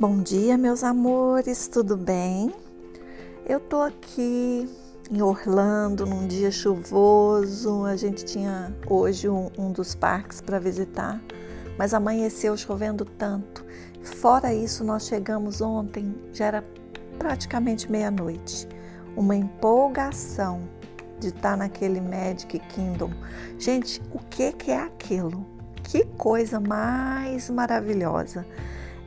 Bom 0.00 0.22
dia, 0.22 0.56
meus 0.56 0.84
amores, 0.84 1.66
tudo 1.66 1.96
bem? 1.96 2.54
Eu 3.44 3.58
tô 3.58 3.80
aqui 3.80 4.70
em 5.10 5.20
Orlando 5.20 6.06
num 6.06 6.24
dia 6.24 6.52
chuvoso. 6.52 7.84
A 7.84 7.96
gente 7.96 8.24
tinha 8.24 8.72
hoje 8.88 9.28
um, 9.28 9.50
um 9.58 9.72
dos 9.72 9.96
parques 9.96 10.40
para 10.40 10.60
visitar, 10.60 11.20
mas 11.76 11.92
amanheceu 11.92 12.56
chovendo 12.56 13.04
tanto. 13.04 13.66
Fora 14.00 14.54
isso, 14.54 14.84
nós 14.84 15.08
chegamos 15.08 15.60
ontem, 15.60 16.14
já 16.32 16.44
era 16.46 16.64
praticamente 17.18 17.90
meia-noite. 17.90 18.68
Uma 19.16 19.34
empolgação 19.34 20.60
de 21.18 21.30
estar 21.30 21.56
naquele 21.56 22.00
Magic 22.00 22.56
Kingdom. 22.68 23.10
Gente, 23.58 24.00
o 24.12 24.20
que, 24.20 24.52
que 24.52 24.70
é 24.70 24.80
aquilo? 24.80 25.44
Que 25.82 26.04
coisa 26.04 26.60
mais 26.60 27.50
maravilhosa! 27.50 28.46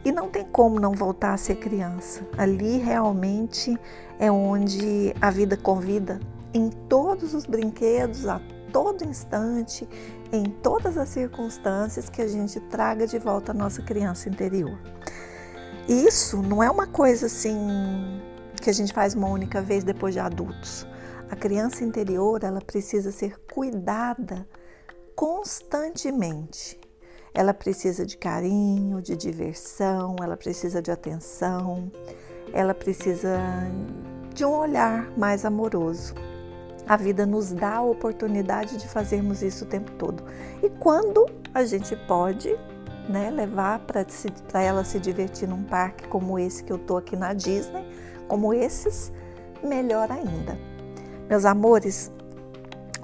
E 0.03 0.11
não 0.11 0.29
tem 0.29 0.45
como 0.45 0.79
não 0.79 0.93
voltar 0.93 1.33
a 1.33 1.37
ser 1.37 1.55
criança. 1.55 2.21
Ali 2.37 2.77
realmente 2.77 3.77
é 4.19 4.31
onde 4.31 5.13
a 5.21 5.29
vida 5.29 5.55
convida 5.55 6.19
em 6.53 6.69
todos 6.69 7.33
os 7.33 7.45
brinquedos, 7.45 8.27
a 8.27 8.41
todo 8.73 9.03
instante, 9.03 9.87
em 10.31 10.43
todas 10.43 10.97
as 10.97 11.09
circunstâncias 11.09 12.09
que 12.09 12.21
a 12.21 12.27
gente 12.27 12.59
traga 12.61 13.05
de 13.05 13.19
volta 13.19 13.51
a 13.51 13.55
nossa 13.55 13.81
criança 13.81 14.29
interior. 14.29 14.77
Isso 15.87 16.41
não 16.41 16.63
é 16.63 16.69
uma 16.69 16.87
coisa 16.87 17.25
assim 17.25 18.21
que 18.61 18.69
a 18.69 18.73
gente 18.73 18.93
faz 18.93 19.13
uma 19.13 19.27
única 19.27 19.61
vez 19.61 19.83
depois 19.83 20.13
de 20.13 20.19
adultos. 20.19 20.87
A 21.29 21.35
criança 21.35 21.83
interior, 21.83 22.43
ela 22.43 22.61
precisa 22.61 23.11
ser 23.11 23.39
cuidada 23.53 24.47
constantemente. 25.15 26.80
Ela 27.33 27.53
precisa 27.53 28.05
de 28.05 28.17
carinho, 28.17 29.01
de 29.01 29.15
diversão, 29.15 30.15
ela 30.21 30.35
precisa 30.35 30.81
de 30.81 30.91
atenção, 30.91 31.91
ela 32.53 32.73
precisa 32.73 33.39
de 34.33 34.43
um 34.45 34.51
olhar 34.51 35.09
mais 35.17 35.45
amoroso. 35.45 36.13
A 36.87 36.97
vida 36.97 37.25
nos 37.25 37.51
dá 37.51 37.75
a 37.75 37.81
oportunidade 37.81 38.77
de 38.77 38.87
fazermos 38.87 39.41
isso 39.41 39.63
o 39.63 39.67
tempo 39.67 39.91
todo. 39.93 40.23
E 40.61 40.69
quando 40.69 41.25
a 41.53 41.63
gente 41.63 41.95
pode 42.07 42.57
né, 43.07 43.29
levar 43.29 43.79
para 43.79 44.61
ela 44.61 44.83
se 44.83 44.99
divertir 44.99 45.47
num 45.47 45.63
parque 45.63 46.07
como 46.07 46.37
esse 46.37 46.63
que 46.63 46.71
eu 46.71 46.77
estou 46.77 46.97
aqui 46.97 47.15
na 47.15 47.33
Disney, 47.33 47.85
como 48.27 48.53
esses, 48.53 49.11
melhor 49.63 50.11
ainda. 50.11 50.57
Meus 51.29 51.45
amores, 51.45 52.11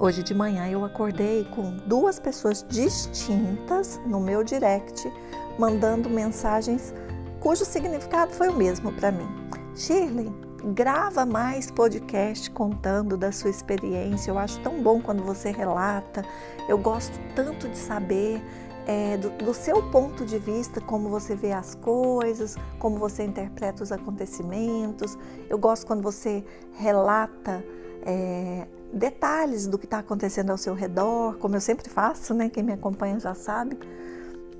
Hoje 0.00 0.22
de 0.22 0.32
manhã 0.32 0.68
eu 0.68 0.84
acordei 0.84 1.44
com 1.46 1.76
duas 1.78 2.20
pessoas 2.20 2.64
distintas 2.68 4.00
no 4.06 4.20
meu 4.20 4.44
direct, 4.44 5.12
mandando 5.58 6.08
mensagens 6.08 6.94
cujo 7.40 7.64
significado 7.64 8.32
foi 8.32 8.48
o 8.48 8.52
mesmo 8.52 8.92
para 8.92 9.10
mim. 9.10 9.26
Shirley, 9.74 10.32
grava 10.72 11.26
mais 11.26 11.68
podcast 11.68 12.48
contando 12.52 13.16
da 13.16 13.32
sua 13.32 13.50
experiência. 13.50 14.30
Eu 14.30 14.38
acho 14.38 14.60
tão 14.60 14.80
bom 14.80 15.00
quando 15.00 15.24
você 15.24 15.50
relata. 15.50 16.24
Eu 16.68 16.78
gosto 16.78 17.18
tanto 17.34 17.68
de 17.68 17.76
saber 17.76 18.40
é, 18.86 19.16
do, 19.16 19.30
do, 19.30 19.52
seu 19.52 19.82
ponto 19.90 20.24
de 20.24 20.38
vista, 20.38 20.80
como 20.80 21.08
você 21.08 21.34
vê 21.34 21.50
as 21.50 21.74
coisas, 21.74 22.56
como 22.78 22.98
você 22.98 23.24
interpreta 23.24 23.82
os 23.82 23.90
acontecimentos. 23.90 25.18
Eu 25.50 25.58
gosto 25.58 25.84
quando 25.88 26.02
você 26.02 26.44
relata 26.74 27.64
é, 28.06 28.68
detalhes 28.92 29.66
do 29.66 29.78
que 29.78 29.84
está 29.84 29.98
acontecendo 29.98 30.50
ao 30.50 30.58
seu 30.58 30.74
redor, 30.74 31.36
como 31.38 31.56
eu 31.56 31.60
sempre 31.60 31.88
faço, 31.88 32.34
né? 32.34 32.48
Quem 32.48 32.62
me 32.62 32.72
acompanha 32.72 33.18
já 33.20 33.34
sabe. 33.34 33.78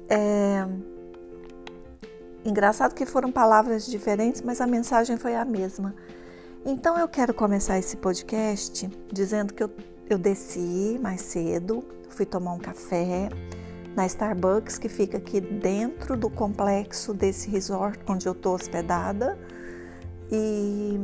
É... 0.09 0.67
Engraçado 2.45 2.95
que 2.95 3.05
foram 3.05 3.31
palavras 3.33 3.87
diferentes, 3.87 4.43
mas 4.43 4.61
a 4.61 4.67
mensagem 4.67 5.17
foi 5.17 5.35
a 5.35 5.45
mesma. 5.45 5.95
Então 6.65 6.99
eu 6.99 7.09
quero 7.09 7.33
começar 7.33 7.79
esse 7.79 7.97
podcast 7.97 8.89
dizendo 9.13 9.53
que 9.55 9.63
eu, 9.63 9.71
eu 10.09 10.19
desci 10.19 10.99
mais 11.01 11.21
cedo, 11.21 11.85
fui 12.11 12.27
tomar 12.27 12.53
um 12.53 12.59
café 12.59 13.29
na 13.95 14.07
Starbucks 14.07 14.79
que 14.79 14.89
fica 14.89 15.19
aqui 15.19 15.41
dentro 15.41 16.17
do 16.17 16.31
complexo 16.31 17.13
desse 17.13 17.49
resort 17.51 17.99
onde 18.07 18.27
eu 18.27 18.33
estou 18.33 18.55
hospedada 18.55 19.39
e 20.31 20.99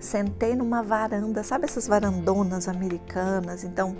sentei 0.00 0.56
numa 0.56 0.82
varanda, 0.82 1.42
sabe 1.42 1.66
essas 1.66 1.86
varandonas 1.86 2.68
americanas? 2.68 3.62
Então 3.62 3.96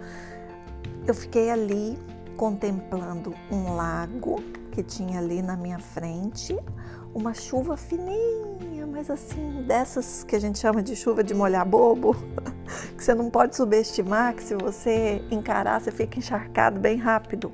eu 1.07 1.15
fiquei 1.15 1.51
ali 1.51 1.99
contemplando 2.37 3.35
um 3.51 3.75
lago 3.75 4.43
que 4.73 4.83
tinha 4.83 5.19
ali 5.19 5.43
na 5.43 5.57
minha 5.57 5.79
frente, 5.79 6.57
uma 7.15 7.35
chuva 7.35 7.77
fininha, 7.77 8.87
mas 8.87 9.11
assim, 9.11 9.65
dessas 9.67 10.25
que 10.25 10.37
a 10.37 10.39
gente 10.39 10.59
chama 10.59 10.83
de 10.83 10.97
chuva 10.97 11.23
de 11.23 11.35
molhar 11.35 11.67
bobo, 11.67 12.17
que 12.97 13.05
você 13.05 13.15
não 13.15 13.29
pode 13.29 13.57
subestimar, 13.57 14.35
que 14.35 14.43
se 14.43 14.55
você 14.55 15.23
encarar, 15.31 15.81
você 15.81 15.91
fica 15.91 16.19
encharcado 16.19 16.81
bem 16.81 16.97
rápido. 16.97 17.53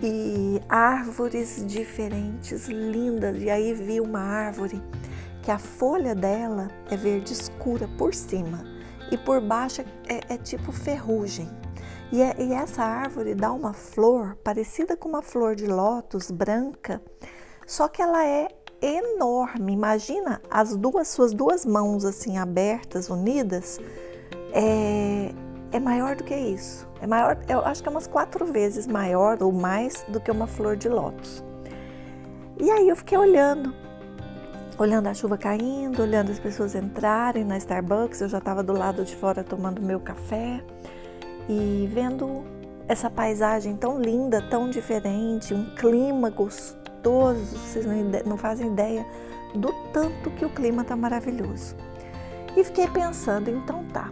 E 0.00 0.60
árvores 0.68 1.64
diferentes, 1.66 2.66
lindas, 2.68 3.40
e 3.40 3.48
aí 3.48 3.72
vi 3.72 4.00
uma 4.00 4.20
árvore 4.20 4.82
que 5.42 5.50
a 5.50 5.58
folha 5.58 6.14
dela 6.14 6.68
é 6.90 6.96
verde 6.96 7.32
escura 7.32 7.88
por 7.98 8.14
cima 8.14 8.64
e 9.10 9.18
por 9.18 9.40
baixo 9.40 9.82
é, 10.08 10.34
é 10.34 10.38
tipo 10.38 10.72
ferrugem. 10.72 11.50
E, 12.12 12.22
é, 12.22 12.34
e, 12.38 12.52
essa 12.52 12.82
árvore 12.82 13.34
dá 13.34 13.52
uma 13.52 13.72
flor 13.72 14.36
parecida 14.44 14.96
com 14.96 15.08
uma 15.08 15.22
flor 15.22 15.56
de 15.56 15.66
lótus 15.66 16.30
branca, 16.30 17.02
só 17.66 17.88
que 17.88 18.02
ela 18.02 18.24
é 18.24 18.48
enorme. 18.80 19.72
Imagina 19.72 20.40
as 20.50 20.76
duas 20.76 21.08
suas 21.08 21.32
duas 21.32 21.64
mãos 21.64 22.04
assim 22.04 22.36
abertas, 22.36 23.08
unidas, 23.08 23.80
é, 24.52 25.32
é 25.72 25.80
maior 25.80 26.14
do 26.14 26.22
que 26.22 26.36
isso. 26.36 26.86
É 27.00 27.06
maior, 27.06 27.38
eu 27.48 27.60
acho 27.64 27.82
que 27.82 27.88
é 27.88 27.90
umas 27.90 28.06
quatro 28.06 28.44
vezes 28.44 28.86
maior 28.86 29.42
ou 29.42 29.50
mais 29.50 30.04
do 30.08 30.20
que 30.20 30.30
uma 30.30 30.46
flor 30.46 30.76
de 30.76 30.88
lótus. 30.88 31.42
E 32.60 32.70
aí 32.70 32.88
eu 32.88 32.94
fiquei 32.94 33.16
olhando 33.18 33.81
olhando 34.82 35.06
a 35.06 35.14
chuva 35.14 35.38
caindo, 35.38 36.02
olhando 36.02 36.32
as 36.32 36.40
pessoas 36.40 36.74
entrarem 36.74 37.44
na 37.44 37.56
Starbucks. 37.56 38.20
Eu 38.20 38.28
já 38.28 38.38
estava 38.38 38.64
do 38.64 38.72
lado 38.72 39.04
de 39.04 39.14
fora 39.14 39.44
tomando 39.44 39.80
meu 39.80 40.00
café 40.00 40.60
e 41.48 41.88
vendo 41.92 42.42
essa 42.88 43.08
paisagem 43.08 43.76
tão 43.76 44.00
linda, 44.00 44.42
tão 44.50 44.68
diferente, 44.68 45.54
um 45.54 45.72
clima 45.76 46.30
gostoso. 46.30 47.56
Vocês 47.58 47.86
não 48.26 48.36
fazem 48.36 48.72
ideia 48.72 49.06
do 49.54 49.72
tanto 49.92 50.30
que 50.32 50.44
o 50.44 50.50
clima 50.50 50.82
está 50.82 50.96
maravilhoso. 50.96 51.76
E 52.56 52.64
fiquei 52.64 52.88
pensando, 52.88 53.50
então 53.50 53.84
tá, 53.92 54.10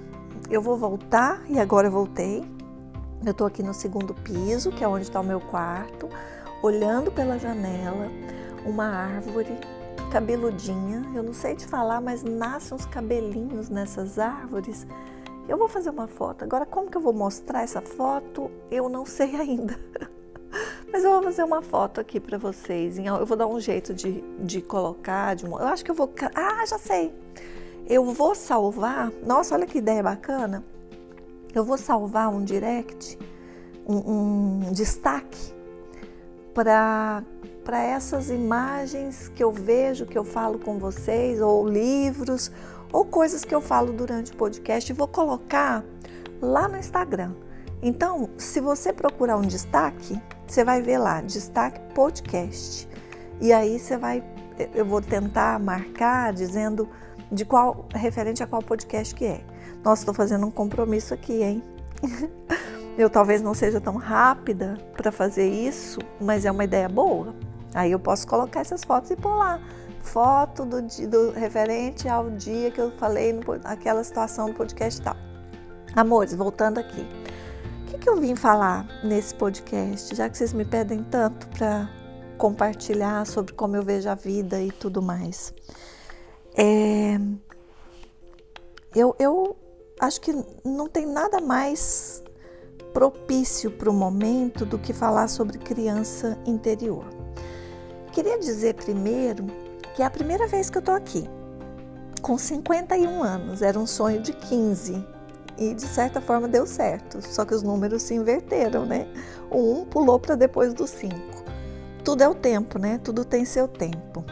eu 0.48 0.62
vou 0.62 0.76
voltar 0.76 1.42
e 1.48 1.58
agora 1.58 1.88
eu 1.88 1.92
voltei. 1.92 2.44
Eu 3.24 3.32
estou 3.32 3.46
aqui 3.46 3.62
no 3.62 3.74
segundo 3.74 4.14
piso, 4.14 4.70
que 4.70 4.84
é 4.84 4.88
onde 4.88 5.02
está 5.02 5.20
o 5.20 5.24
meu 5.24 5.40
quarto, 5.40 6.08
olhando 6.62 7.10
pela 7.10 7.38
janela, 7.38 8.08
uma 8.64 8.86
árvore 8.86 9.58
cabeludinha. 10.10 11.06
Eu 11.14 11.22
não 11.22 11.32
sei 11.32 11.54
te 11.54 11.66
falar, 11.66 12.00
mas 12.00 12.22
nascem 12.22 12.76
uns 12.76 12.84
cabelinhos 12.84 13.68
nessas 13.68 14.18
árvores. 14.18 14.86
Eu 15.48 15.56
vou 15.56 15.68
fazer 15.68 15.90
uma 15.90 16.08
foto. 16.08 16.42
Agora, 16.42 16.66
como 16.66 16.90
que 16.90 16.96
eu 16.96 17.00
vou 17.00 17.12
mostrar 17.12 17.62
essa 17.62 17.80
foto? 17.80 18.50
Eu 18.70 18.88
não 18.88 19.06
sei 19.06 19.36
ainda. 19.36 19.78
Mas 20.92 21.04
eu 21.04 21.12
vou 21.12 21.22
fazer 21.22 21.44
uma 21.44 21.62
foto 21.62 22.00
aqui 22.00 22.18
para 22.18 22.36
vocês. 22.36 22.98
Eu 22.98 23.24
vou 23.24 23.36
dar 23.36 23.46
um 23.46 23.60
jeito 23.60 23.94
de, 23.94 24.20
de 24.40 24.60
colocar. 24.60 25.36
De, 25.36 25.44
eu 25.44 25.56
acho 25.58 25.84
que 25.84 25.92
eu 25.92 25.94
vou. 25.94 26.12
Ah, 26.34 26.66
já 26.66 26.76
sei. 26.76 27.14
Eu 27.86 28.04
vou 28.04 28.34
salvar. 28.34 29.12
Nossa, 29.24 29.54
olha 29.54 29.64
que 29.66 29.78
ideia 29.78 30.02
bacana. 30.02 30.64
Eu 31.54 31.64
vou 31.64 31.78
salvar 31.78 32.28
um 32.28 32.44
direct, 32.44 33.16
um, 33.86 34.66
um 34.66 34.72
destaque 34.72 35.54
para 36.52 37.22
para 37.70 37.84
essas 37.84 38.30
imagens 38.30 39.28
que 39.28 39.44
eu 39.44 39.52
vejo, 39.52 40.04
que 40.04 40.18
eu 40.18 40.24
falo 40.24 40.58
com 40.58 40.76
vocês, 40.76 41.40
ou 41.40 41.68
livros, 41.68 42.50
ou 42.92 43.04
coisas 43.04 43.44
que 43.44 43.54
eu 43.54 43.60
falo 43.60 43.92
durante 43.92 44.32
o 44.32 44.36
podcast, 44.36 44.90
e 44.90 44.92
vou 44.92 45.06
colocar 45.06 45.84
lá 46.42 46.66
no 46.66 46.76
Instagram. 46.76 47.32
Então, 47.80 48.28
se 48.36 48.60
você 48.60 48.92
procurar 48.92 49.36
um 49.36 49.42
destaque, 49.42 50.20
você 50.48 50.64
vai 50.64 50.82
ver 50.82 50.98
lá, 50.98 51.20
destaque 51.20 51.78
podcast. 51.94 52.88
E 53.40 53.52
aí 53.52 53.78
você 53.78 53.96
vai, 53.96 54.20
eu 54.74 54.84
vou 54.84 55.00
tentar 55.00 55.60
marcar 55.60 56.32
dizendo 56.32 56.88
de 57.30 57.44
qual, 57.44 57.86
referente 57.94 58.42
a 58.42 58.48
qual 58.48 58.60
podcast 58.60 59.14
que 59.14 59.26
é. 59.26 59.44
Nossa, 59.84 60.02
estou 60.02 60.12
fazendo 60.12 60.44
um 60.44 60.50
compromisso 60.50 61.14
aqui, 61.14 61.40
hein? 61.40 61.62
Eu 62.98 63.08
talvez 63.08 63.40
não 63.40 63.54
seja 63.54 63.80
tão 63.80 63.94
rápida 63.94 64.76
para 64.96 65.12
fazer 65.12 65.48
isso, 65.48 66.00
mas 66.20 66.44
é 66.44 66.50
uma 66.50 66.64
ideia 66.64 66.88
boa. 66.88 67.32
Aí 67.74 67.92
eu 67.92 67.98
posso 67.98 68.26
colocar 68.26 68.60
essas 68.60 68.84
fotos 68.84 69.10
e 69.10 69.16
pôr 69.16 69.34
lá. 69.36 69.60
Foto 70.00 70.64
do, 70.64 70.82
do 70.82 71.30
referente 71.32 72.08
ao 72.08 72.30
dia 72.30 72.70
que 72.70 72.80
eu 72.80 72.90
falei 72.92 73.38
naquela 73.62 74.02
situação 74.02 74.46
do 74.46 74.54
podcast 74.54 75.00
e 75.00 75.04
tal. 75.04 75.16
Amores, 75.94 76.34
voltando 76.34 76.78
aqui. 76.78 77.06
O 77.82 77.84
que, 77.86 77.98
que 77.98 78.08
eu 78.08 78.16
vim 78.16 78.34
falar 78.34 78.86
nesse 79.04 79.34
podcast? 79.34 80.14
Já 80.14 80.28
que 80.28 80.38
vocês 80.38 80.52
me 80.52 80.64
pedem 80.64 81.02
tanto 81.04 81.48
para 81.48 81.88
compartilhar 82.38 83.26
sobre 83.26 83.52
como 83.52 83.76
eu 83.76 83.82
vejo 83.82 84.08
a 84.08 84.14
vida 84.14 84.60
e 84.60 84.72
tudo 84.72 85.02
mais. 85.02 85.52
É, 86.56 87.18
eu, 88.94 89.14
eu 89.18 89.56
acho 90.00 90.20
que 90.20 90.32
não 90.64 90.88
tem 90.88 91.06
nada 91.06 91.40
mais 91.40 92.22
propício 92.94 93.70
para 93.70 93.90
o 93.90 93.92
momento 93.92 94.64
do 94.64 94.78
que 94.78 94.92
falar 94.92 95.28
sobre 95.28 95.58
criança 95.58 96.38
interior. 96.46 97.19
Queria 98.12 98.38
dizer 98.38 98.74
primeiro 98.74 99.46
que 99.94 100.02
é 100.02 100.04
a 100.04 100.10
primeira 100.10 100.46
vez 100.46 100.68
que 100.68 100.78
eu 100.78 100.80
estou 100.80 100.94
aqui, 100.94 101.28
com 102.20 102.36
51 102.36 103.22
anos, 103.22 103.62
era 103.62 103.78
um 103.78 103.86
sonho 103.86 104.20
de 104.20 104.32
15 104.32 105.04
e 105.56 105.74
de 105.74 105.86
certa 105.86 106.20
forma 106.20 106.48
deu 106.48 106.66
certo, 106.66 107.20
só 107.22 107.44
que 107.44 107.54
os 107.54 107.62
números 107.62 108.02
se 108.02 108.14
inverteram, 108.14 108.84
né? 108.84 109.06
O 109.50 109.82
1 109.82 109.84
pulou 109.86 110.18
para 110.18 110.34
depois 110.34 110.74
do 110.74 110.86
5. 110.86 111.14
Tudo 112.04 112.22
é 112.22 112.28
o 112.28 112.34
tempo, 112.34 112.78
né? 112.78 112.98
Tudo 112.98 113.24
tem 113.24 113.44
seu 113.44 113.68
tempo. 113.68 114.24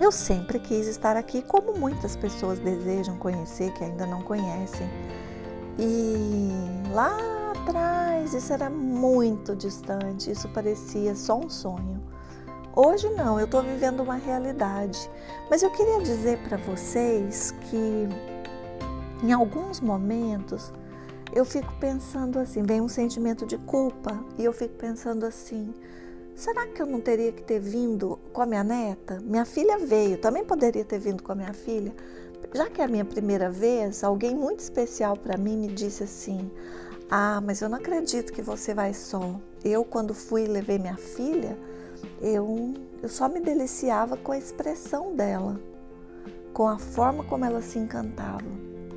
Eu 0.00 0.10
sempre 0.10 0.58
quis 0.58 0.86
estar 0.86 1.16
aqui, 1.16 1.42
como 1.42 1.74
muitas 1.78 2.16
pessoas 2.16 2.58
desejam 2.58 3.16
conhecer 3.18 3.72
que 3.72 3.84
ainda 3.84 4.04
não 4.04 4.22
conhecem. 4.22 4.88
E 5.78 6.50
lá 6.92 7.16
atrás, 7.52 8.34
isso 8.34 8.52
era 8.52 8.68
muito 8.68 9.54
distante, 9.54 10.30
isso 10.30 10.48
parecia 10.48 11.14
só 11.14 11.38
um 11.38 11.48
sonho. 11.48 12.11
Hoje 12.74 13.10
não, 13.10 13.38
eu 13.38 13.44
estou 13.44 13.62
vivendo 13.62 14.00
uma 14.00 14.14
realidade. 14.14 14.98
Mas 15.50 15.62
eu 15.62 15.70
queria 15.70 16.00
dizer 16.00 16.38
para 16.38 16.56
vocês 16.56 17.50
que 17.68 18.08
em 19.22 19.30
alguns 19.30 19.78
momentos 19.78 20.72
eu 21.34 21.44
fico 21.44 21.70
pensando 21.78 22.38
assim, 22.38 22.62
vem 22.62 22.80
um 22.80 22.88
sentimento 22.88 23.44
de 23.44 23.58
culpa 23.58 24.18
e 24.38 24.44
eu 24.44 24.54
fico 24.54 24.74
pensando 24.76 25.26
assim, 25.26 25.74
será 26.34 26.66
que 26.66 26.80
eu 26.80 26.86
não 26.86 26.98
teria 26.98 27.30
que 27.30 27.42
ter 27.42 27.60
vindo 27.60 28.18
com 28.32 28.40
a 28.40 28.46
minha 28.46 28.64
neta? 28.64 29.20
Minha 29.22 29.44
filha 29.44 29.78
veio, 29.78 30.16
também 30.16 30.42
poderia 30.42 30.84
ter 30.84 30.98
vindo 30.98 31.22
com 31.22 31.32
a 31.32 31.34
minha 31.34 31.52
filha. 31.52 31.94
Já 32.54 32.70
que 32.70 32.80
é 32.80 32.84
a 32.84 32.88
minha 32.88 33.04
primeira 33.04 33.50
vez, 33.50 34.02
alguém 34.02 34.34
muito 34.34 34.60
especial 34.60 35.14
para 35.14 35.36
mim 35.36 35.58
me 35.58 35.68
disse 35.68 36.04
assim: 36.04 36.50
"Ah, 37.10 37.40
mas 37.44 37.60
eu 37.60 37.68
não 37.68 37.76
acredito 37.76 38.32
que 38.32 38.42
você 38.42 38.72
vai 38.72 38.94
só. 38.94 39.38
Eu 39.62 39.84
quando 39.84 40.14
fui 40.14 40.46
levei 40.46 40.78
minha 40.78 40.96
filha, 40.96 41.56
eu 42.20 42.74
eu 43.02 43.08
só 43.08 43.28
me 43.28 43.40
deliciava 43.40 44.16
com 44.16 44.30
a 44.30 44.38
expressão 44.38 45.16
dela, 45.16 45.60
com 46.52 46.68
a 46.68 46.78
forma 46.78 47.24
como 47.24 47.44
ela 47.44 47.60
se 47.60 47.76
encantava. 47.76 48.46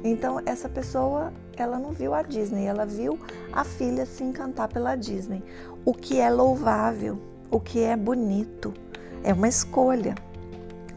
Então 0.03 0.39
essa 0.45 0.69
pessoa, 0.69 1.33
ela 1.57 1.79
não 1.79 1.91
viu 1.91 2.13
a 2.13 2.21
Disney, 2.21 2.65
ela 2.65 2.85
viu 2.85 3.19
a 3.51 3.63
filha 3.63 4.05
se 4.05 4.23
encantar 4.23 4.67
pela 4.67 4.95
Disney. 4.95 5.43
O 5.83 5.91
que 5.91 6.19
é 6.19 6.29
louvável, 6.29 7.19
o 7.49 7.59
que 7.59 7.81
é 7.81 7.97
bonito, 7.97 8.71
é 9.23 9.33
uma 9.33 9.47
escolha. 9.47 10.13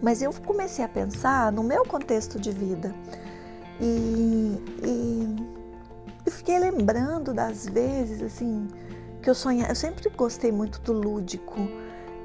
Mas 0.02 0.20
eu 0.20 0.30
comecei 0.44 0.84
a 0.84 0.88
pensar 0.88 1.50
no 1.50 1.62
meu 1.62 1.86
contexto 1.86 2.38
de 2.38 2.52
vida 2.52 2.94
e, 3.80 4.62
e, 4.84 5.36
e 6.26 6.30
fiquei 6.30 6.58
lembrando 6.58 7.32
das 7.32 7.66
vezes 7.66 8.22
assim 8.22 8.68
que 9.22 9.30
eu 9.30 9.34
sonhava. 9.34 9.72
Eu 9.72 9.76
sempre 9.76 10.10
gostei 10.10 10.52
muito 10.52 10.78
do 10.82 10.92
lúdico 10.92 11.56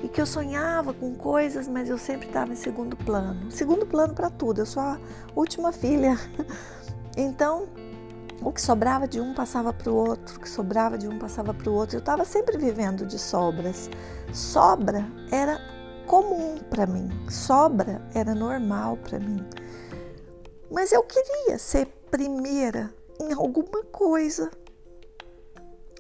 e 0.04 0.10
que 0.10 0.20
eu 0.20 0.26
sonhava 0.26 0.94
com 0.94 1.16
coisas, 1.16 1.66
mas 1.66 1.90
eu 1.90 1.98
sempre 1.98 2.28
estava 2.28 2.52
em 2.52 2.58
segundo 2.58 2.98
plano. 2.98 3.50
Segundo 3.50 3.86
plano 3.86 4.14
para 4.14 4.30
tudo, 4.30 4.60
eu 4.60 4.66
sou 4.66 4.84
a 4.84 5.00
última 5.36 5.72
filha. 5.72 6.20
Então, 7.16 7.70
o 8.42 8.52
que 8.52 8.60
sobrava 8.60 9.08
de 9.08 9.22
um 9.22 9.36
passava 9.36 9.72
para 9.72 9.92
o 9.92 9.96
outro, 9.96 10.38
o 10.38 10.40
que 10.40 10.50
sobrava 10.50 10.98
de 10.98 11.08
um 11.08 11.20
passava 11.20 11.54
para 11.54 11.70
o 11.70 11.74
outro. 11.76 11.98
Eu 11.98 12.00
estava 12.00 12.26
sempre 12.26 12.58
vivendo 12.58 13.06
de 13.06 13.20
sobras. 13.20 13.88
Sobra 14.34 15.06
era 15.32 15.62
comum 16.08 16.58
para 16.72 16.88
mim, 16.88 17.08
sobra 17.30 18.02
era 18.16 18.34
normal 18.34 18.98
para 18.98 19.20
mim. 19.20 19.48
Mas 20.72 20.92
eu 20.92 21.04
queria 21.04 21.60
ser 21.60 21.86
primeira 22.10 22.92
em 23.22 23.32
alguma 23.32 23.84
coisa. 23.92 24.50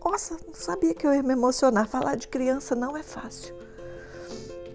Nossa, 0.03 0.35
não 0.47 0.55
sabia 0.55 0.95
que 0.95 1.05
eu 1.05 1.13
ia 1.13 1.21
me 1.21 1.33
emocionar. 1.33 1.87
Falar 1.87 2.15
de 2.15 2.27
criança 2.27 2.73
não 2.73 2.97
é 2.97 3.03
fácil. 3.03 3.62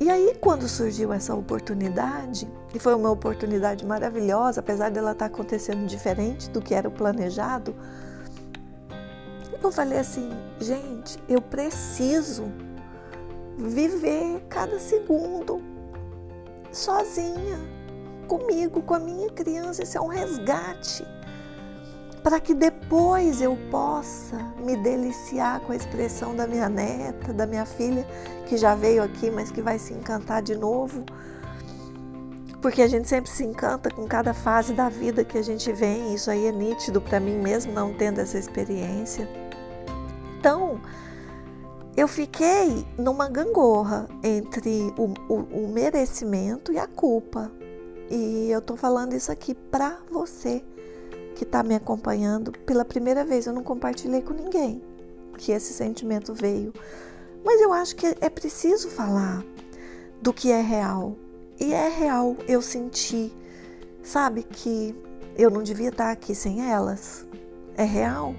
E 0.01 0.09
aí, 0.09 0.37
quando 0.41 0.69
surgiu 0.69 1.13
essa 1.13 1.35
oportunidade, 1.35 2.49
e 2.73 2.79
foi 2.79 2.95
uma 2.95 3.11
oportunidade 3.11 3.85
maravilhosa, 3.85 4.61
apesar 4.61 4.91
dela 4.91 5.13
estar 5.13 5.27
acontecendo 5.27 5.87
diferente 5.87 6.49
do 6.51 6.63
que 6.63 6.73
era 6.73 6.89
o 6.89 6.93
planejado, 6.93 7.75
eu 9.63 9.73
falei 9.73 9.99
assim: 9.99 10.31
gente, 10.61 11.19
eu 11.29 11.43
preciso 11.43 12.45
viver 13.57 14.41
cada 14.49 14.79
segundo 14.79 15.61
sozinha, 16.71 17.59
comigo, 18.29 18.81
com 18.83 18.95
a 18.95 19.01
minha 19.01 19.31
criança. 19.31 19.83
Isso 19.83 19.99
é 19.99 20.01
um 20.01 20.07
resgate 20.07 21.05
para 22.19 22.41
que 22.41 22.55
depois 22.55 23.41
eu 23.41 23.57
possa 23.71 24.37
me 24.65 24.77
deliciar 24.77 25.61
com 25.61 25.73
a 25.73 25.77
expressão 25.77 26.35
da 26.35 26.47
minha 26.47 26.69
neta, 26.69 27.33
da 27.33 27.47
minha 27.47 27.65
filha, 27.65 28.07
que 28.47 28.57
já 28.57 28.75
veio 28.75 29.03
aqui, 29.03 29.31
mas 29.31 29.51
que 29.51 29.63
vai 29.63 29.79
se 29.79 29.93
encantar 29.93 30.43
de 30.43 30.57
novo. 30.57 31.05
Porque 32.61 32.83
a 32.83 32.89
gente 32.89 33.09
sempre 33.09 33.31
se 33.31 33.45
encanta 33.45 33.91
com 33.91 34.07
cada 34.07 34.35
fase 34.35 34.73
da 34.73 34.89
vida 34.89 35.25
que 35.25 35.39
a 35.39 35.43
gente 35.43 35.73
vem, 35.73 36.15
isso 36.15 36.31
aí 36.31 36.47
é 36.47 36.53
nítido 36.53 37.01
para 37.01 37.21
mim 37.21 37.39
mesmo, 37.39 37.73
não 37.73 37.95
tendo 37.95 38.21
essa 38.21 38.37
experiência. 38.37 39.29
Então, 40.39 40.81
eu 41.97 42.09
fiquei 42.09 42.87
numa 42.97 43.29
gangorra 43.29 44.09
entre 44.23 44.93
o, 44.97 45.15
o, 45.33 45.65
o 45.65 45.69
merecimento 45.73 46.73
e 46.73 46.79
a 46.79 46.87
culpa. 46.87 47.51
E 48.11 48.51
eu 48.51 48.63
tô 48.63 48.77
falando 48.77 49.15
isso 49.15 49.31
aqui 49.31 49.55
para 49.55 49.99
você 50.11 50.65
que 51.39 51.45
está 51.45 51.63
me 51.63 51.77
acompanhando 51.77 52.51
pela 52.67 52.85
primeira 52.85 53.25
vez. 53.25 53.47
Eu 53.47 53.53
não 53.53 53.63
compartilhei 53.63 54.21
com 54.21 54.35
ninguém 54.35 54.83
que 55.39 55.53
esse 55.53 55.73
sentimento 55.73 56.35
veio. 56.35 56.75
Mas 57.45 57.61
eu 57.61 57.73
acho 57.73 57.95
que 57.95 58.07
é 58.21 58.29
preciso 58.29 58.89
falar 58.89 59.45
do 60.21 60.33
que 60.33 60.51
é 60.51 60.61
real. 60.61 61.17
E 61.61 61.73
é 61.73 61.89
real 61.89 62.37
eu 62.49 62.61
senti, 62.61 63.33
sabe, 64.03 64.43
que 64.43 64.93
eu 65.37 65.49
não 65.49 65.63
devia 65.63 65.91
estar 65.91 66.11
aqui 66.11 66.35
sem 66.35 66.69
elas. 66.69 67.25
É 67.77 67.85
real. 67.85 68.35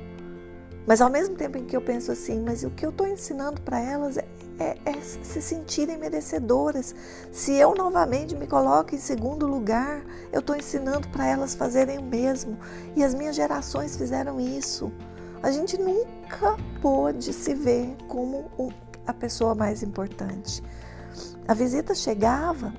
Mas 0.86 1.00
ao 1.00 1.10
mesmo 1.10 1.36
tempo 1.36 1.58
em 1.58 1.64
que 1.64 1.78
eu 1.78 1.82
penso 1.82 2.12
assim, 2.12 2.42
mas 2.42 2.66
o 2.66 2.70
que 2.70 2.86
eu 2.86 2.90
estou 2.90 3.08
ensinando 3.08 3.62
para 3.62 3.80
elas 3.80 4.18
é 4.60 4.78
é, 4.86 5.02
se 5.02 5.42
sentirem 5.42 5.98
merecedoras. 5.98 6.94
Se 7.32 7.54
eu 7.54 7.74
novamente 7.74 8.36
me 8.36 8.46
coloco 8.46 8.94
em 8.94 9.00
segundo 9.00 9.48
lugar, 9.48 10.04
eu 10.32 10.40
estou 10.40 10.56
ensinando 10.56 11.08
para 11.10 11.26
elas 11.26 11.56
fazerem 11.56 11.98
o 11.98 12.04
mesmo. 12.04 12.58
E 12.96 13.04
as 13.04 13.14
minhas 13.14 13.36
gerações 13.36 13.96
fizeram 13.96 14.40
isso. 14.40 14.92
A 15.42 15.52
gente 15.52 15.78
nunca 15.78 16.58
pôde 16.82 17.32
se 17.32 17.54
ver 17.54 17.96
como 18.08 18.50
a 19.08 19.14
pessoa 19.14 19.56
mais 19.56 19.82
importante. 19.82 20.62
A 21.48 21.54
visita 21.54 21.96
chegava, 21.96 22.74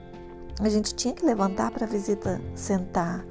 a 0.60 0.68
gente 0.68 0.94
tinha 0.94 1.14
que 1.14 1.24
levantar 1.24 1.70
para 1.70 1.86
a 1.86 1.88
visita 1.88 2.40
sentar. 2.54 3.24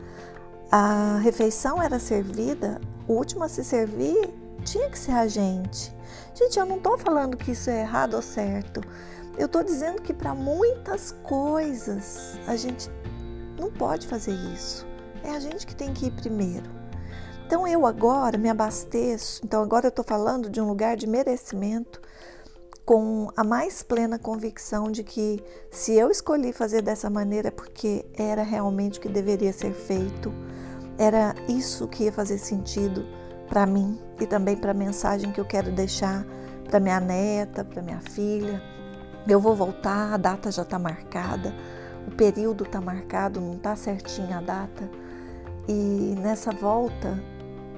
A 0.72 1.20
refeição 1.22 1.82
era 1.82 2.00
servida, 2.00 2.82
o 3.08 3.14
último 3.14 3.44
a 3.44 3.50
se 3.50 3.64
servir 3.64 4.34
tinha 4.64 4.90
que 4.90 4.98
ser 4.98 5.14
a 5.14 5.28
gente. 5.28 5.96
Gente, 6.40 6.58
eu 6.58 6.66
não 6.66 6.78
estou 6.78 6.98
falando 6.98 7.36
que 7.36 7.52
isso 7.52 7.70
é 7.70 7.82
errado 7.82 8.14
ou 8.14 8.22
certo. 8.22 8.82
Eu 9.38 9.48
estou 9.48 9.62
dizendo 9.62 10.02
que 10.02 10.14
para 10.14 10.34
muitas 10.34 11.12
coisas 11.22 12.40
a 12.48 12.56
gente 12.56 12.90
não 13.60 13.70
pode 13.70 14.08
fazer 14.08 14.32
isso. 14.54 14.88
É 15.22 15.32
a 15.32 15.40
gente 15.42 15.68
que 15.68 15.76
tem 15.76 15.94
que 15.94 16.06
ir 16.06 16.12
primeiro. 16.12 16.64
Então 17.46 17.68
eu 17.68 17.86
agora 17.86 18.38
me 18.38 18.48
abasteço. 18.48 19.42
Então 19.44 19.62
agora 19.62 19.88
eu 19.88 19.90
estou 19.90 20.06
falando 20.06 20.50
de 20.50 20.62
um 20.62 20.68
lugar 20.70 20.96
de 20.96 21.06
merecimento 21.06 22.00
com 22.86 23.28
a 23.36 23.44
mais 23.44 23.84
plena 23.84 24.18
convicção 24.18 24.90
de 24.90 25.04
que 25.04 25.44
se 25.70 25.92
eu 25.92 26.10
escolhi 26.10 26.54
fazer 26.54 26.82
dessa 26.82 27.10
maneira 27.10 27.50
é 27.50 27.52
porque 27.52 28.06
era 28.14 28.44
realmente 28.44 28.98
o 28.98 29.02
que 29.02 29.10
deveria 29.10 29.52
ser 29.52 29.74
feito, 29.74 30.34
era 30.98 31.36
isso 31.50 31.86
que 31.86 32.06
ia 32.06 32.14
fazer 32.14 32.38
sentido 32.38 33.19
para 33.50 33.66
mim 33.66 34.00
e 34.20 34.26
também 34.26 34.56
para 34.56 34.72
a 34.72 34.74
mensagem 34.74 35.32
que 35.32 35.42
eu 35.42 35.46
quero 35.46 35.72
deixar 35.72 36.26
para 36.70 36.80
minha 36.80 37.00
neta, 37.00 37.66
para 37.66 37.82
minha 37.82 38.00
filha. 38.00 38.62
Eu 39.28 39.40
vou 39.40 39.56
voltar, 39.56 40.14
a 40.14 40.18
data 40.18 40.52
já 40.52 40.62
está 40.62 40.80
marcada, 40.80 41.54
o 42.08 42.12
período 42.12 42.64
está 42.64 42.80
marcado, 42.80 43.42
não 43.42 43.56
está 43.56 43.76
certinha 43.76 44.38
a 44.38 44.42
data. 44.42 44.90
E 45.68 46.16
nessa 46.20 46.52
volta 46.52 47.22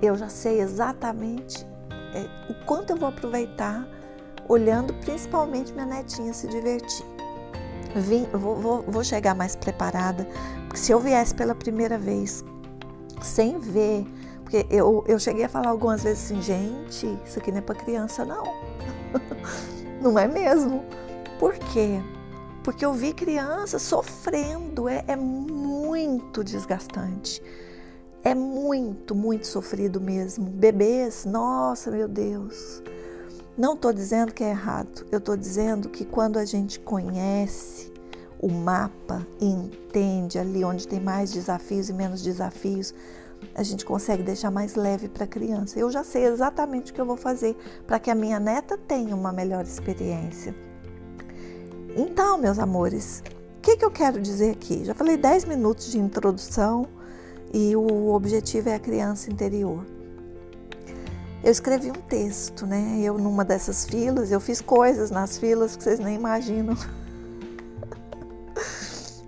eu 0.01 0.15
já 0.15 0.29
sei 0.29 0.61
exatamente 0.61 1.65
é, 2.13 2.27
o 2.49 2.65
quanto 2.65 2.91
eu 2.91 2.97
vou 2.97 3.09
aproveitar 3.09 3.87
olhando 4.47 4.93
principalmente 4.95 5.71
minha 5.73 5.85
netinha 5.85 6.33
se 6.33 6.47
divertir. 6.47 7.05
Vim, 7.95 8.25
vou, 8.33 8.55
vou, 8.55 8.83
vou 8.83 9.03
chegar 9.03 9.35
mais 9.35 9.55
preparada, 9.55 10.25
porque 10.67 10.77
se 10.77 10.91
eu 10.91 10.99
viesse 10.99 11.35
pela 11.35 11.53
primeira 11.53 11.97
vez 11.97 12.43
sem 13.21 13.59
ver 13.59 14.05
porque 14.51 14.67
eu, 14.69 15.01
eu 15.07 15.17
cheguei 15.17 15.45
a 15.45 15.49
falar 15.49 15.69
algumas 15.69 16.03
vezes 16.03 16.25
assim, 16.25 16.41
gente, 16.41 17.07
isso 17.25 17.39
aqui 17.39 17.51
não 17.51 17.59
é 17.59 17.61
para 17.61 17.73
criança, 17.73 18.25
não. 18.25 18.43
não 20.01 20.19
é 20.19 20.27
mesmo. 20.27 20.83
Por 21.39 21.57
quê? 21.57 22.01
Porque 22.61 22.83
eu 22.83 22.91
vi 22.91 23.13
crianças 23.13 23.81
sofrendo, 23.81 24.89
é, 24.89 25.05
é 25.07 25.15
muito 25.15 26.43
desgastante. 26.43 27.41
É 28.25 28.35
muito, 28.35 29.15
muito 29.15 29.47
sofrido 29.47 30.01
mesmo. 30.01 30.43
Bebês, 30.49 31.23
nossa, 31.23 31.89
meu 31.89 32.09
Deus. 32.09 32.83
Não 33.57 33.73
estou 33.73 33.93
dizendo 33.93 34.33
que 34.33 34.43
é 34.43 34.49
errado, 34.49 35.05
eu 35.13 35.19
estou 35.19 35.37
dizendo 35.37 35.87
que 35.87 36.03
quando 36.03 36.37
a 36.37 36.43
gente 36.43 36.77
conhece 36.77 37.89
o 38.37 38.49
mapa 38.49 39.25
e 39.39 39.45
entende 39.45 40.37
ali 40.37 40.65
onde 40.65 40.85
tem 40.87 40.99
mais 40.99 41.31
desafios 41.31 41.89
e 41.89 41.93
menos 41.93 42.21
desafios, 42.21 42.93
a 43.53 43.63
gente 43.63 43.85
consegue 43.85 44.23
deixar 44.23 44.51
mais 44.51 44.75
leve 44.75 45.09
para 45.09 45.25
a 45.25 45.27
criança. 45.27 45.79
Eu 45.79 45.91
já 45.91 46.03
sei 46.03 46.25
exatamente 46.25 46.91
o 46.91 46.95
que 46.95 47.01
eu 47.01 47.05
vou 47.05 47.17
fazer 47.17 47.55
para 47.85 47.99
que 47.99 48.09
a 48.09 48.15
minha 48.15 48.39
neta 48.39 48.77
tenha 48.77 49.15
uma 49.15 49.31
melhor 49.31 49.63
experiência. 49.63 50.55
Então, 51.95 52.37
meus 52.37 52.57
amores, 52.57 53.21
o 53.57 53.61
que, 53.61 53.77
que 53.77 53.85
eu 53.85 53.91
quero 53.91 54.21
dizer 54.21 54.51
aqui? 54.51 54.85
Já 54.85 54.93
falei 54.93 55.17
10 55.17 55.45
minutos 55.45 55.91
de 55.91 55.99
introdução 55.99 56.87
e 57.53 57.75
o 57.75 58.13
objetivo 58.13 58.69
é 58.69 58.75
a 58.75 58.79
criança 58.79 59.29
interior. 59.29 59.85
Eu 61.43 61.51
escrevi 61.51 61.89
um 61.89 62.01
texto, 62.01 62.65
né? 62.67 62.99
Eu 63.01 63.17
numa 63.17 63.43
dessas 63.43 63.85
filas, 63.85 64.31
eu 64.31 64.39
fiz 64.39 64.61
coisas 64.61 65.09
nas 65.09 65.37
filas 65.37 65.75
que 65.75 65.83
vocês 65.83 65.99
nem 65.99 66.15
imaginam. 66.15 66.77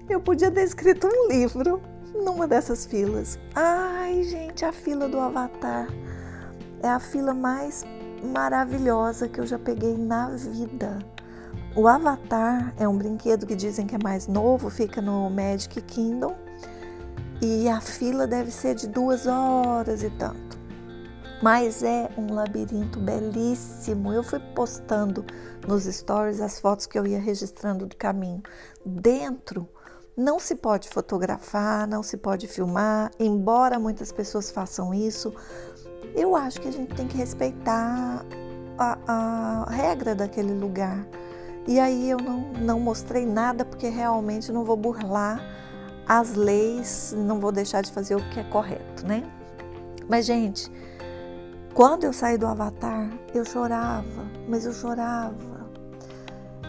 Eu 0.07 0.19
podia 0.19 0.51
ter 0.51 0.63
escrito 0.63 1.07
um 1.07 1.27
livro 1.27 1.81
numa 2.23 2.47
dessas 2.47 2.85
filas. 2.85 3.37
Ai, 3.53 4.23
gente, 4.23 4.63
a 4.65 4.71
fila 4.71 5.07
do 5.07 5.19
Avatar 5.19 5.87
é 6.81 6.87
a 6.89 6.99
fila 6.99 7.33
mais 7.33 7.85
maravilhosa 8.23 9.27
que 9.27 9.39
eu 9.39 9.45
já 9.45 9.59
peguei 9.59 9.97
na 9.97 10.29
vida. 10.29 10.99
O 11.75 11.87
Avatar 11.87 12.73
é 12.77 12.87
um 12.87 12.97
brinquedo 12.97 13.45
que 13.45 13.55
dizem 13.55 13.85
que 13.85 13.95
é 13.95 13.99
mais 14.01 14.27
novo, 14.27 14.69
fica 14.69 15.01
no 15.01 15.29
Magic 15.29 15.81
Kingdom 15.81 16.35
e 17.41 17.67
a 17.67 17.81
fila 17.81 18.25
deve 18.25 18.51
ser 18.51 18.75
de 18.75 18.87
duas 18.87 19.27
horas 19.27 20.03
e 20.03 20.09
tanto. 20.11 20.57
Mas 21.41 21.83
é 21.83 22.09
um 22.17 22.33
labirinto 22.33 22.99
belíssimo. 22.99 24.13
Eu 24.13 24.23
fui 24.23 24.39
postando 24.39 25.25
nos 25.67 25.83
stories 25.83 26.39
as 26.39 26.57
fotos 26.57 26.85
que 26.85 26.97
eu 26.97 27.05
ia 27.05 27.19
registrando 27.19 27.85
do 27.85 27.97
caminho. 27.97 28.41
Dentro 28.85 29.67
não 30.15 30.39
se 30.39 30.55
pode 30.55 30.89
fotografar, 30.89 31.87
não 31.87 32.03
se 32.03 32.17
pode 32.17 32.47
filmar, 32.47 33.11
embora 33.19 33.79
muitas 33.79 34.11
pessoas 34.11 34.51
façam 34.51 34.93
isso. 34.93 35.33
Eu 36.15 36.35
acho 36.35 36.61
que 36.61 36.67
a 36.67 36.71
gente 36.71 36.93
tem 36.93 37.07
que 37.07 37.17
respeitar 37.17 38.23
a, 38.77 38.97
a 39.07 39.71
regra 39.71 40.13
daquele 40.13 40.53
lugar. 40.53 41.07
E 41.67 41.79
aí 41.79 42.09
eu 42.09 42.17
não, 42.17 42.53
não 42.53 42.79
mostrei 42.79 43.25
nada 43.25 43.65
porque 43.65 43.87
realmente 43.87 44.51
não 44.51 44.63
vou 44.63 44.75
burlar 44.75 45.41
as 46.07 46.35
leis, 46.35 47.15
não 47.17 47.39
vou 47.39 47.51
deixar 47.51 47.81
de 47.81 47.91
fazer 47.91 48.15
o 48.15 48.29
que 48.29 48.39
é 48.39 48.43
correto, 48.43 49.07
né? 49.07 49.23
Mas, 50.09 50.25
gente, 50.25 50.69
quando 51.73 52.03
eu 52.03 52.11
saí 52.11 52.37
do 52.37 52.45
Avatar, 52.45 53.09
eu 53.33 53.45
chorava, 53.45 54.25
mas 54.47 54.65
eu 54.65 54.73
chorava 54.73 55.52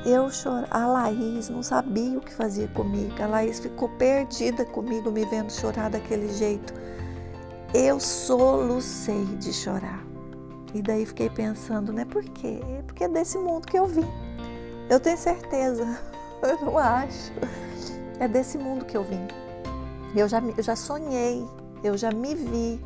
eu 0.05 0.31
chorava. 0.31 0.67
A 0.71 0.87
Laís 0.87 1.49
não 1.49 1.63
sabia 1.63 2.19
o 2.19 2.21
que 2.21 2.33
fazia 2.33 2.69
comigo. 2.69 3.15
A 3.23 3.27
Laís 3.27 3.59
ficou 3.59 3.89
perdida 3.91 4.65
comigo, 4.65 5.11
me 5.11 5.25
vendo 5.25 5.51
chorar 5.51 5.91
daquele 5.91 6.29
jeito. 6.33 6.75
Eu 7.73 7.99
solucei 7.99 9.25
de 9.37 9.53
chorar. 9.53 10.05
E 10.75 10.83
daí 10.83 11.07
fiquei 11.07 11.31
pensando, 11.31 11.93
né? 11.93 12.05
Por 12.05 12.23
quê? 12.25 12.61
Porque 12.87 13.05
é 13.05 13.09
desse 13.09 13.39
mundo 13.39 13.67
que 13.67 13.79
eu 13.79 13.87
vim. 13.87 14.07
Eu 14.91 15.01
tenho 15.01 15.17
certeza. 15.17 15.87
Eu 16.43 16.61
não 16.61 16.79
acho. 16.79 17.33
É 18.21 18.29
desse 18.29 18.59
mundo 18.59 18.85
que 18.85 18.95
eu 18.95 19.03
vim. 19.03 19.27
Eu 20.15 20.29
já, 20.29 20.41
eu 20.41 20.63
já 20.63 20.77
sonhei, 20.77 21.43
eu 21.83 21.97
já 21.97 22.11
me 22.11 22.35
vi 22.35 22.85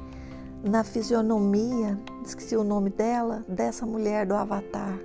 na 0.63 0.85
fisionomia, 0.85 1.99
esqueci 2.25 2.57
o 2.57 2.63
nome 2.63 2.89
dela, 2.91 3.45
dessa 3.49 3.85
mulher 3.85 4.25
do 4.25 4.35
Avatar 4.37 4.97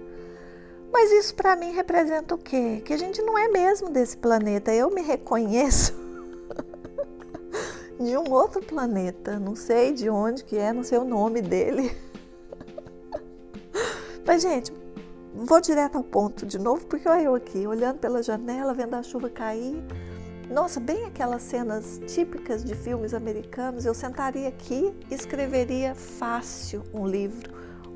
mas 0.93 1.11
isso 1.11 1.33
para 1.33 1.55
mim 1.55 1.71
representa 1.71 2.35
o 2.35 2.37
quê? 2.37 2.79
Que 2.85 2.93
a 2.93 2.97
gente 2.97 3.19
não 3.23 3.35
é 3.35 3.47
mesmo 3.47 3.89
desse 3.89 4.15
planeta. 4.15 4.71
Eu 4.71 4.91
me 4.91 5.01
reconheço 5.01 5.91
de 7.99 8.15
um 8.15 8.31
outro 8.31 8.63
planeta. 8.63 9.39
Não 9.39 9.55
sei 9.55 9.91
de 9.91 10.07
onde 10.07 10.43
que 10.43 10.55
é, 10.55 10.71
não 10.71 10.83
sei 10.83 10.99
o 10.99 11.03
nome 11.03 11.41
dele. 11.41 11.97
Mas, 14.23 14.43
gente, 14.43 14.71
vou 15.33 15.59
direto 15.59 15.97
ao 15.97 16.03
ponto 16.03 16.45
de 16.45 16.59
novo, 16.59 16.85
porque 16.85 17.09
olha 17.09 17.23
eu 17.23 17.33
aqui, 17.33 17.65
olhando 17.65 17.97
pela 17.97 18.21
janela, 18.21 18.71
vendo 18.71 18.93
a 18.93 19.01
chuva 19.01 19.31
cair. 19.31 19.83
Nossa, 20.47 20.79
bem 20.79 21.05
aquelas 21.05 21.41
cenas 21.41 21.99
típicas 22.05 22.63
de 22.63 22.75
filmes 22.75 23.15
americanos. 23.15 23.83
Eu 23.83 23.95
sentaria 23.95 24.47
aqui 24.47 24.93
e 25.09 25.15
escreveria 25.15 25.95
fácil 25.95 26.83
um 26.93 27.07
livro 27.07 27.51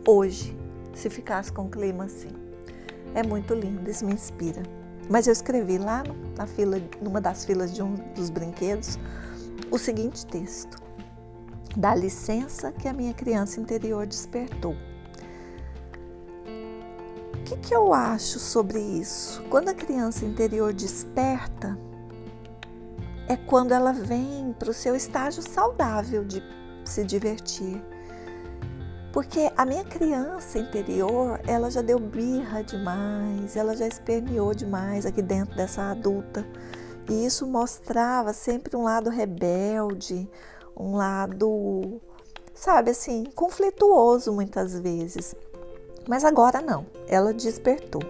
hoje, 0.08 0.58
se 0.96 1.12
ficasse 1.12 1.54
com 1.54 1.64
um 1.64 1.70
clima 1.70 2.06
assim. 2.06 2.47
É 3.18 3.24
muito 3.24 3.56
lindo, 3.56 3.90
isso 3.90 4.06
me 4.06 4.14
inspira. 4.14 4.62
Mas 5.10 5.26
eu 5.26 5.34
escrevi 5.34 5.80
lá 5.80 6.04
na 6.38 6.46
fila, 6.46 6.80
numa 7.02 7.20
das 7.20 7.46
filas 7.46 7.74
de 7.74 7.82
um 7.82 7.96
dos 8.14 8.30
brinquedos, 8.30 9.00
o 9.72 9.78
seguinte 9.80 10.24
texto: 10.24 10.78
Dá 11.76 11.96
licença 11.96 12.72
que 12.72 12.88
a 12.88 12.94
minha 12.94 13.16
criança 13.16 13.60
interior 13.60 14.06
despertou. 14.06 14.76
O 17.34 17.44
que, 17.44 17.58
que 17.58 17.74
eu 17.74 17.92
acho 17.92 18.38
sobre 18.38 18.80
isso? 18.80 19.42
Quando 19.50 19.70
a 19.70 19.74
criança 19.74 20.24
interior 20.24 20.72
desperta, 20.72 21.76
é 23.28 23.36
quando 23.36 23.72
ela 23.72 23.94
vem 23.94 24.54
para 24.60 24.70
o 24.70 24.74
seu 24.74 24.96
estágio 24.96 25.42
saudável 25.42 26.24
de 26.24 26.44
se 26.86 27.04
divertir 27.04 27.84
porque 29.12 29.52
a 29.56 29.66
minha 29.66 29.84
criança 29.84 30.60
interior, 30.60 31.40
ela 31.48 31.72
já 31.72 31.82
deu 31.82 32.00
birra 32.00 32.64
demais, 32.64 33.56
ela 33.56 33.76
já 33.76 33.88
esperneou 33.88 34.54
demais 34.54 35.06
aqui 35.06 35.22
dentro 35.22 35.56
dessa 35.56 35.92
adulta. 35.92 36.46
E 37.10 37.26
isso 37.26 37.48
mostrava 37.48 38.34
sempre 38.34 38.76
um 38.76 38.84
lado 38.84 39.10
rebelde, 39.10 40.30
um 40.76 40.96
lado, 40.96 42.02
sabe 42.54 42.92
assim, 42.92 43.24
conflituoso 43.34 44.34
muitas 44.34 44.78
vezes. 44.80 45.34
Mas 46.08 46.24
agora 46.24 46.62
não, 46.62 46.86
ela 47.08 47.34
despertou. 47.34 48.02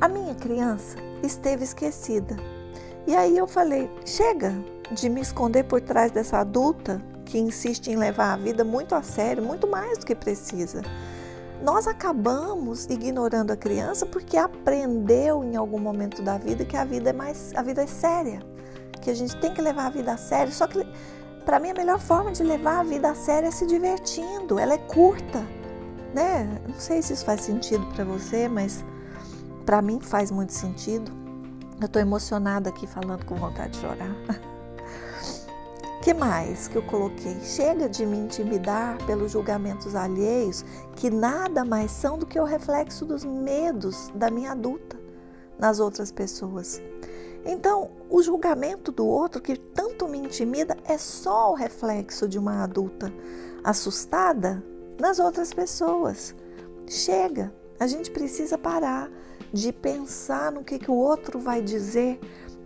A 0.00 0.08
minha 0.08 0.34
criança 0.34 0.96
esteve 1.22 1.64
esquecida. 1.64 2.36
E 3.06 3.16
aí 3.16 3.36
eu 3.36 3.46
falei: 3.46 3.90
chega 4.04 4.52
de 4.92 5.08
me 5.08 5.20
esconder 5.20 5.64
por 5.64 5.80
trás 5.80 6.12
dessa 6.12 6.38
adulta 6.38 7.02
que 7.28 7.38
insiste 7.38 7.88
em 7.88 7.96
levar 7.96 8.32
a 8.32 8.36
vida 8.38 8.64
muito 8.64 8.94
a 8.94 9.02
sério, 9.02 9.42
muito 9.42 9.68
mais 9.68 9.98
do 9.98 10.06
que 10.06 10.14
precisa. 10.14 10.80
Nós 11.62 11.86
acabamos 11.86 12.86
ignorando 12.86 13.50
a 13.50 13.56
criança 13.56 14.06
porque 14.06 14.38
aprendeu 14.38 15.44
em 15.44 15.54
algum 15.54 15.78
momento 15.78 16.22
da 16.22 16.38
vida 16.38 16.64
que 16.64 16.76
a 16.76 16.86
vida 16.86 17.10
é 17.10 17.12
mais, 17.12 17.52
a 17.54 17.62
vida 17.62 17.82
é 17.82 17.86
séria, 17.86 18.40
que 19.02 19.10
a 19.10 19.14
gente 19.14 19.36
tem 19.36 19.52
que 19.52 19.60
levar 19.60 19.86
a 19.86 19.90
vida 19.90 20.12
a 20.12 20.16
sério. 20.16 20.50
Só 20.50 20.66
que 20.66 20.86
para 21.44 21.60
mim 21.60 21.70
a 21.70 21.74
melhor 21.74 21.98
forma 21.98 22.32
de 22.32 22.42
levar 22.42 22.80
a 22.80 22.82
vida 22.82 23.10
a 23.10 23.14
sério 23.14 23.48
é 23.48 23.50
se 23.50 23.66
divertindo. 23.66 24.58
Ela 24.58 24.74
é 24.74 24.78
curta, 24.78 25.44
né? 26.14 26.58
Não 26.66 26.80
sei 26.80 27.02
se 27.02 27.12
isso 27.12 27.26
faz 27.26 27.42
sentido 27.42 27.84
para 27.94 28.04
você, 28.04 28.48
mas 28.48 28.82
para 29.66 29.82
mim 29.82 30.00
faz 30.00 30.30
muito 30.30 30.54
sentido. 30.54 31.12
Eu 31.78 31.86
estou 31.86 32.00
emocionada 32.00 32.70
aqui 32.70 32.86
falando 32.86 33.26
com 33.26 33.34
vontade 33.34 33.72
de 33.72 33.80
chorar. 33.80 34.16
que 36.08 36.14
mais 36.14 36.68
que 36.68 36.76
eu 36.76 36.82
coloquei? 36.84 37.38
Chega 37.42 37.86
de 37.86 38.06
me 38.06 38.16
intimidar 38.16 38.96
pelos 39.04 39.32
julgamentos 39.32 39.94
alheios, 39.94 40.64
que 40.96 41.10
nada 41.10 41.66
mais 41.66 41.90
são 41.90 42.16
do 42.16 42.24
que 42.24 42.40
o 42.40 42.44
reflexo 42.44 43.04
dos 43.04 43.26
medos 43.26 44.10
da 44.14 44.30
minha 44.30 44.52
adulta 44.52 44.98
nas 45.58 45.80
outras 45.80 46.10
pessoas. 46.10 46.80
Então, 47.44 47.90
o 48.08 48.22
julgamento 48.22 48.90
do 48.90 49.06
outro 49.06 49.42
que 49.42 49.54
tanto 49.58 50.08
me 50.08 50.16
intimida 50.16 50.78
é 50.86 50.96
só 50.96 51.52
o 51.52 51.54
reflexo 51.54 52.26
de 52.26 52.38
uma 52.38 52.62
adulta 52.62 53.12
assustada 53.62 54.64
nas 54.98 55.18
outras 55.18 55.52
pessoas. 55.52 56.34
Chega, 56.86 57.52
a 57.78 57.86
gente 57.86 58.10
precisa 58.10 58.56
parar 58.56 59.10
de 59.52 59.74
pensar 59.74 60.52
no 60.52 60.64
que, 60.64 60.78
que 60.78 60.90
o 60.90 60.96
outro 60.96 61.38
vai 61.38 61.60
dizer 61.60 62.18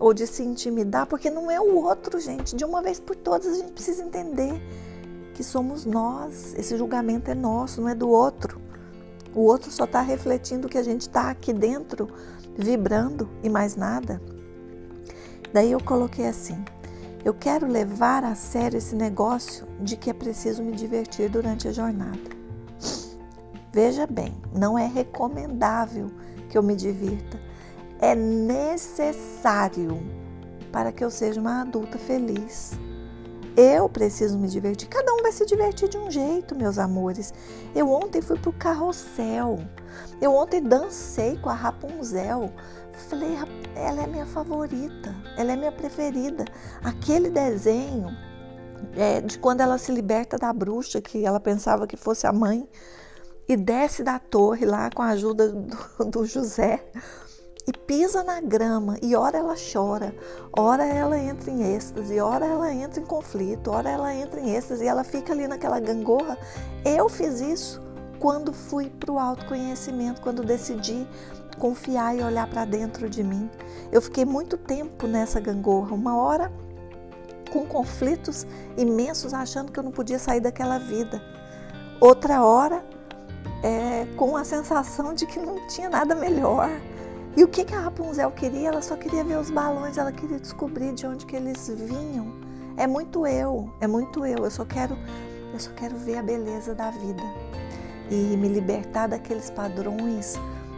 ou 0.02 0.12
de 0.12 0.26
se 0.26 0.42
intimidar, 0.42 1.06
porque 1.06 1.30
não 1.30 1.48
é 1.48 1.60
o 1.60 1.76
outro, 1.76 2.18
gente. 2.18 2.56
De 2.56 2.64
uma 2.64 2.82
vez 2.82 2.98
por 2.98 3.14
todas 3.14 3.46
a 3.46 3.54
gente 3.54 3.70
precisa 3.70 4.02
entender 4.02 4.60
que 5.32 5.44
somos 5.44 5.84
nós. 5.84 6.52
Esse 6.56 6.76
julgamento 6.76 7.30
é 7.30 7.36
nosso, 7.36 7.80
não 7.80 7.88
é 7.88 7.94
do 7.94 8.10
outro. 8.10 8.60
O 9.32 9.42
outro 9.42 9.70
só 9.70 9.84
está 9.84 10.00
refletindo 10.00 10.68
que 10.68 10.76
a 10.76 10.82
gente 10.82 11.02
está 11.02 11.30
aqui 11.30 11.52
dentro, 11.52 12.08
vibrando 12.58 13.30
e 13.44 13.48
mais 13.48 13.76
nada. 13.76 14.20
Daí 15.52 15.70
eu 15.70 15.80
coloquei 15.80 16.26
assim: 16.26 16.64
eu 17.24 17.32
quero 17.32 17.68
levar 17.68 18.24
a 18.24 18.34
sério 18.34 18.78
esse 18.78 18.96
negócio 18.96 19.68
de 19.78 19.96
que 19.96 20.10
é 20.10 20.12
preciso 20.12 20.64
me 20.64 20.72
divertir 20.72 21.30
durante 21.30 21.68
a 21.68 21.72
jornada. 21.72 22.42
Veja 23.72 24.04
bem, 24.08 24.34
não 24.52 24.76
é 24.76 24.84
recomendável 24.84 26.10
que 26.50 26.58
eu 26.58 26.62
me 26.62 26.74
divirta 26.74 27.51
é 28.02 28.16
necessário 28.16 30.02
para 30.72 30.90
que 30.90 31.04
eu 31.04 31.10
seja 31.10 31.40
uma 31.40 31.62
adulta 31.62 31.96
feliz. 31.96 32.72
Eu 33.56 33.88
preciso 33.88 34.38
me 34.38 34.48
divertir. 34.48 34.88
Cada 34.88 35.12
um 35.12 35.22
vai 35.22 35.30
se 35.30 35.46
divertir 35.46 35.88
de 35.88 35.98
um 35.98 36.10
jeito, 36.10 36.56
meus 36.56 36.78
amores. 36.78 37.32
Eu 37.74 37.88
ontem 37.90 38.20
fui 38.20 38.36
pro 38.38 38.52
carrossel. 38.52 39.60
Eu 40.20 40.34
ontem 40.34 40.60
dancei 40.60 41.36
com 41.36 41.48
a 41.48 41.54
Rapunzel. 41.54 42.50
Falei, 43.08 43.36
ela 43.76 44.02
é 44.02 44.06
minha 44.06 44.26
favorita, 44.26 45.14
ela 45.36 45.52
é 45.52 45.56
minha 45.56 45.72
preferida. 45.72 46.44
Aquele 46.82 47.30
desenho 47.30 48.08
é, 48.96 49.20
de 49.20 49.38
quando 49.38 49.60
ela 49.60 49.78
se 49.78 49.92
liberta 49.92 50.36
da 50.38 50.52
bruxa, 50.52 51.00
que 51.00 51.24
ela 51.24 51.38
pensava 51.38 51.86
que 51.86 51.96
fosse 51.96 52.26
a 52.26 52.32
mãe, 52.32 52.68
e 53.48 53.56
desce 53.56 54.02
da 54.02 54.18
torre 54.18 54.64
lá 54.64 54.90
com 54.90 55.02
a 55.02 55.08
ajuda 55.08 55.48
do, 55.50 56.04
do 56.06 56.24
José 56.24 56.82
e 57.66 57.72
pisa 57.72 58.24
na 58.24 58.40
grama 58.40 58.96
e 59.00 59.14
ora 59.14 59.38
ela 59.38 59.54
chora, 59.54 60.14
ora 60.56 60.84
ela 60.84 61.16
entra 61.18 61.50
em 61.50 61.74
êxtase, 61.74 62.18
ora 62.18 62.44
ela 62.44 62.72
entra 62.72 63.00
em 63.00 63.04
conflito, 63.04 63.70
ora 63.70 63.88
ela 63.88 64.12
entra 64.12 64.40
em 64.40 64.54
êxtase 64.54 64.84
e 64.84 64.88
ela 64.88 65.04
fica 65.04 65.32
ali 65.32 65.46
naquela 65.46 65.78
gangorra. 65.78 66.36
Eu 66.84 67.08
fiz 67.08 67.40
isso 67.40 67.80
quando 68.18 68.52
fui 68.52 68.90
para 68.90 69.12
o 69.12 69.18
autoconhecimento, 69.18 70.20
quando 70.20 70.42
decidi 70.42 71.06
confiar 71.58 72.16
e 72.16 72.22
olhar 72.22 72.48
para 72.48 72.64
dentro 72.64 73.08
de 73.08 73.22
mim. 73.22 73.48
Eu 73.92 74.02
fiquei 74.02 74.24
muito 74.24 74.56
tempo 74.56 75.06
nessa 75.06 75.38
gangorra, 75.38 75.94
uma 75.94 76.16
hora 76.16 76.50
com 77.52 77.66
conflitos 77.66 78.46
imensos, 78.76 79.34
achando 79.34 79.70
que 79.70 79.78
eu 79.78 79.84
não 79.84 79.92
podia 79.92 80.18
sair 80.18 80.40
daquela 80.40 80.78
vida. 80.78 81.22
Outra 82.00 82.42
hora 82.42 82.84
é, 83.62 84.06
com 84.16 84.36
a 84.36 84.42
sensação 84.42 85.14
de 85.14 85.26
que 85.26 85.38
não 85.38 85.66
tinha 85.68 85.88
nada 85.88 86.14
melhor 86.14 86.68
e 87.36 87.42
o 87.42 87.48
que, 87.48 87.64
que 87.64 87.74
a 87.74 87.80
Rapunzel 87.80 88.30
queria? 88.30 88.68
Ela 88.68 88.82
só 88.82 88.96
queria 88.96 89.24
ver 89.24 89.38
os 89.38 89.50
balões, 89.50 89.96
ela 89.96 90.12
queria 90.12 90.38
descobrir 90.38 90.92
de 90.92 91.06
onde 91.06 91.24
que 91.24 91.34
eles 91.34 91.68
vinham. 91.68 92.34
É 92.76 92.86
muito 92.86 93.26
eu, 93.26 93.72
é 93.80 93.86
muito 93.86 94.26
eu. 94.26 94.44
Eu 94.44 94.50
só 94.50 94.64
quero, 94.64 94.96
eu 95.52 95.58
só 95.58 95.70
quero 95.72 95.96
ver 95.96 96.18
a 96.18 96.22
beleza 96.22 96.74
da 96.74 96.90
vida 96.90 97.22
e 98.10 98.36
me 98.36 98.48
libertar 98.48 99.08
daqueles 99.08 99.50
padrões. 99.50 100.34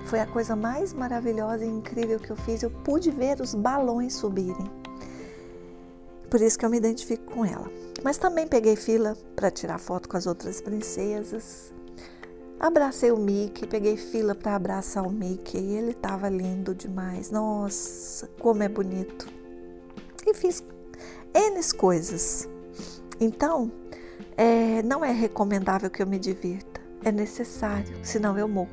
Foi 0.07 0.21
a 0.21 0.27
coisa 0.27 0.55
mais 0.55 0.93
maravilhosa 0.93 1.65
e 1.65 1.69
incrível 1.69 2.21
que 2.21 2.31
eu 2.31 2.37
fiz. 2.37 2.63
Eu 2.63 2.71
pude 2.71 3.11
ver 3.11 3.41
os 3.41 3.55
balões 3.55 4.15
subirem. 4.15 4.71
Por 6.31 6.41
isso 6.41 6.59
que 6.59 6.65
eu 6.65 6.71
me 6.71 6.77
identifico 6.77 7.33
com 7.33 7.45
ela. 7.45 7.71
Mas 8.03 8.19
também 8.19 8.47
peguei 8.47 8.77
fila 8.77 9.17
para 9.35 9.51
tirar 9.51 9.79
foto 9.79 10.09
com 10.09 10.17
as 10.17 10.27
outras 10.27 10.61
princesas. 10.61 11.73
Abracei 12.64 13.12
o 13.12 13.18
Mickey, 13.18 13.66
peguei 13.66 13.94
fila 13.94 14.35
para 14.35 14.54
abraçar 14.54 15.06
o 15.06 15.11
Mickey. 15.11 15.59
Ele 15.59 15.90
estava 15.90 16.30
lindo 16.30 16.75
demais. 16.75 17.30
Nossa, 17.30 18.26
como 18.40 18.62
é 18.62 18.68
bonito. 18.71 19.26
E 20.26 20.33
fiz 20.33 20.64
N 21.35 21.62
coisas. 21.76 22.49
Então, 23.21 23.71
é, 24.35 24.83
não 24.83 25.04
é 25.04 25.12
recomendável 25.12 25.90
que 25.90 26.02
eu 26.02 26.06
me 26.06 26.18
divirta. 26.18 26.80
É 27.04 27.12
necessário, 27.12 27.99
senão 28.02 28.38
eu 28.38 28.49
morro. 28.49 28.73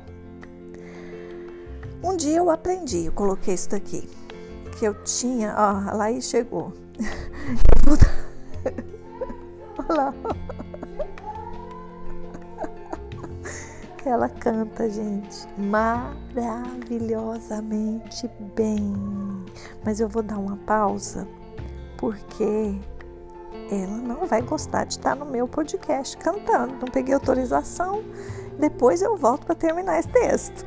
Um 2.02 2.16
dia 2.16 2.38
eu 2.38 2.48
aprendi, 2.48 3.04
eu 3.04 3.12
coloquei 3.12 3.52
isso 3.52 3.68
daqui. 3.68 4.08
Que 4.78 4.86
eu 4.86 4.94
tinha, 5.04 5.54
ó, 5.54 5.94
lá 5.94 6.10
e 6.10 6.22
chegou. 6.22 6.72
Olha 9.86 9.94
lá. 9.94 10.14
Ela 14.04 14.28
canta, 14.28 14.90
gente, 14.90 15.46
maravilhosamente 15.56 18.28
bem. 18.56 18.92
Mas 19.84 20.00
eu 20.00 20.08
vou 20.08 20.24
dar 20.24 20.38
uma 20.38 20.56
pausa 20.56 21.28
porque 21.96 22.74
ela 23.70 23.96
não 23.96 24.26
vai 24.26 24.42
gostar 24.42 24.82
de 24.84 24.94
estar 24.94 25.14
no 25.14 25.24
meu 25.24 25.46
podcast 25.46 26.16
cantando. 26.16 26.74
Não 26.80 26.88
peguei 26.88 27.14
autorização. 27.14 28.02
Depois 28.58 29.02
eu 29.02 29.16
volto 29.16 29.46
para 29.46 29.54
terminar 29.54 30.00
esse 30.00 30.08
texto. 30.08 30.66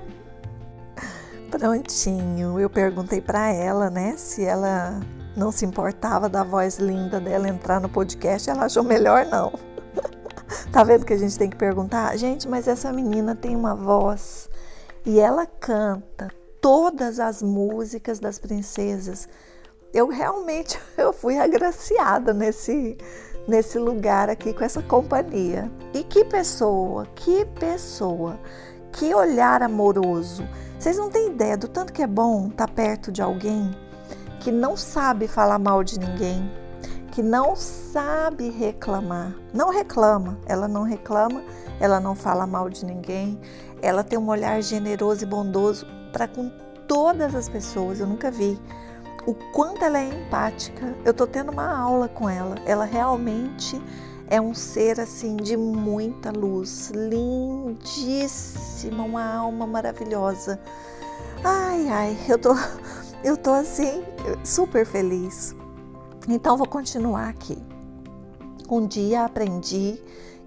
Prontinho. 1.51 2.57
Eu 2.57 2.69
perguntei 2.69 3.19
para 3.19 3.51
ela, 3.51 3.89
né, 3.89 4.15
se 4.17 4.45
ela 4.45 5.01
não 5.35 5.51
se 5.51 5.65
importava 5.65 6.29
da 6.29 6.43
voz 6.43 6.77
linda 6.77 7.19
dela 7.19 7.49
entrar 7.49 7.81
no 7.81 7.89
podcast. 7.89 8.49
Ela 8.49 8.63
achou 8.65 8.83
melhor 8.83 9.25
não. 9.25 9.74
Tá 10.71 10.83
vendo 10.83 11.05
que 11.05 11.13
a 11.13 11.17
gente 11.17 11.37
tem 11.37 11.49
que 11.49 11.55
perguntar? 11.55 12.15
Gente, 12.17 12.47
mas 12.47 12.67
essa 12.67 12.91
menina 12.91 13.35
tem 13.35 13.55
uma 13.55 13.75
voz 13.75 14.49
e 15.05 15.19
ela 15.19 15.45
canta 15.45 16.29
todas 16.61 17.19
as 17.19 17.41
músicas 17.41 18.19
das 18.19 18.39
princesas. 18.39 19.27
Eu 19.93 20.07
realmente 20.07 20.79
eu 20.97 21.13
fui 21.13 21.37
agraciada 21.37 22.33
nesse 22.33 22.97
nesse 23.47 23.77
lugar 23.77 24.29
aqui 24.29 24.53
com 24.53 24.63
essa 24.63 24.81
companhia. 24.81 25.71
E 25.93 26.03
que 26.03 26.25
pessoa, 26.25 27.05
que 27.15 27.45
pessoa, 27.59 28.39
que 28.91 29.13
olhar 29.13 29.61
amoroso. 29.61 30.47
Vocês 30.79 30.97
não 30.97 31.09
têm 31.09 31.27
ideia 31.27 31.57
do 31.57 31.67
tanto 31.67 31.93
que 31.93 32.01
é 32.01 32.07
bom 32.07 32.47
estar 32.47 32.67
tá 32.67 32.73
perto 32.73 33.11
de 33.11 33.21
alguém 33.21 33.71
que 34.39 34.51
não 34.51 34.77
sabe 34.77 35.27
falar 35.27 35.57
mal 35.57 35.83
de 35.83 35.99
ninguém, 35.99 36.51
que 37.15 37.23
não 37.23 37.55
sabe 37.55 38.49
reclamar. 38.49 39.33
Não 39.53 39.69
reclama, 39.69 40.37
ela 40.45 40.67
não 40.67 40.83
reclama, 40.83 41.41
ela 41.79 41.97
não 41.97 42.13
fala 42.13 42.45
mal 42.45 42.69
de 42.69 42.85
ninguém, 42.85 43.39
ela 43.81 44.03
tem 44.03 44.19
um 44.19 44.27
olhar 44.27 44.61
generoso 44.61 45.23
e 45.23 45.25
bondoso 45.25 45.87
para 46.11 46.27
com 46.27 46.51
todas 46.89 47.33
as 47.33 47.47
pessoas. 47.47 48.01
Eu 48.01 48.07
nunca 48.07 48.29
vi 48.29 48.59
o 49.25 49.33
quanto 49.53 49.85
ela 49.85 49.97
é 49.97 50.09
empática. 50.09 50.93
Eu 51.05 51.13
tô 51.13 51.25
tendo 51.25 51.53
uma 51.53 51.73
aula 51.73 52.09
com 52.09 52.29
ela. 52.29 52.57
Ela 52.65 52.83
realmente 52.83 53.81
é 54.27 54.41
um 54.41 54.53
ser 54.53 54.99
assim 54.99 55.37
de 55.37 55.55
muita 55.55 56.31
luz, 56.31 56.91
lindíssima, 56.93 58.25
uma 59.03 59.35
alma 59.35 59.65
maravilhosa. 59.65 60.59
Ai, 61.45 61.87
ai, 61.87 62.17
eu 62.27 62.37
tô 62.37 62.53
eu 63.23 63.37
tô 63.37 63.53
assim 63.53 64.03
super 64.43 64.85
feliz. 64.85 65.55
Então 66.27 66.57
vou 66.57 66.67
continuar 66.67 67.29
aqui. 67.29 67.57
Um 68.69 68.87
dia 68.87 69.25
aprendi 69.25 70.01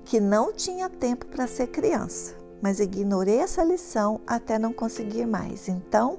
que 0.04 0.18
não 0.18 0.52
tinha 0.52 0.88
tempo 0.88 1.26
para 1.26 1.46
ser 1.46 1.68
criança, 1.68 2.34
mas 2.60 2.80
ignorei 2.80 3.38
essa 3.38 3.62
lição 3.62 4.20
até 4.26 4.58
não 4.58 4.72
conseguir 4.72 5.26
mais. 5.26 5.68
Então 5.68 6.18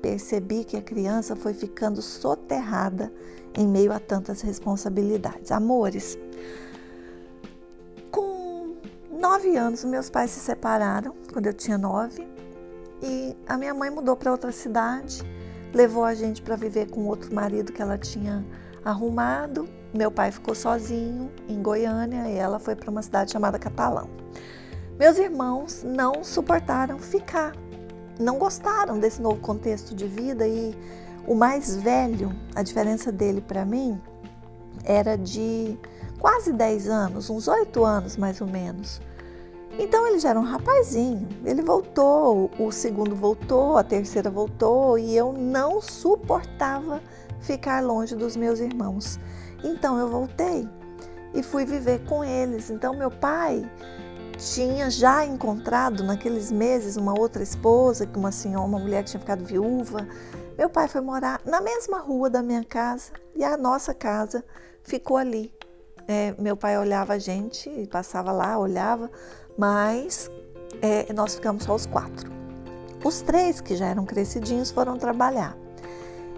percebi 0.00 0.64
que 0.64 0.76
a 0.76 0.82
criança 0.82 1.34
foi 1.34 1.52
ficando 1.52 2.00
soterrada 2.00 3.12
em 3.54 3.66
meio 3.66 3.92
a 3.92 3.98
tantas 3.98 4.42
responsabilidades. 4.42 5.50
Amores, 5.50 6.16
com 8.12 8.76
nove 9.10 9.56
anos, 9.56 9.84
meus 9.84 10.08
pais 10.08 10.30
se 10.30 10.40
separaram, 10.40 11.14
quando 11.32 11.46
eu 11.46 11.54
tinha 11.54 11.76
nove, 11.76 12.26
e 13.02 13.36
a 13.48 13.56
minha 13.56 13.74
mãe 13.74 13.90
mudou 13.90 14.16
para 14.16 14.30
outra 14.30 14.52
cidade, 14.52 15.22
levou 15.74 16.04
a 16.04 16.14
gente 16.14 16.42
para 16.42 16.54
viver 16.54 16.90
com 16.90 17.06
outro 17.06 17.34
marido 17.34 17.72
que 17.72 17.82
ela 17.82 17.98
tinha 17.98 18.44
arrumado. 18.84 19.68
Meu 19.92 20.10
pai 20.10 20.30
ficou 20.30 20.54
sozinho 20.54 21.30
em 21.48 21.60
Goiânia 21.62 22.28
e 22.28 22.36
ela 22.36 22.58
foi 22.58 22.76
para 22.76 22.90
uma 22.90 23.02
cidade 23.02 23.32
chamada 23.32 23.58
Catalão. 23.58 24.08
Meus 24.98 25.18
irmãos 25.18 25.82
não 25.82 26.22
suportaram 26.22 26.98
ficar, 26.98 27.52
não 28.18 28.38
gostaram 28.38 28.98
desse 28.98 29.20
novo 29.20 29.40
contexto 29.40 29.94
de 29.94 30.06
vida 30.06 30.46
e 30.46 30.74
o 31.26 31.34
mais 31.34 31.74
velho, 31.76 32.32
a 32.54 32.62
diferença 32.62 33.10
dele 33.10 33.40
para 33.40 33.64
mim 33.64 34.00
era 34.84 35.16
de 35.16 35.78
quase 36.18 36.52
10 36.52 36.88
anos, 36.88 37.30
uns 37.30 37.48
8 37.48 37.84
anos 37.84 38.16
mais 38.16 38.40
ou 38.40 38.46
menos. 38.46 39.00
Então 39.78 40.06
ele 40.06 40.18
já 40.18 40.30
era 40.30 40.40
um 40.40 40.44
rapazinho. 40.44 41.26
Ele 41.44 41.62
voltou, 41.62 42.50
o 42.58 42.70
segundo 42.70 43.16
voltou, 43.16 43.78
a 43.78 43.82
terceira 43.82 44.30
voltou 44.30 44.98
e 44.98 45.16
eu 45.16 45.32
não 45.32 45.80
suportava 45.80 47.00
ficar 47.40 47.82
longe 47.82 48.14
dos 48.14 48.36
meus 48.36 48.60
irmãos. 48.60 49.18
Então 49.62 49.98
eu 49.98 50.08
voltei 50.08 50.68
e 51.34 51.42
fui 51.42 51.64
viver 51.64 52.04
com 52.04 52.24
eles. 52.24 52.70
Então 52.70 52.94
meu 52.94 53.10
pai 53.10 53.68
tinha 54.36 54.90
já 54.90 55.24
encontrado 55.24 56.02
naqueles 56.02 56.50
meses 56.50 56.96
uma 56.96 57.18
outra 57.18 57.42
esposa, 57.42 58.08
uma 58.16 58.32
senhora, 58.32 58.66
uma 58.66 58.78
mulher 58.78 59.04
que 59.04 59.10
tinha 59.10 59.20
ficado 59.20 59.44
viúva. 59.44 60.06
Meu 60.56 60.68
pai 60.68 60.88
foi 60.88 61.00
morar 61.00 61.40
na 61.44 61.60
mesma 61.60 61.98
rua 61.98 62.30
da 62.30 62.42
minha 62.42 62.64
casa 62.64 63.12
e 63.34 63.44
a 63.44 63.56
nossa 63.56 63.94
casa 63.94 64.44
ficou 64.82 65.16
ali. 65.16 65.52
É, 66.08 66.34
meu 66.38 66.56
pai 66.56 66.76
olhava 66.78 67.14
a 67.14 67.18
gente, 67.18 67.86
passava 67.86 68.32
lá, 68.32 68.58
olhava, 68.58 69.10
mas 69.56 70.30
é, 70.82 71.12
nós 71.12 71.34
ficamos 71.34 71.64
só 71.64 71.74
os 71.74 71.86
quatro. 71.86 72.30
Os 73.04 73.22
três 73.22 73.60
que 73.60 73.76
já 73.76 73.86
eram 73.86 74.04
crescidinhos 74.04 74.70
foram 74.70 74.98
trabalhar. 74.98 75.56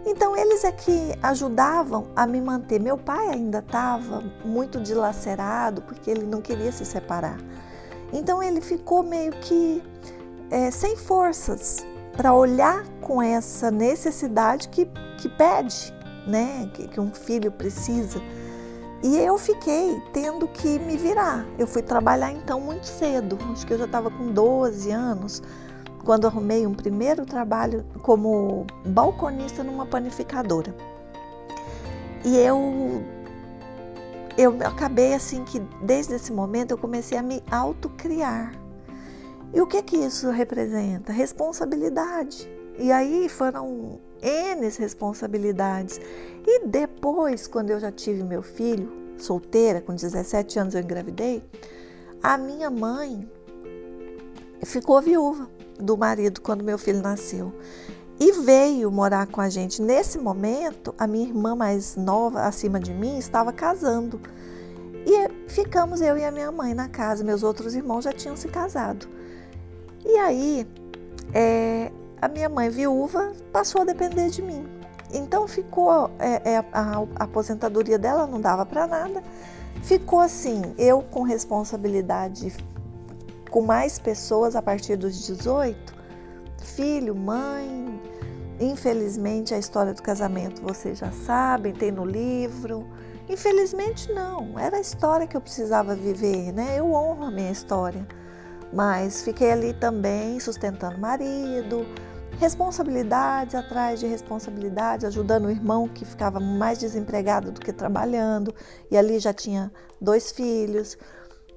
Então 0.04 0.36
eles 0.36 0.64
é 0.64 0.72
que 0.72 1.14
ajudavam 1.22 2.08
a 2.16 2.26
me 2.26 2.40
manter. 2.40 2.80
Meu 2.80 2.98
pai 2.98 3.28
ainda 3.28 3.58
estava 3.58 4.22
muito 4.44 4.80
dilacerado 4.80 5.82
porque 5.82 6.10
ele 6.10 6.26
não 6.26 6.40
queria 6.40 6.72
se 6.72 6.84
separar. 6.84 7.38
Então 8.12 8.42
ele 8.42 8.60
ficou 8.60 9.02
meio 9.02 9.32
que 9.32 9.82
é, 10.50 10.70
sem 10.70 10.96
forças 10.96 11.86
para 12.16 12.34
olhar 12.34 12.84
com 13.00 13.22
essa 13.22 13.70
necessidade 13.70 14.68
que, 14.68 14.86
que 15.18 15.28
pede, 15.28 15.94
né? 16.26 16.68
Que, 16.74 16.88
que 16.88 17.00
um 17.00 17.12
filho 17.12 17.50
precisa. 17.50 18.20
E 19.02 19.18
eu 19.18 19.36
fiquei 19.38 20.00
tendo 20.12 20.46
que 20.46 20.78
me 20.78 20.96
virar. 20.96 21.44
Eu 21.58 21.66
fui 21.66 21.82
trabalhar 21.82 22.30
então 22.30 22.60
muito 22.60 22.86
cedo, 22.86 23.36
acho 23.52 23.66
que 23.66 23.72
eu 23.72 23.78
já 23.78 23.86
estava 23.86 24.10
com 24.10 24.30
12 24.30 24.90
anos, 24.90 25.42
quando 26.04 26.26
arrumei 26.26 26.66
um 26.66 26.74
primeiro 26.74 27.24
trabalho 27.24 27.84
como 28.02 28.66
balconista 28.84 29.62
numa 29.62 29.86
panificadora. 29.86 30.74
E 32.24 32.36
eu 32.36 33.02
eu 34.36 34.56
acabei 34.66 35.12
assim 35.14 35.44
que 35.44 35.60
desde 35.82 36.14
esse 36.14 36.32
momento 36.32 36.70
eu 36.70 36.78
comecei 36.78 37.18
a 37.18 37.22
me 37.22 37.42
autocriar. 37.50 38.54
E 39.52 39.60
o 39.60 39.66
que 39.66 39.82
que 39.82 39.96
isso 39.96 40.30
representa? 40.30 41.12
Responsabilidade. 41.12 42.50
E 42.78 42.90
aí 42.90 43.28
foram 43.28 44.00
N 44.22 44.68
responsabilidades. 44.78 46.00
E 46.46 46.66
depois, 46.66 47.46
quando 47.46 47.70
eu 47.70 47.78
já 47.78 47.92
tive 47.92 48.22
meu 48.22 48.42
filho, 48.42 48.90
solteira, 49.18 49.82
com 49.82 49.94
17 49.94 50.58
anos 50.58 50.74
eu 50.74 50.80
engravidei, 50.80 51.42
a 52.22 52.38
minha 52.38 52.70
mãe 52.70 53.28
ficou 54.64 55.02
viúva 55.02 55.46
do 55.82 55.96
marido 55.96 56.40
quando 56.40 56.64
meu 56.64 56.78
filho 56.78 57.02
nasceu 57.02 57.52
e 58.18 58.32
veio 58.32 58.90
morar 58.90 59.26
com 59.26 59.40
a 59.40 59.48
gente. 59.48 59.82
Nesse 59.82 60.16
momento, 60.16 60.94
a 60.96 61.06
minha 61.06 61.26
irmã 61.26 61.56
mais 61.56 61.96
nova, 61.96 62.42
acima 62.42 62.78
de 62.78 62.92
mim, 62.92 63.18
estava 63.18 63.52
casando. 63.52 64.20
E 65.04 65.50
ficamos 65.50 66.00
eu 66.00 66.16
e 66.16 66.24
a 66.24 66.30
minha 66.30 66.52
mãe 66.52 66.72
na 66.72 66.88
casa. 66.88 67.24
Meus 67.24 67.42
outros 67.42 67.74
irmãos 67.74 68.04
já 68.04 68.12
tinham 68.12 68.36
se 68.36 68.46
casado. 68.46 69.08
E 70.04 70.16
aí, 70.18 70.68
é, 71.34 71.90
a 72.20 72.28
minha 72.28 72.48
mãe 72.48 72.70
viúva 72.70 73.32
passou 73.52 73.82
a 73.82 73.84
depender 73.84 74.30
de 74.30 74.40
mim. 74.40 74.68
Então 75.12 75.48
ficou 75.48 76.10
é, 76.18 76.52
é, 76.52 76.58
a, 76.72 77.04
a, 77.18 77.24
aposentadoria 77.24 77.98
dela 77.98 78.26
não 78.26 78.40
dava 78.40 78.64
para 78.64 78.86
nada. 78.86 79.22
Ficou 79.82 80.20
assim, 80.20 80.62
eu 80.78 81.02
com 81.02 81.22
responsabilidade 81.22 82.54
com 83.52 83.60
mais 83.60 83.98
pessoas 83.98 84.56
a 84.56 84.62
partir 84.62 84.96
dos 84.96 85.26
18, 85.26 85.94
filho, 86.64 87.14
mãe. 87.14 88.00
Infelizmente, 88.58 89.52
a 89.54 89.58
história 89.58 89.92
do 89.92 90.02
casamento 90.02 90.62
vocês 90.62 90.98
já 90.98 91.12
sabem, 91.12 91.74
tem 91.74 91.92
no 91.92 92.04
livro. 92.04 92.88
Infelizmente, 93.28 94.10
não. 94.10 94.58
Era 94.58 94.78
a 94.78 94.80
história 94.80 95.26
que 95.26 95.36
eu 95.36 95.40
precisava 95.40 95.94
viver, 95.94 96.50
né? 96.50 96.78
Eu 96.78 96.92
honro 96.94 97.24
a 97.24 97.30
minha 97.30 97.50
história. 97.50 98.06
Mas 98.72 99.22
fiquei 99.22 99.52
ali 99.52 99.74
também 99.74 100.40
sustentando 100.40 100.98
marido, 100.98 101.86
responsabilidades 102.38 103.54
atrás 103.54 104.00
de 104.00 104.06
responsabilidades, 104.06 105.04
ajudando 105.04 105.44
o 105.44 105.50
irmão 105.50 105.86
que 105.86 106.06
ficava 106.06 106.40
mais 106.40 106.78
desempregado 106.78 107.52
do 107.52 107.60
que 107.60 107.70
trabalhando, 107.70 108.54
e 108.90 108.96
ali 108.96 109.18
já 109.18 109.34
tinha 109.34 109.70
dois 110.00 110.32
filhos. 110.32 110.96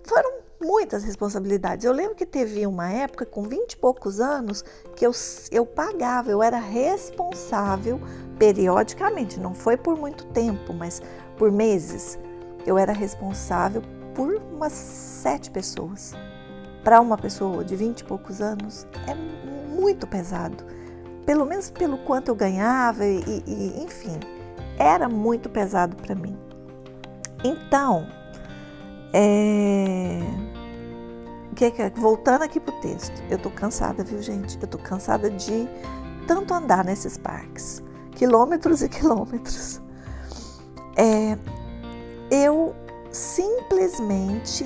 Foram 0.03 0.44
muitas 0.65 1.03
responsabilidades. 1.03 1.85
Eu 1.85 1.93
lembro 1.93 2.15
que 2.15 2.25
teve 2.25 2.65
uma 2.65 2.89
época, 2.89 3.25
com 3.25 3.43
20 3.43 3.73
e 3.73 3.77
poucos 3.77 4.19
anos, 4.19 4.63
que 4.95 5.05
eu, 5.05 5.11
eu 5.51 5.65
pagava, 5.65 6.31
eu 6.31 6.41
era 6.41 6.57
responsável 6.57 7.99
periodicamente, 8.39 9.39
não 9.39 9.53
foi 9.53 9.77
por 9.77 9.97
muito 9.97 10.25
tempo, 10.27 10.73
mas 10.73 11.01
por 11.37 11.51
meses. 11.51 12.19
Eu 12.65 12.77
era 12.77 12.91
responsável 12.91 13.81
por 14.13 14.41
umas 14.51 14.73
sete 14.73 15.51
pessoas. 15.51 16.13
Para 16.83 16.99
uma 16.99 17.17
pessoa 17.17 17.63
de 17.63 17.75
20 17.75 17.99
e 17.99 18.03
poucos 18.03 18.41
anos, 18.41 18.87
é 19.07 19.15
muito 19.15 20.07
pesado. 20.07 20.63
Pelo 21.25 21.45
menos 21.45 21.69
pelo 21.69 21.97
quanto 21.99 22.29
eu 22.29 22.35
ganhava, 22.35 23.05
e, 23.05 23.43
e 23.47 23.83
enfim, 23.83 24.19
era 24.77 25.07
muito 25.07 25.49
pesado 25.49 25.95
para 25.95 26.13
mim. 26.13 26.37
Então, 27.43 28.07
é 29.13 30.54
que, 31.55 31.71
que, 31.71 31.89
voltando 31.99 32.43
aqui 32.43 32.59
pro 32.59 32.73
texto, 32.81 33.23
eu 33.29 33.37
tô 33.37 33.49
cansada, 33.49 34.03
viu, 34.03 34.21
gente? 34.21 34.59
Eu 34.61 34.67
tô 34.67 34.77
cansada 34.77 35.29
de 35.29 35.67
tanto 36.27 36.53
andar 36.53 36.83
nesses 36.83 37.17
parques, 37.17 37.81
quilômetros 38.11 38.81
e 38.81 38.89
quilômetros. 38.89 39.81
É, 40.97 41.37
eu 42.29 42.75
simplesmente 43.11 44.65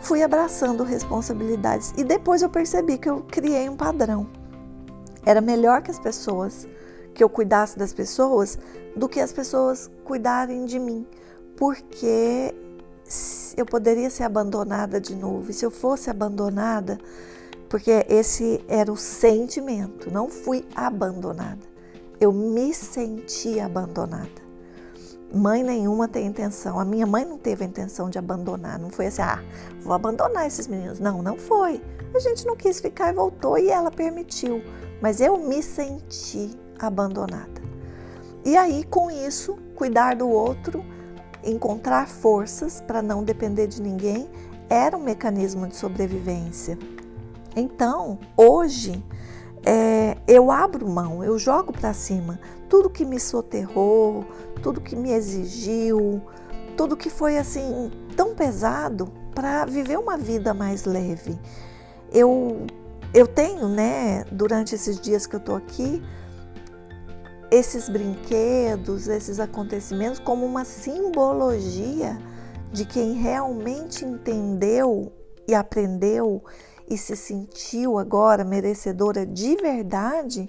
fui 0.00 0.22
abraçando 0.22 0.84
responsabilidades 0.84 1.92
e 1.96 2.04
depois 2.04 2.42
eu 2.42 2.48
percebi 2.48 2.98
que 2.98 3.08
eu 3.08 3.22
criei 3.22 3.68
um 3.68 3.76
padrão. 3.76 4.28
Era 5.24 5.40
melhor 5.40 5.82
que 5.82 5.90
as 5.90 5.98
pessoas, 5.98 6.68
que 7.14 7.22
eu 7.22 7.28
cuidasse 7.28 7.78
das 7.78 7.92
pessoas, 7.92 8.58
do 8.96 9.08
que 9.08 9.20
as 9.20 9.32
pessoas 9.32 9.90
cuidarem 10.04 10.64
de 10.64 10.78
mim, 10.78 11.06
porque 11.56 12.54
eu 13.56 13.64
poderia 13.64 14.10
ser 14.10 14.24
abandonada 14.24 15.00
de 15.00 15.14
novo. 15.14 15.50
E 15.50 15.54
se 15.54 15.64
eu 15.64 15.70
fosse 15.70 16.10
abandonada, 16.10 16.98
porque 17.68 18.06
esse 18.08 18.64
era 18.68 18.92
o 18.92 18.96
sentimento, 18.96 20.10
não 20.10 20.28
fui 20.28 20.64
abandonada. 20.74 21.66
Eu 22.20 22.32
me 22.32 22.72
senti 22.72 23.60
abandonada. 23.60 24.46
Mãe 25.32 25.62
nenhuma 25.62 26.06
tem 26.06 26.26
intenção. 26.26 26.78
A 26.78 26.84
minha 26.84 27.06
mãe 27.06 27.24
não 27.24 27.36
teve 27.36 27.64
a 27.64 27.66
intenção 27.66 28.08
de 28.08 28.18
abandonar. 28.18 28.78
Não 28.78 28.90
foi 28.90 29.06
assim, 29.06 29.22
ah, 29.22 29.42
vou 29.80 29.92
abandonar 29.92 30.46
esses 30.46 30.66
meninos. 30.66 31.00
Não, 31.00 31.22
não 31.22 31.36
foi. 31.36 31.82
A 32.14 32.18
gente 32.18 32.46
não 32.46 32.56
quis 32.56 32.80
ficar 32.80 33.10
e 33.10 33.12
voltou 33.12 33.58
e 33.58 33.68
ela 33.68 33.90
permitiu. 33.90 34.62
Mas 35.02 35.20
eu 35.20 35.36
me 35.36 35.62
senti 35.62 36.58
abandonada. 36.78 37.60
E 38.44 38.56
aí, 38.56 38.84
com 38.84 39.10
isso, 39.10 39.58
cuidar 39.74 40.14
do 40.14 40.28
outro 40.28 40.82
encontrar 41.46 42.08
forças 42.08 42.80
para 42.80 43.00
não 43.00 43.22
depender 43.22 43.66
de 43.66 43.80
ninguém 43.80 44.28
era 44.68 44.96
um 44.96 45.02
mecanismo 45.02 45.66
de 45.66 45.76
sobrevivência. 45.76 46.78
Então, 47.54 48.18
hoje, 48.36 49.02
é, 49.64 50.16
eu 50.26 50.50
abro 50.50 50.88
mão, 50.88 51.24
eu 51.24 51.38
jogo 51.38 51.72
para 51.72 51.92
cima 51.92 52.38
tudo 52.68 52.90
que 52.90 53.04
me 53.04 53.18
soterrou, 53.18 54.24
tudo 54.62 54.80
que 54.80 54.96
me 54.96 55.12
exigiu, 55.12 56.20
tudo 56.76 56.96
que 56.96 57.08
foi 57.08 57.38
assim 57.38 57.90
tão 58.16 58.34
pesado 58.34 59.08
para 59.34 59.64
viver 59.64 59.98
uma 59.98 60.16
vida 60.16 60.52
mais 60.52 60.84
leve. 60.84 61.38
Eu, 62.12 62.66
eu 63.14 63.26
tenho, 63.26 63.68
né, 63.68 64.24
durante 64.30 64.74
esses 64.74 65.00
dias 65.00 65.26
que 65.26 65.36
eu 65.36 65.40
estou 65.40 65.56
aqui, 65.56 66.02
esses 67.50 67.88
brinquedos, 67.88 69.08
esses 69.08 69.38
acontecimentos 69.38 70.18
como 70.18 70.44
uma 70.44 70.64
simbologia 70.64 72.18
de 72.72 72.84
quem 72.84 73.12
realmente 73.14 74.04
entendeu 74.04 75.12
e 75.46 75.54
aprendeu 75.54 76.42
e 76.88 76.96
se 76.96 77.16
sentiu 77.16 77.98
agora 77.98 78.44
merecedora 78.44 79.24
de 79.24 79.56
verdade, 79.56 80.46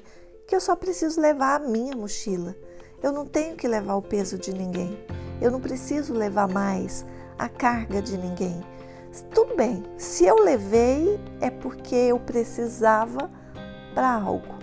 que 0.48 0.56
eu 0.56 0.62
só 0.62 0.76
preciso 0.76 1.20
levar 1.20 1.62
a 1.62 1.68
minha 1.68 1.96
mochila. 1.96 2.56
Eu 3.02 3.12
não 3.12 3.26
tenho 3.26 3.56
que 3.56 3.68
levar 3.68 3.96
o 3.96 4.02
peso 4.02 4.38
de 4.38 4.54
ninguém. 4.54 4.98
Eu 5.42 5.52
não 5.52 5.60
preciso 5.60 6.14
levar 6.14 6.48
mais 6.48 7.06
a 7.38 7.48
carga 7.48 8.02
de 8.02 8.18
ninguém. 8.18 8.64
Tudo 9.34 9.56
bem, 9.56 9.84
se 9.98 10.26
eu 10.26 10.36
levei 10.36 11.20
é 11.42 11.50
porque 11.50 11.96
eu 11.96 12.20
precisava 12.20 13.30
para 13.94 14.12
algo. 14.12 14.57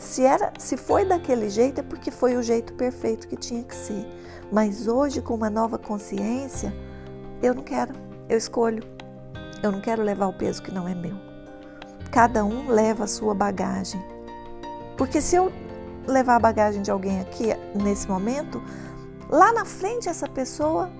Se 0.00 0.24
era, 0.24 0.50
se 0.58 0.78
foi 0.78 1.04
daquele 1.04 1.50
jeito 1.50 1.80
é 1.80 1.82
porque 1.82 2.10
foi 2.10 2.34
o 2.34 2.42
jeito 2.42 2.72
perfeito 2.72 3.28
que 3.28 3.36
tinha 3.36 3.62
que 3.62 3.76
ser. 3.76 4.06
Mas 4.50 4.88
hoje 4.88 5.20
com 5.20 5.34
uma 5.34 5.50
nova 5.50 5.78
consciência, 5.78 6.74
eu 7.42 7.54
não 7.54 7.62
quero, 7.62 7.92
eu 8.26 8.38
escolho. 8.38 8.82
Eu 9.62 9.70
não 9.70 9.80
quero 9.82 10.02
levar 10.02 10.26
o 10.26 10.32
peso 10.32 10.62
que 10.62 10.72
não 10.72 10.88
é 10.88 10.94
meu. 10.94 11.14
Cada 12.10 12.42
um 12.42 12.70
leva 12.70 13.04
a 13.04 13.06
sua 13.06 13.34
bagagem. 13.34 14.02
Porque 14.96 15.20
se 15.20 15.36
eu 15.36 15.52
levar 16.06 16.36
a 16.36 16.40
bagagem 16.40 16.80
de 16.80 16.90
alguém 16.90 17.20
aqui 17.20 17.54
nesse 17.74 18.08
momento, 18.08 18.62
lá 19.28 19.52
na 19.52 19.66
frente 19.66 20.08
essa 20.08 20.26
pessoa 20.26 20.90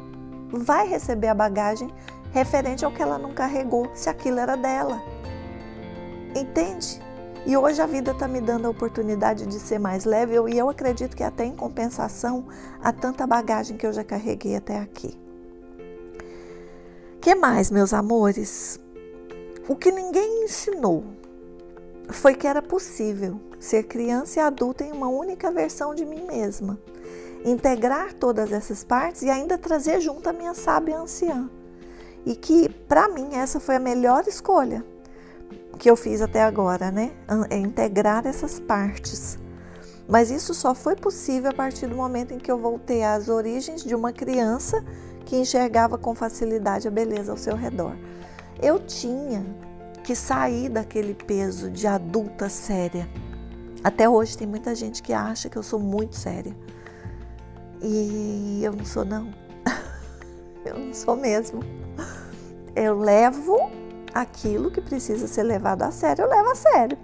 vai 0.53 0.87
receber 0.87 1.29
a 1.29 1.35
bagagem 1.35 1.91
referente 2.33 2.85
ao 2.85 2.93
que 2.93 3.03
ela 3.03 3.19
não 3.19 3.33
carregou, 3.33 3.91
se 3.95 4.11
aquilo 4.11 4.39
era 4.39 4.57
dela. 4.57 5.03
Entende? 6.37 7.01
E 7.46 7.57
hoje 7.57 7.81
a 7.81 7.87
vida 7.87 8.11
está 8.11 8.29
me 8.29 8.40
dando 8.40 8.66
a 8.66 8.70
oportunidade 8.70 9.46
de 9.46 9.59
ser 9.59 9.79
mais 9.79 10.05
leve 10.05 10.35
e 10.50 10.59
eu 10.59 10.68
acredito 10.68 11.16
que 11.16 11.22
até 11.22 11.44
em 11.44 11.57
compensação 11.57 12.46
a 12.83 12.92
tanta 12.92 13.26
bagagem 13.26 13.76
que 13.79 13.87
eu 13.87 13.92
já 13.92 14.05
carreguei 14.05 14.57
até 14.57 14.79
aqui. 14.79 15.18
Que 17.20 17.35
mais, 17.35 17.70
meus 17.70 17.94
amores? 17.94 18.79
O 19.68 19.74
que 19.74 19.90
ninguém 19.90 20.44
ensinou 20.44 21.05
foi 22.11 22.35
que 22.35 22.46
era 22.46 22.61
possível 22.61 23.40
ser 23.59 23.85
criança 23.85 24.40
e 24.40 24.42
adulta 24.42 24.85
em 24.85 24.92
uma 24.92 25.09
única 25.09 25.50
versão 25.50 25.94
de 25.94 26.05
mim 26.05 26.24
mesma, 26.26 26.79
integrar 27.44 28.12
todas 28.14 28.53
essas 28.53 28.85
partes 28.85 29.22
e 29.22 29.31
ainda 29.31 29.57
trazer 29.57 30.00
junto 30.00 30.29
a 30.29 30.33
minha 30.33 30.55
sábia 30.55 30.98
anciã. 30.98 31.48
E 32.26 32.37
que, 32.37 32.68
para 32.87 33.09
mim, 33.09 33.35
essa 33.35 33.59
foi 33.59 33.76
a 33.76 33.81
melhor 33.81 34.24
escolha 34.26 34.85
que 35.81 35.90
eu 35.90 35.97
fiz 35.97 36.21
até 36.21 36.43
agora, 36.43 36.90
né? 36.90 37.11
É 37.49 37.57
integrar 37.57 38.27
essas 38.27 38.61
partes. 38.61 39.38
Mas 40.07 40.31
isso 40.31 40.53
só 40.53 40.75
foi 40.75 40.95
possível 40.95 41.51
a 41.51 41.55
partir 41.55 41.87
do 41.87 41.97
momento 41.97 42.35
em 42.35 42.38
que 42.38 42.53
eu 42.53 42.59
voltei 42.59 43.03
às 43.03 43.31
origens 43.31 43.83
de 43.83 43.95
uma 43.95 44.12
criança 44.12 44.85
que 45.25 45.37
enxergava 45.37 45.97
com 45.97 46.14
facilidade 46.14 46.87
a 46.87 46.90
beleza 46.90 47.33
ao 47.33 47.38
seu 47.38 47.57
redor. 47.57 47.97
Eu 48.61 48.79
tinha 48.79 49.43
que 50.05 50.14
sair 50.14 50.69
daquele 50.69 51.14
peso 51.14 51.71
de 51.71 51.87
adulta 51.87 52.51
séria. 52.51 53.09
Até 53.83 54.07
hoje 54.07 54.37
tem 54.37 54.47
muita 54.47 54.75
gente 54.75 55.03
que 55.03 55.14
acha 55.14 55.49
que 55.49 55.57
eu 55.57 55.62
sou 55.62 55.81
muito 55.81 56.14
séria. 56.14 56.55
E 57.81 58.61
eu 58.62 58.75
não 58.75 58.85
sou 58.85 59.07
não. 59.07 59.33
eu 60.62 60.79
não 60.79 60.93
sou 60.93 61.16
mesmo. 61.16 61.61
Eu 62.77 62.99
levo 62.99 63.80
aquilo 64.14 64.70
que 64.70 64.81
precisa 64.81 65.27
ser 65.27 65.42
levado 65.42 65.83
a 65.83 65.90
sério, 65.90 66.25
eu 66.25 66.29
levo 66.29 66.51
a 66.51 66.55
sério. 66.55 66.99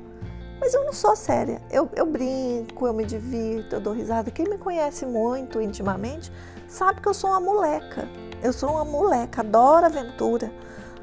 Mas 0.61 0.75
eu 0.75 0.85
não 0.85 0.92
sou 0.92 1.14
séria. 1.14 1.61
Eu, 1.71 1.88
eu 1.95 2.07
brinco, 2.07 2.87
eu 2.87 2.92
me 2.95 3.05
divirto, 3.05 3.77
eu 3.77 3.81
dou 3.81 3.92
risada. 3.92 4.31
Quem 4.31 4.49
me 4.49 4.57
conhece 4.57 5.05
muito 5.05 5.61
intimamente 5.61 6.33
sabe 6.66 7.01
que 7.01 7.09
eu 7.09 7.14
sou 7.14 7.31
uma 7.31 7.40
moleca. 7.40 8.09
Eu 8.42 8.53
sou 8.53 8.71
uma 8.71 8.85
moleca, 8.85 9.42
adoro 9.42 9.87
aventura, 9.87 10.53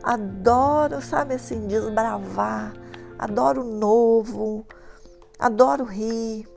adoro, 0.02 1.02
sabe 1.02 1.36
assim, 1.36 1.68
desbravar, 1.68 2.74
adoro 3.18 3.64
novo, 3.64 4.66
adoro 5.38 5.84
rir. 5.84 6.48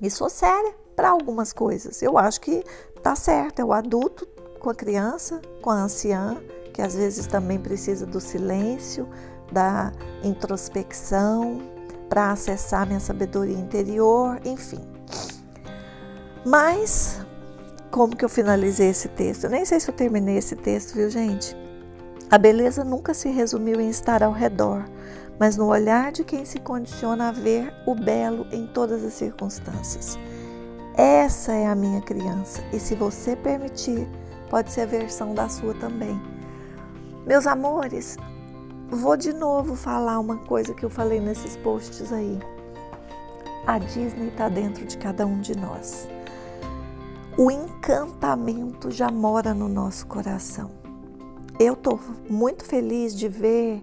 E 0.00 0.10
sou 0.10 0.28
séria 0.28 0.74
para 0.94 1.10
algumas 1.10 1.52
coisas. 1.52 2.02
Eu 2.02 2.18
acho 2.18 2.40
que 2.40 2.64
tá 3.02 3.14
certo, 3.14 3.60
é 3.60 3.64
o 3.64 3.72
adulto 3.72 4.26
com 4.58 4.70
a 4.70 4.74
criança, 4.74 5.40
com 5.62 5.70
a 5.70 5.74
anciã, 5.74 6.40
que 6.76 6.82
às 6.82 6.94
vezes 6.94 7.26
também 7.26 7.58
precisa 7.58 8.04
do 8.04 8.20
silêncio, 8.20 9.08
da 9.50 9.90
introspecção, 10.22 11.62
para 12.06 12.30
acessar 12.30 12.86
minha 12.86 13.00
sabedoria 13.00 13.56
interior, 13.56 14.38
enfim. 14.44 14.82
Mas, 16.44 17.18
como 17.90 18.14
que 18.14 18.22
eu 18.22 18.28
finalizei 18.28 18.90
esse 18.90 19.08
texto? 19.08 19.44
Eu 19.44 19.50
nem 19.50 19.64
sei 19.64 19.80
se 19.80 19.88
eu 19.88 19.94
terminei 19.94 20.36
esse 20.36 20.54
texto, 20.54 20.92
viu, 20.92 21.08
gente? 21.08 21.56
A 22.30 22.36
beleza 22.36 22.84
nunca 22.84 23.14
se 23.14 23.30
resumiu 23.30 23.80
em 23.80 23.88
estar 23.88 24.22
ao 24.22 24.32
redor, 24.32 24.84
mas 25.38 25.56
no 25.56 25.68
olhar 25.68 26.12
de 26.12 26.24
quem 26.24 26.44
se 26.44 26.60
condiciona 26.60 27.30
a 27.30 27.32
ver 27.32 27.72
o 27.86 27.94
belo 27.94 28.46
em 28.52 28.66
todas 28.66 29.02
as 29.02 29.14
circunstâncias. 29.14 30.18
Essa 30.94 31.54
é 31.54 31.66
a 31.66 31.74
minha 31.74 32.02
criança, 32.02 32.62
e 32.70 32.78
se 32.78 32.94
você 32.94 33.34
permitir, 33.34 34.06
pode 34.50 34.70
ser 34.70 34.82
a 34.82 34.86
versão 34.86 35.34
da 35.34 35.48
sua 35.48 35.72
também. 35.72 36.35
Meus 37.26 37.44
amores, 37.44 38.16
vou 38.88 39.16
de 39.16 39.32
novo 39.32 39.74
falar 39.74 40.20
uma 40.20 40.36
coisa 40.36 40.72
que 40.72 40.84
eu 40.84 40.88
falei 40.88 41.18
nesses 41.18 41.56
posts 41.56 42.12
aí. 42.12 42.38
A 43.66 43.80
Disney 43.80 44.28
está 44.28 44.48
dentro 44.48 44.86
de 44.86 44.96
cada 44.96 45.26
um 45.26 45.40
de 45.40 45.58
nós. 45.58 46.06
O 47.36 47.50
encantamento 47.50 48.92
já 48.92 49.10
mora 49.10 49.52
no 49.52 49.68
nosso 49.68 50.06
coração. 50.06 50.70
Eu 51.58 51.72
estou 51.72 51.98
muito 52.30 52.64
feliz 52.64 53.12
de 53.12 53.28
ver 53.28 53.82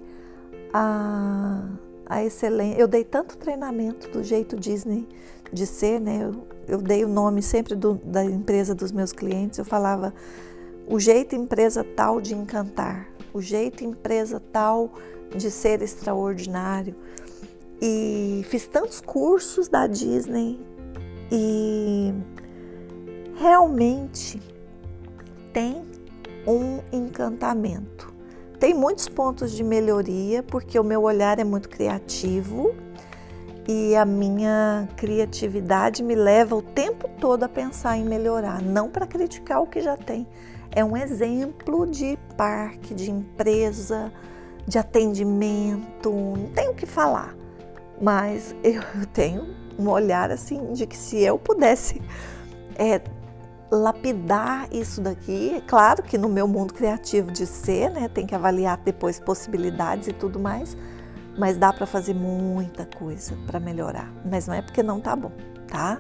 a, 0.72 1.66
a 2.06 2.24
excelência. 2.24 2.80
Eu 2.80 2.88
dei 2.88 3.04
tanto 3.04 3.38
treinamento 3.38 4.10
do 4.10 4.24
jeito 4.24 4.56
Disney 4.56 5.06
de 5.52 5.68
ser, 5.68 6.00
né? 6.00 6.24
Eu, 6.24 6.48
eu 6.66 6.82
dei 6.82 7.04
o 7.04 7.10
nome 7.10 7.42
sempre 7.42 7.76
do, 7.76 7.96
da 8.06 8.24
empresa 8.24 8.74
dos 8.74 8.94
meus 8.94 9.12
clientes. 9.12 9.60
Eu 9.60 9.66
falava 9.66 10.14
o 10.88 10.98
jeito 10.98 11.36
empresa 11.36 11.84
tal 11.84 12.22
de 12.22 12.34
encantar 12.34 13.13
o 13.34 13.42
jeito 13.42 13.84
empresa 13.84 14.40
tal 14.52 14.92
de 15.36 15.50
ser 15.50 15.82
extraordinário. 15.82 16.96
E 17.82 18.46
fiz 18.50 18.68
tantos 18.68 19.02
cursos 19.02 19.68
da 19.68 19.88
Disney 19.88 20.60
e 21.32 22.14
realmente 23.36 24.42
tem 25.52 25.82
um 26.48 26.80
encantamento. 26.92 28.14
Tem 28.60 28.74
muitos 28.74 29.10
pontos 29.10 29.52
de 29.52 29.64
melhoria, 29.64 30.42
porque 30.42 30.80
o 30.80 30.84
meu 30.84 31.02
olhar 31.02 31.40
é 31.40 31.44
muito 31.44 31.68
criativo 31.68 32.74
e 33.68 33.96
a 33.96 34.06
minha 34.06 34.88
criatividade 34.98 36.04
me 36.04 36.16
leva 36.16 36.56
o 36.56 36.62
tempo 36.62 37.10
todo 37.20 37.44
a 37.44 37.50
pensar 37.50 37.98
em 37.98 38.04
melhorar, 38.04 38.62
não 38.62 38.90
para 38.90 39.08
criticar 39.08 39.62
o 39.62 39.68
que 39.68 39.82
já 39.82 39.96
tem, 39.96 40.28
é 40.76 40.84
um 40.84 40.98
exemplo 40.98 41.86
de 41.86 42.18
parque, 42.36 42.94
de 42.94 43.12
empresa, 43.12 44.12
de 44.68 44.78
atendimento, 44.78 46.12
não 46.12 46.50
tenho 46.54 46.72
o 46.72 46.76
que 46.76 46.86
falar, 46.86 47.36
mas 48.02 48.56
eu 48.64 48.82
tenho 49.14 49.56
um 49.78 49.88
olhar 49.90 50.32
assim 50.32 50.74
de 50.74 50.86
que 50.88 50.98
se 50.98 51.22
eu 51.22 51.38
pudesse 51.38 52.02
é, 52.76 53.02
lapidar 53.72 54.68
isso 54.72 55.00
daqui, 55.00 55.56
é 55.56 55.62
claro 55.62 56.02
que 56.02 56.18
no 56.18 56.30
meu 56.30 56.48
mundo 56.48 56.74
criativo 56.74 57.32
de 57.32 57.46
ser, 57.46 57.92
né, 57.92 58.08
tem 58.08 58.26
que 58.26 58.34
avaliar 58.34 58.78
depois 58.78 59.20
possibilidades 59.20 60.08
e 60.08 60.14
tudo 60.14 60.40
mais, 60.40 60.76
mas 61.38 61.58
dá 61.58 61.72
para 61.72 61.86
fazer 61.86 62.14
muita 62.14 62.86
coisa 62.86 63.36
para 63.46 63.60
melhorar, 63.60 64.12
mas 64.26 64.48
não 64.48 64.54
é 64.54 64.62
porque 64.62 64.82
não 64.82 65.00
tá 65.00 65.16
bom, 65.16 65.32
tá? 65.68 66.00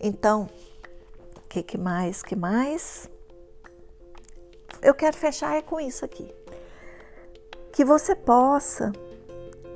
Então, 0.00 0.48
o 1.36 1.48
que, 1.48 1.62
que 1.62 1.78
mais? 1.78 2.22
Que 2.22 2.34
mais? 2.34 3.08
Eu 4.86 4.94
quero 4.94 5.16
fechar 5.16 5.56
é 5.56 5.62
com 5.62 5.80
isso 5.80 6.04
aqui. 6.04 6.32
Que 7.72 7.84
você 7.84 8.14
possa 8.14 8.92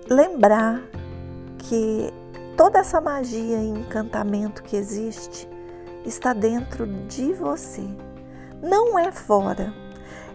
lembrar 0.09 0.81
que 1.59 2.13
toda 2.57 2.79
essa 2.79 3.01
magia 3.01 3.59
e 3.59 3.69
encantamento 3.69 4.63
que 4.63 4.77
existe 4.77 5.49
está 6.07 6.33
dentro 6.33 6.87
de 6.87 7.33
você, 7.33 7.83
não 8.63 8.97
é 8.97 9.11
fora. 9.11 9.75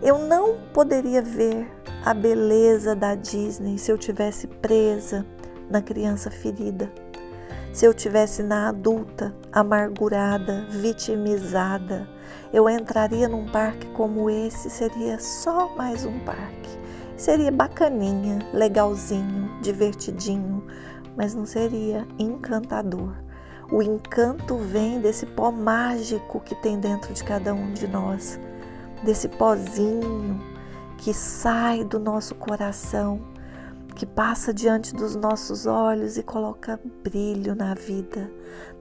Eu 0.03 0.19
não 0.19 0.59
poderia 0.73 1.21
ver 1.21 1.71
a 2.03 2.13
beleza 2.13 2.93
da 2.93 3.15
Disney 3.15 3.77
se 3.77 3.89
eu 3.89 3.97
tivesse 3.97 4.45
presa 4.45 5.25
na 5.69 5.81
criança 5.81 6.29
ferida, 6.29 6.91
se 7.71 7.85
eu 7.85 7.93
tivesse 7.93 8.43
na 8.43 8.67
adulta 8.67 9.33
amargurada, 9.53 10.65
vitimizada, 10.69 12.13
eu 12.55 12.69
entraria 12.69 13.27
num 13.27 13.45
parque 13.45 13.85
como 13.87 14.29
esse, 14.29 14.69
seria 14.69 15.19
só 15.19 15.75
mais 15.75 16.05
um 16.05 16.17
parque. 16.19 16.69
Seria 17.17 17.51
bacaninha, 17.51 18.39
legalzinho, 18.53 19.59
divertidinho, 19.61 20.65
mas 21.17 21.35
não 21.35 21.45
seria 21.45 22.07
encantador. 22.17 23.13
O 23.69 23.81
encanto 23.81 24.55
vem 24.55 25.01
desse 25.01 25.25
pó 25.25 25.51
mágico 25.51 26.39
que 26.39 26.55
tem 26.55 26.79
dentro 26.79 27.13
de 27.13 27.25
cada 27.25 27.53
um 27.53 27.73
de 27.73 27.89
nós, 27.89 28.39
desse 29.03 29.27
pozinho 29.27 30.41
que 30.97 31.13
sai 31.13 31.83
do 31.83 31.99
nosso 31.99 32.35
coração, 32.35 33.19
que 33.95 34.05
passa 34.05 34.53
diante 34.53 34.93
dos 34.93 35.15
nossos 35.15 35.65
olhos 35.65 36.17
e 36.17 36.23
coloca 36.23 36.79
brilho 37.01 37.55
na 37.55 37.73
vida, 37.73 38.29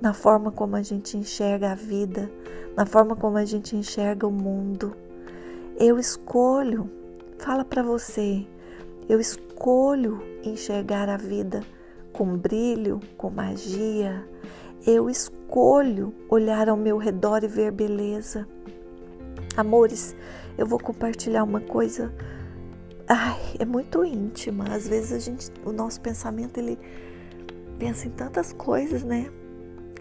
na 0.01 0.13
forma 0.13 0.51
como 0.51 0.75
a 0.77 0.83
gente 0.83 1.17
enxerga 1.17 1.73
a 1.73 1.75
vida, 1.75 2.31
na 2.77 2.85
forma 2.85 3.15
como 3.15 3.37
a 3.37 3.45
gente 3.45 3.77
enxerga 3.77 4.27
o 4.27 4.33
mundo. 4.33 4.97
Eu 5.79 5.99
escolho, 5.99 6.91
fala 7.39 7.65
para 7.65 7.83
você, 7.83 8.45
eu 9.09 9.21
escolho 9.21 10.21
enxergar 10.43 11.09
a 11.09 11.17
vida 11.17 11.63
com 12.13 12.37
brilho, 12.37 13.01
com 13.17 13.29
magia. 13.29 14.27
Eu 14.87 15.11
escolho 15.11 16.15
olhar 16.29 16.69
ao 16.69 16.77
meu 16.77 16.97
redor 16.97 17.43
e 17.43 17.49
ver 17.49 17.71
beleza. 17.71 18.47
Amores, 19.57 20.15
eu 20.57 20.67
vou 20.67 20.79
compartilhar 20.79 21.45
uma 21.45 21.61
coisa. 21.61 22.13
Ai, 23.09 23.57
é 23.59 23.65
muito 23.65 24.05
íntima. 24.05 24.65
Às 24.75 24.89
vezes 24.89 25.13
a 25.13 25.19
gente, 25.19 25.51
o 25.65 25.73
nosso 25.73 26.01
pensamento 26.01 26.59
ele 26.59 26.79
pensa 27.79 28.07
em 28.07 28.11
tantas 28.11 28.53
coisas, 28.53 29.03
né? 29.03 29.31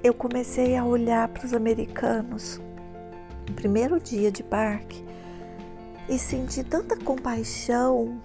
eu 0.03 0.13
comecei 0.13 0.75
a 0.75 0.83
olhar 0.83 1.29
para 1.29 1.45
os 1.45 1.53
americanos 1.53 2.59
no 3.47 3.55
primeiro 3.55 4.01
dia 4.01 4.29
de 4.29 4.43
parque 4.43 5.01
e 6.09 6.19
senti 6.19 6.61
tanta 6.61 6.97
compaixão 6.97 8.21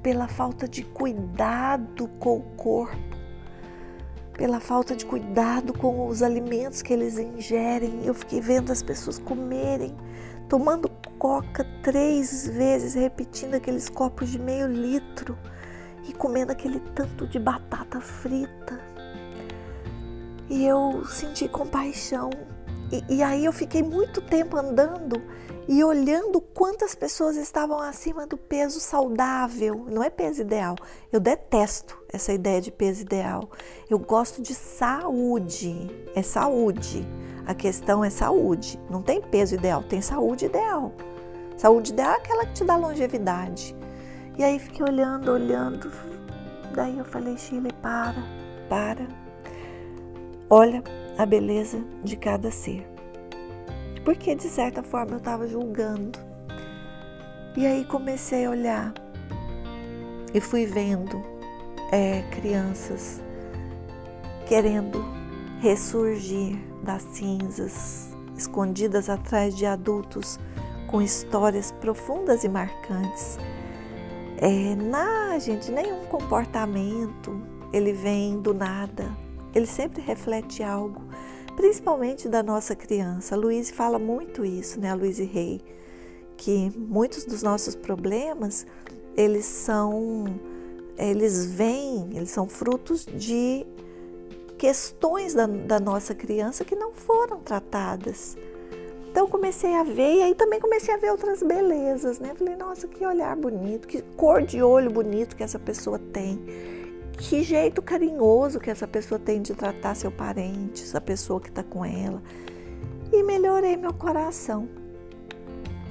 pela 0.00 0.28
falta 0.28 0.68
de 0.68 0.84
cuidado 0.84 2.06
com 2.20 2.36
o 2.36 2.42
corpo, 2.56 2.96
pela 4.34 4.60
falta 4.60 4.94
de 4.94 5.04
cuidado 5.04 5.72
com 5.72 6.06
os 6.06 6.22
alimentos 6.22 6.82
que 6.82 6.92
eles 6.92 7.18
ingerem. 7.18 8.06
Eu 8.06 8.14
fiquei 8.14 8.40
vendo 8.40 8.70
as 8.70 8.82
pessoas 8.82 9.18
comerem, 9.18 9.96
tomando 10.52 10.86
coca 11.18 11.66
três 11.82 12.46
vezes, 12.46 12.92
repetindo 12.92 13.54
aqueles 13.54 13.88
copos 13.88 14.28
de 14.28 14.38
meio 14.38 14.66
litro 14.66 15.34
e 16.06 16.12
comendo 16.12 16.52
aquele 16.52 16.78
tanto 16.94 17.26
de 17.26 17.38
batata 17.38 18.02
frita 18.02 18.78
e 20.50 20.66
eu 20.66 21.06
senti 21.06 21.48
compaixão 21.48 22.28
e, 22.92 23.16
e 23.16 23.22
aí 23.22 23.46
eu 23.46 23.52
fiquei 23.54 23.82
muito 23.82 24.20
tempo 24.20 24.58
andando 24.58 25.22
e 25.66 25.82
olhando 25.82 26.38
quantas 26.38 26.94
pessoas 26.94 27.36
estavam 27.36 27.78
acima 27.80 28.26
do 28.26 28.36
peso 28.36 28.78
saudável. 28.78 29.86
Não 29.88 30.02
é 30.02 30.10
peso 30.10 30.42
ideal. 30.42 30.76
Eu 31.10 31.18
detesto 31.18 31.96
essa 32.12 32.30
ideia 32.30 32.60
de 32.60 32.70
peso 32.70 33.00
ideal. 33.00 33.48
Eu 33.88 33.98
gosto 33.98 34.42
de 34.42 34.54
saúde. 34.54 35.88
É 36.14 36.22
saúde. 36.22 37.06
A 37.46 37.54
questão 37.54 38.04
é 38.04 38.10
saúde. 38.10 38.78
Não 38.90 39.02
tem 39.02 39.20
peso 39.20 39.54
ideal, 39.54 39.82
tem 39.82 40.00
saúde 40.00 40.46
ideal. 40.46 40.92
Saúde 41.56 41.92
ideal 41.92 42.12
é 42.12 42.16
aquela 42.16 42.46
que 42.46 42.54
te 42.54 42.64
dá 42.64 42.76
longevidade. 42.76 43.76
E 44.38 44.44
aí 44.44 44.58
fiquei 44.58 44.84
olhando, 44.84 45.30
olhando. 45.30 45.90
Daí 46.74 46.98
eu 46.98 47.04
falei, 47.04 47.36
Chile, 47.36 47.70
para, 47.82 48.22
para. 48.68 49.06
Olha 50.48 50.82
a 51.18 51.26
beleza 51.26 51.82
de 52.02 52.16
cada 52.16 52.50
ser 52.50 52.92
porque 54.04 54.34
de 54.34 54.48
certa 54.48 54.82
forma 54.82 55.12
eu 55.12 55.18
estava 55.18 55.46
julgando. 55.46 56.18
E 57.56 57.66
aí 57.66 57.84
comecei 57.84 58.46
a 58.46 58.50
olhar 58.50 58.94
e 60.32 60.40
fui 60.40 60.64
vendo 60.66 61.22
é, 61.90 62.22
crianças 62.30 63.22
querendo 64.46 65.04
ressurgir 65.60 66.58
das 66.82 67.02
cinzas, 67.02 68.10
escondidas 68.36 69.08
atrás 69.08 69.54
de 69.56 69.64
adultos 69.66 70.38
com 70.88 71.00
histórias 71.00 71.72
profundas 71.72 72.44
e 72.44 72.48
marcantes. 72.48 73.38
É, 74.38 74.74
na 74.74 75.38
gente, 75.38 75.70
nenhum 75.70 76.04
comportamento 76.06 77.40
ele 77.72 77.92
vem 77.92 78.40
do 78.40 78.52
nada, 78.52 79.16
ele 79.54 79.66
sempre 79.66 80.02
reflete 80.02 80.62
algo 80.62 81.02
principalmente 81.56 82.28
da 82.28 82.42
nossa 82.42 82.74
criança. 82.74 83.34
A 83.34 83.38
Luiz 83.38 83.70
fala 83.70 83.98
muito 83.98 84.44
isso, 84.44 84.80
né, 84.80 84.90
a 84.90 84.94
Luiz 84.94 85.18
Rei, 85.18 85.60
que 86.36 86.72
muitos 86.76 87.24
dos 87.24 87.42
nossos 87.42 87.74
problemas, 87.74 88.66
eles 89.16 89.44
são 89.44 90.24
eles 90.96 91.46
vêm, 91.46 92.10
eles 92.14 92.30
são 92.30 92.48
frutos 92.48 93.06
de 93.06 93.66
questões 94.62 95.34
da, 95.34 95.44
da 95.44 95.80
nossa 95.80 96.14
criança 96.14 96.64
que 96.64 96.76
não 96.76 96.92
foram 96.92 97.40
tratadas. 97.40 98.36
Então 99.10 99.26
comecei 99.26 99.74
a 99.74 99.82
ver 99.82 100.18
e 100.18 100.22
aí 100.22 100.36
também 100.36 100.60
comecei 100.60 100.94
a 100.94 100.96
ver 100.96 101.10
outras 101.10 101.42
belezas, 101.42 102.20
né? 102.20 102.32
Falei, 102.32 102.54
nossa, 102.54 102.86
que 102.86 103.04
olhar 103.04 103.34
bonito, 103.34 103.88
que 103.88 104.00
cor 104.16 104.40
de 104.40 104.62
olho 104.62 104.88
bonito 104.88 105.34
que 105.34 105.42
essa 105.42 105.58
pessoa 105.58 105.98
tem 105.98 106.40
que 107.18 107.42
jeito 107.42 107.82
carinhoso 107.82 108.60
que 108.60 108.70
essa 108.70 108.86
pessoa 108.86 109.18
tem 109.18 109.42
de 109.42 109.52
tratar 109.52 109.96
seu 109.96 110.12
parente, 110.12 110.84
essa 110.84 111.00
pessoa 111.00 111.40
que 111.40 111.48
está 111.48 111.64
com 111.64 111.84
ela. 111.84 112.22
E 113.12 113.20
melhorei 113.24 113.76
meu 113.76 113.92
coração. 113.92 114.68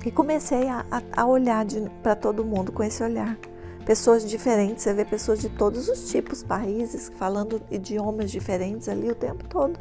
E 0.06 0.10
comecei 0.12 0.70
a, 0.70 0.86
a, 1.12 1.26
olhar 1.26 1.66
para 2.02 2.16
todo 2.16 2.46
mundo 2.46 2.72
com 2.72 2.82
esse 2.82 3.04
olhar. 3.04 3.38
Pessoas 3.86 4.28
diferentes, 4.28 4.84
você 4.84 4.94
vê 4.94 5.04
pessoas 5.04 5.40
de 5.40 5.50
todos 5.50 5.90
os 5.90 6.10
tipos, 6.10 6.44
países, 6.44 7.12
falando 7.16 7.62
idiomas 7.70 8.32
diferentes 8.32 8.88
ali 8.88 9.10
o 9.10 9.16
tempo 9.16 9.48
todo. 9.48 9.80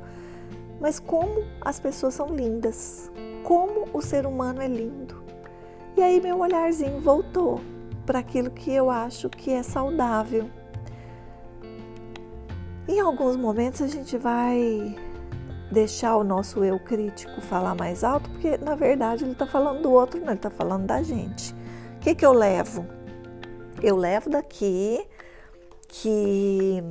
Mas 0.80 0.98
como 0.98 1.44
as 1.60 1.78
pessoas 1.78 2.14
são 2.14 2.28
lindas, 2.28 3.10
como 3.42 3.88
o 3.92 4.00
ser 4.00 4.26
humano 4.26 4.62
é 4.62 4.68
lindo. 4.68 5.22
E 5.96 6.02
aí 6.02 6.20
meu 6.20 6.38
olharzinho 6.38 7.00
voltou 7.00 7.60
para 8.06 8.20
aquilo 8.20 8.50
que 8.50 8.72
eu 8.72 8.90
acho 8.90 9.28
que 9.28 9.50
é 9.50 9.62
saudável 9.62 10.48
em 12.90 12.98
alguns 12.98 13.36
momentos 13.36 13.82
a 13.82 13.86
gente 13.86 14.18
vai 14.18 14.96
deixar 15.70 16.16
o 16.16 16.24
nosso 16.24 16.64
eu 16.64 16.76
crítico 16.76 17.40
falar 17.40 17.76
mais 17.76 18.02
alto, 18.02 18.28
porque 18.30 18.58
na 18.58 18.74
verdade 18.74 19.22
ele 19.22 19.30
está 19.30 19.46
falando 19.46 19.82
do 19.82 19.92
outro, 19.92 20.18
não, 20.18 20.26
ele 20.26 20.34
está 20.34 20.50
falando 20.50 20.86
da 20.86 21.00
gente. 21.00 21.54
O 21.96 22.00
que, 22.00 22.16
que 22.16 22.26
eu 22.26 22.32
levo? 22.32 22.84
Eu 23.82 23.96
levo 23.96 24.30
daqui 24.30 25.06
que 25.88 26.82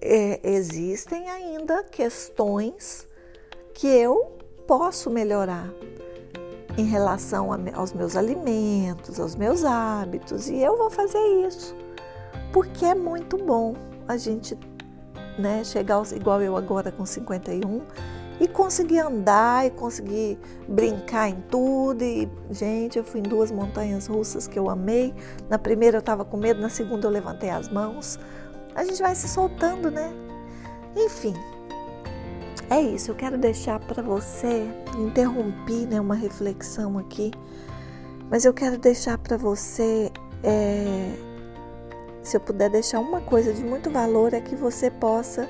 é, 0.00 0.40
existem 0.42 1.28
ainda 1.30 1.82
questões 1.84 3.08
que 3.74 3.86
eu 3.86 4.38
posso 4.66 5.10
melhorar 5.10 5.68
em 6.76 6.84
relação 6.84 7.52
a, 7.52 7.58
aos 7.74 7.92
meus 7.92 8.16
alimentos, 8.16 9.20
aos 9.20 9.36
meus 9.36 9.64
hábitos, 9.64 10.48
e 10.48 10.58
eu 10.60 10.76
vou 10.76 10.90
fazer 10.90 11.22
isso 11.46 11.76
porque 12.54 12.84
é 12.84 12.94
muito 12.94 13.36
bom 13.36 13.74
a 14.06 14.16
gente 14.16 14.56
né, 15.36 15.64
chegar 15.64 15.96
aos, 15.96 16.12
igual 16.12 16.40
eu 16.40 16.56
agora 16.56 16.92
com 16.92 17.04
51 17.04 17.82
e 18.40 18.48
conseguir 18.48 18.98
andar 18.98 19.66
e 19.66 19.70
conseguir 19.70 20.38
brincar 20.68 21.28
em 21.28 21.40
tudo. 21.50 22.02
E, 22.02 22.28
gente, 22.50 22.98
eu 22.98 23.04
fui 23.04 23.20
em 23.20 23.22
duas 23.22 23.50
montanhas 23.50 24.06
russas 24.06 24.46
que 24.46 24.58
eu 24.58 24.68
amei. 24.68 25.14
Na 25.48 25.58
primeira 25.58 25.96
eu 25.98 26.00
estava 26.00 26.24
com 26.24 26.36
medo, 26.36 26.60
na 26.60 26.68
segunda 26.68 27.06
eu 27.06 27.10
levantei 27.10 27.50
as 27.50 27.68
mãos. 27.68 28.18
A 28.74 28.84
gente 28.84 29.00
vai 29.00 29.14
se 29.14 29.28
soltando, 29.28 29.90
né? 29.90 30.12
Enfim, 30.96 31.34
é 32.70 32.80
isso. 32.80 33.10
Eu 33.10 33.14
quero 33.14 33.38
deixar 33.38 33.78
para 33.78 34.02
você, 34.02 34.66
interrompi 34.98 35.86
né, 35.86 36.00
uma 36.00 36.14
reflexão 36.14 36.98
aqui, 36.98 37.30
mas 38.30 38.44
eu 38.44 38.52
quero 38.52 38.78
deixar 38.78 39.18
para 39.18 39.36
você. 39.36 40.10
É, 40.42 41.14
se 42.22 42.36
eu 42.36 42.40
puder 42.40 42.70
deixar 42.70 43.00
uma 43.00 43.20
coisa 43.20 43.52
de 43.52 43.62
muito 43.62 43.90
valor, 43.90 44.32
é 44.32 44.40
que 44.40 44.56
você 44.56 44.90
possa 44.90 45.48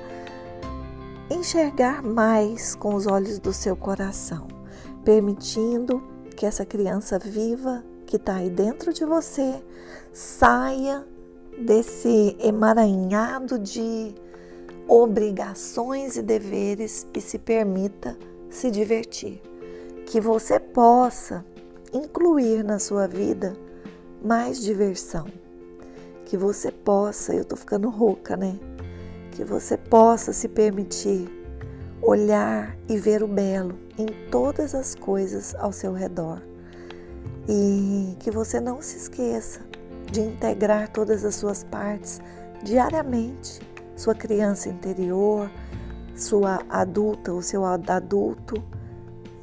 enxergar 1.30 2.02
mais 2.02 2.74
com 2.74 2.94
os 2.94 3.06
olhos 3.06 3.38
do 3.38 3.52
seu 3.52 3.76
coração, 3.76 4.46
permitindo 5.04 6.02
que 6.36 6.46
essa 6.46 6.64
criança 6.64 7.18
viva 7.18 7.84
que 8.06 8.16
está 8.16 8.36
aí 8.36 8.50
dentro 8.50 8.92
de 8.92 9.04
você 9.04 9.62
saia 10.12 11.06
desse 11.58 12.36
emaranhado 12.40 13.58
de 13.58 14.14
obrigações 14.86 16.16
e 16.16 16.22
deveres 16.22 17.06
e 17.14 17.20
se 17.20 17.38
permita 17.38 18.18
se 18.50 18.70
divertir. 18.70 19.40
Que 20.06 20.20
você 20.20 20.60
possa 20.60 21.44
incluir 21.92 22.62
na 22.62 22.78
sua 22.78 23.06
vida 23.06 23.56
mais 24.22 24.60
diversão 24.60 25.26
que 26.24 26.36
você 26.36 26.72
possa, 26.72 27.34
eu 27.34 27.42
estou 27.42 27.56
ficando 27.56 27.88
rouca, 27.88 28.36
né? 28.36 28.58
Que 29.34 29.44
você 29.44 29.76
possa 29.76 30.32
se 30.32 30.48
permitir 30.48 31.28
olhar 32.00 32.76
e 32.88 32.96
ver 32.96 33.22
o 33.22 33.26
belo 33.26 33.78
em 33.98 34.06
todas 34.30 34.74
as 34.74 34.94
coisas 34.94 35.54
ao 35.56 35.72
seu 35.72 35.92
redor. 35.92 36.40
E 37.48 38.16
que 38.20 38.30
você 38.30 38.60
não 38.60 38.80
se 38.80 38.96
esqueça 38.96 39.60
de 40.10 40.20
integrar 40.20 40.88
todas 40.88 41.24
as 41.24 41.34
suas 41.34 41.64
partes 41.64 42.20
diariamente, 42.62 43.60
sua 43.96 44.14
criança 44.14 44.68
interior, 44.68 45.50
sua 46.14 46.62
adulta, 46.70 47.32
o 47.32 47.42
seu 47.42 47.64
adulto 47.64 48.62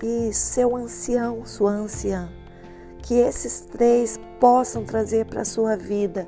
e 0.02 0.32
seu 0.34 0.76
ancião, 0.76 1.46
sua 1.46 1.72
anciã. 1.72 2.30
Que 3.04 3.16
esses 3.16 3.62
três 3.62 4.18
possam 4.40 4.86
trazer 4.86 5.26
para 5.26 5.42
a 5.42 5.46
sua 5.46 5.76
vida 5.76 6.28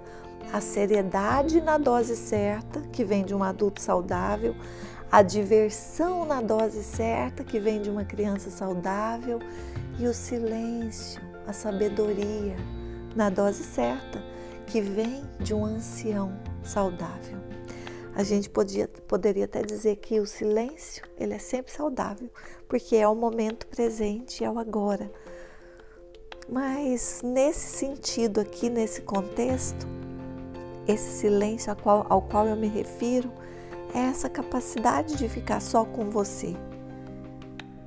a 0.53 0.61
seriedade 0.61 1.59
na 1.59 1.79
dose 1.79 2.15
certa, 2.15 2.79
que 2.91 3.03
vem 3.03 3.25
de 3.25 3.33
um 3.33 3.41
adulto 3.41 3.81
saudável, 3.81 4.55
a 5.11 5.23
diversão 5.23 6.25
na 6.25 6.41
dose 6.41 6.83
certa, 6.83 7.43
que 7.43 7.59
vem 7.59 7.81
de 7.81 7.89
uma 7.89 8.05
criança 8.05 8.51
saudável, 8.51 9.39
e 9.97 10.05
o 10.05 10.13
silêncio, 10.13 11.19
a 11.47 11.53
sabedoria 11.53 12.55
na 13.15 13.31
dose 13.31 13.63
certa, 13.63 14.23
que 14.67 14.79
vem 14.79 15.23
de 15.39 15.55
um 15.55 15.65
ancião 15.65 16.39
saudável. 16.61 17.39
A 18.15 18.21
gente 18.21 18.47
podia, 18.47 18.87
poderia 18.87 19.45
até 19.45 19.63
dizer 19.63 19.95
que 19.95 20.19
o 20.19 20.27
silêncio 20.27 21.03
ele 21.17 21.33
é 21.33 21.39
sempre 21.39 21.71
saudável, 21.71 22.29
porque 22.67 22.95
é 22.95 23.07
o 23.07 23.15
momento 23.15 23.65
presente, 23.65 24.43
é 24.43 24.51
o 24.51 24.59
agora. 24.59 25.11
Mas 26.47 27.21
nesse 27.23 27.75
sentido 27.75 28.39
aqui, 28.39 28.69
nesse 28.69 29.01
contexto, 29.01 29.87
esse 30.87 31.19
silêncio 31.19 31.71
ao 31.71 31.75
qual, 31.75 32.05
ao 32.09 32.21
qual 32.21 32.47
eu 32.47 32.55
me 32.55 32.67
refiro 32.67 33.31
é 33.93 33.99
essa 33.99 34.29
capacidade 34.29 35.15
de 35.15 35.29
ficar 35.29 35.61
só 35.61 35.85
com 35.85 36.09
você. 36.09 36.55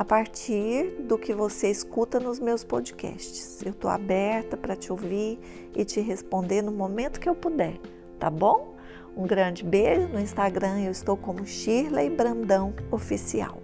a 0.00 0.04
partir 0.04 1.02
do 1.02 1.18
que 1.18 1.34
você 1.34 1.70
escuta 1.70 2.18
nos 2.18 2.40
meus 2.40 2.64
podcasts. 2.64 3.60
Eu 3.62 3.72
estou 3.72 3.90
aberta 3.90 4.56
para 4.56 4.74
te 4.74 4.90
ouvir 4.90 5.38
e 5.76 5.84
te 5.84 6.00
responder 6.00 6.62
no 6.62 6.72
momento 6.72 7.20
que 7.20 7.28
eu 7.28 7.34
puder, 7.34 7.78
tá 8.18 8.30
bom? 8.30 8.76
Um 9.14 9.26
grande 9.26 9.62
beijo. 9.62 10.08
No 10.08 10.18
Instagram 10.18 10.80
eu 10.80 10.90
estou 10.90 11.18
como 11.18 11.44
Shirley 11.44 12.08
Brandão 12.08 12.72
Oficial. 12.90 13.62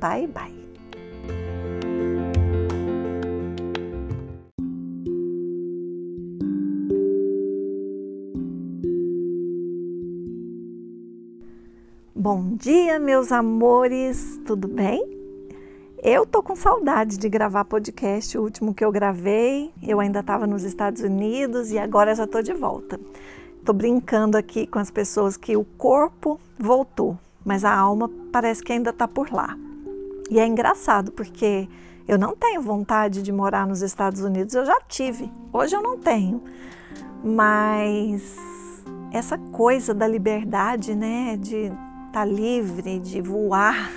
Bye, 0.00 0.26
bye. 0.26 0.56
Bom 12.14 12.56
dia, 12.56 12.98
meus 12.98 13.30
amores, 13.30 14.40
tudo 14.46 14.66
bem? 14.66 15.17
Eu 16.00 16.24
tô 16.24 16.44
com 16.44 16.54
saudade 16.54 17.18
de 17.18 17.28
gravar 17.28 17.64
podcast. 17.64 18.38
O 18.38 18.42
último 18.42 18.72
que 18.72 18.84
eu 18.84 18.92
gravei, 18.92 19.72
eu 19.82 19.98
ainda 19.98 20.20
estava 20.20 20.46
nos 20.46 20.62
Estados 20.62 21.02
Unidos 21.02 21.72
e 21.72 21.78
agora 21.78 22.14
já 22.14 22.24
tô 22.24 22.40
de 22.40 22.54
volta. 22.54 23.00
Tô 23.64 23.72
brincando 23.72 24.36
aqui 24.36 24.64
com 24.64 24.78
as 24.78 24.92
pessoas 24.92 25.36
que 25.36 25.56
o 25.56 25.64
corpo 25.64 26.40
voltou, 26.56 27.18
mas 27.44 27.64
a 27.64 27.74
alma 27.74 28.08
parece 28.30 28.62
que 28.62 28.72
ainda 28.72 28.92
tá 28.92 29.08
por 29.08 29.32
lá. 29.32 29.58
E 30.30 30.38
é 30.38 30.46
engraçado 30.46 31.10
porque 31.10 31.68
eu 32.06 32.16
não 32.16 32.36
tenho 32.36 32.62
vontade 32.62 33.20
de 33.20 33.32
morar 33.32 33.66
nos 33.66 33.82
Estados 33.82 34.20
Unidos, 34.20 34.54
eu 34.54 34.64
já 34.64 34.80
tive. 34.82 35.28
Hoje 35.52 35.74
eu 35.74 35.82
não 35.82 35.98
tenho. 35.98 36.40
Mas 37.24 38.36
essa 39.12 39.36
coisa 39.36 39.92
da 39.92 40.06
liberdade, 40.06 40.94
né, 40.94 41.36
de 41.36 41.72
tá 42.12 42.24
livre 42.24 43.00
de 43.00 43.20
voar, 43.20 43.90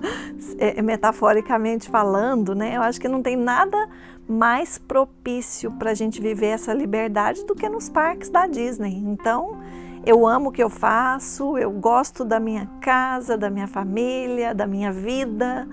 é, 0.58 0.80
metaforicamente 0.82 1.88
falando, 1.88 2.54
né? 2.54 2.76
Eu 2.76 2.82
acho 2.82 3.00
que 3.00 3.08
não 3.08 3.22
tem 3.22 3.36
nada 3.36 3.88
mais 4.28 4.78
propício 4.78 5.70
para 5.72 5.92
a 5.92 5.94
gente 5.94 6.20
viver 6.20 6.46
essa 6.46 6.74
liberdade 6.74 7.44
do 7.44 7.54
que 7.54 7.68
nos 7.68 7.88
parques 7.88 8.28
da 8.28 8.46
Disney. 8.46 8.96
Então, 8.96 9.58
eu 10.04 10.26
amo 10.26 10.50
o 10.50 10.52
que 10.52 10.62
eu 10.62 10.70
faço, 10.70 11.56
eu 11.58 11.70
gosto 11.70 12.24
da 12.24 12.38
minha 12.38 12.66
casa, 12.80 13.36
da 13.36 13.50
minha 13.50 13.66
família, 13.66 14.54
da 14.54 14.66
minha 14.66 14.92
vida, 14.92 15.68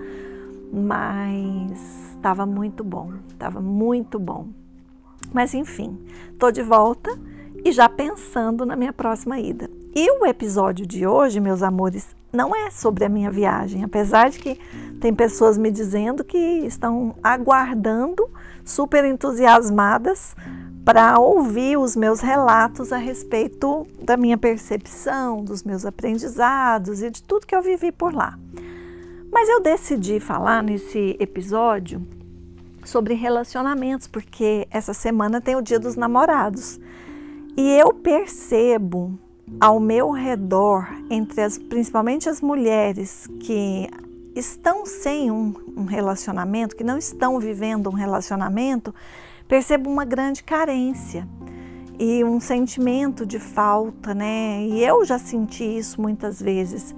mas 0.72 2.14
estava 2.14 2.46
muito 2.46 2.82
bom, 2.82 3.12
estava 3.28 3.60
muito 3.60 4.18
bom. 4.18 4.48
Mas 5.32 5.54
enfim, 5.54 5.98
estou 6.32 6.50
de 6.50 6.62
volta 6.62 7.10
e 7.64 7.72
já 7.72 7.88
pensando 7.88 8.64
na 8.64 8.76
minha 8.76 8.92
próxima 8.92 9.38
ida. 9.38 9.70
E 9.94 10.10
o 10.10 10.26
episódio 10.26 10.86
de 10.86 11.06
hoje, 11.06 11.38
meus 11.38 11.62
amores, 11.62 12.14
não 12.34 12.54
é 12.54 12.70
sobre 12.70 13.04
a 13.04 13.08
minha 13.08 13.30
viagem, 13.30 13.84
apesar 13.84 14.28
de 14.28 14.38
que 14.38 14.58
tem 15.00 15.14
pessoas 15.14 15.56
me 15.56 15.70
dizendo 15.70 16.24
que 16.24 16.36
estão 16.36 17.14
aguardando, 17.22 18.28
super 18.64 19.04
entusiasmadas, 19.04 20.34
para 20.84 21.18
ouvir 21.18 21.78
os 21.78 21.96
meus 21.96 22.20
relatos 22.20 22.92
a 22.92 22.98
respeito 22.98 23.86
da 24.02 24.16
minha 24.16 24.36
percepção, 24.36 25.42
dos 25.42 25.62
meus 25.62 25.86
aprendizados 25.86 27.02
e 27.02 27.10
de 27.10 27.22
tudo 27.22 27.46
que 27.46 27.56
eu 27.56 27.62
vivi 27.62 27.90
por 27.90 28.12
lá. 28.12 28.38
Mas 29.32 29.48
eu 29.48 29.60
decidi 29.60 30.20
falar 30.20 30.62
nesse 30.62 31.16
episódio 31.18 32.06
sobre 32.84 33.14
relacionamentos, 33.14 34.06
porque 34.06 34.68
essa 34.70 34.92
semana 34.92 35.40
tem 35.40 35.56
o 35.56 35.62
Dia 35.62 35.80
dos 35.80 35.96
Namorados. 35.96 36.78
E 37.56 37.70
eu 37.78 37.92
percebo 37.94 39.18
ao 39.60 39.78
meu 39.78 40.10
redor, 40.10 40.88
entre 41.10 41.42
as, 41.42 41.58
principalmente 41.58 42.28
as 42.28 42.40
mulheres 42.40 43.28
que 43.40 43.88
estão 44.34 44.84
sem 44.84 45.30
um, 45.30 45.54
um 45.76 45.84
relacionamento, 45.84 46.76
que 46.76 46.84
não 46.84 46.98
estão 46.98 47.38
vivendo 47.38 47.88
um 47.88 47.94
relacionamento, 47.94 48.94
percebo 49.46 49.88
uma 49.88 50.04
grande 50.04 50.42
carência 50.42 51.26
e 51.98 52.24
um 52.24 52.40
sentimento 52.40 53.24
de 53.24 53.38
falta, 53.38 54.14
né? 54.14 54.62
E 54.62 54.82
eu 54.82 55.04
já 55.04 55.18
senti 55.18 55.64
isso 55.64 56.00
muitas 56.00 56.42
vezes. 56.42 56.94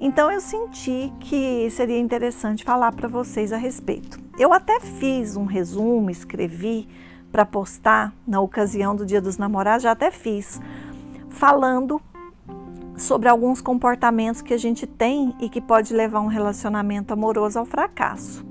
Então 0.00 0.30
eu 0.32 0.40
senti 0.40 1.12
que 1.20 1.70
seria 1.70 1.98
interessante 1.98 2.64
falar 2.64 2.92
para 2.92 3.06
vocês 3.06 3.52
a 3.52 3.56
respeito. 3.56 4.18
Eu 4.36 4.52
até 4.52 4.80
fiz 4.80 5.36
um 5.36 5.44
resumo, 5.44 6.10
escrevi 6.10 6.88
para 7.30 7.46
postar 7.46 8.12
na 8.26 8.40
ocasião 8.40 8.96
do 8.96 9.06
Dia 9.06 9.20
dos 9.20 9.38
Namorados, 9.38 9.84
já 9.84 9.92
até 9.92 10.10
fiz 10.10 10.60
falando 11.42 12.00
sobre 12.96 13.28
alguns 13.28 13.60
comportamentos 13.60 14.40
que 14.40 14.54
a 14.54 14.56
gente 14.56 14.86
tem 14.86 15.34
e 15.40 15.48
que 15.48 15.60
pode 15.60 15.92
levar 15.92 16.20
um 16.20 16.28
relacionamento 16.28 17.12
amoroso 17.12 17.58
ao 17.58 17.64
fracasso. 17.64 18.46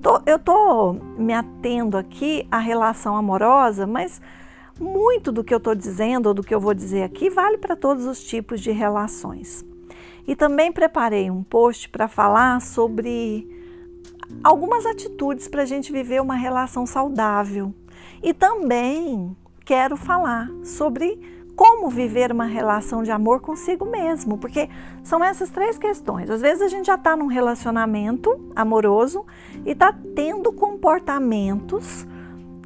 Tô, 0.00 0.18
eu 0.24 0.36
estou 0.36 0.94
me 0.94 1.34
atendo 1.34 1.98
aqui 1.98 2.48
à 2.50 2.56
relação 2.56 3.18
amorosa, 3.18 3.86
mas 3.86 4.18
muito 4.80 5.30
do 5.30 5.44
que 5.44 5.52
eu 5.52 5.58
estou 5.58 5.74
dizendo 5.74 6.28
ou 6.28 6.32
do 6.32 6.42
que 6.42 6.54
eu 6.54 6.58
vou 6.58 6.72
dizer 6.72 7.02
aqui 7.02 7.28
vale 7.28 7.58
para 7.58 7.76
todos 7.76 8.06
os 8.06 8.24
tipos 8.24 8.62
de 8.62 8.70
relações. 8.70 9.62
E 10.26 10.34
também 10.34 10.72
preparei 10.72 11.30
um 11.30 11.42
post 11.42 11.90
para 11.90 12.08
falar 12.08 12.62
sobre 12.62 13.46
algumas 14.42 14.86
atitudes 14.86 15.48
para 15.48 15.64
a 15.64 15.66
gente 15.66 15.92
viver 15.92 16.22
uma 16.22 16.34
relação 16.34 16.86
saudável. 16.86 17.74
E 18.22 18.32
também 18.32 19.36
quero 19.66 19.98
falar 19.98 20.50
sobre 20.64 21.41
como 21.54 21.88
viver 21.88 22.32
uma 22.32 22.44
relação 22.44 23.02
de 23.02 23.10
amor 23.10 23.40
consigo 23.40 23.84
mesmo, 23.84 24.38
porque 24.38 24.68
são 25.02 25.22
essas 25.22 25.50
três 25.50 25.76
questões. 25.78 26.30
Às 26.30 26.40
vezes 26.40 26.62
a 26.62 26.68
gente 26.68 26.86
já 26.86 26.94
está 26.94 27.16
num 27.16 27.26
relacionamento 27.26 28.50
amoroso 28.56 29.24
e 29.64 29.72
está 29.72 29.94
tendo 30.14 30.52
comportamentos 30.52 32.06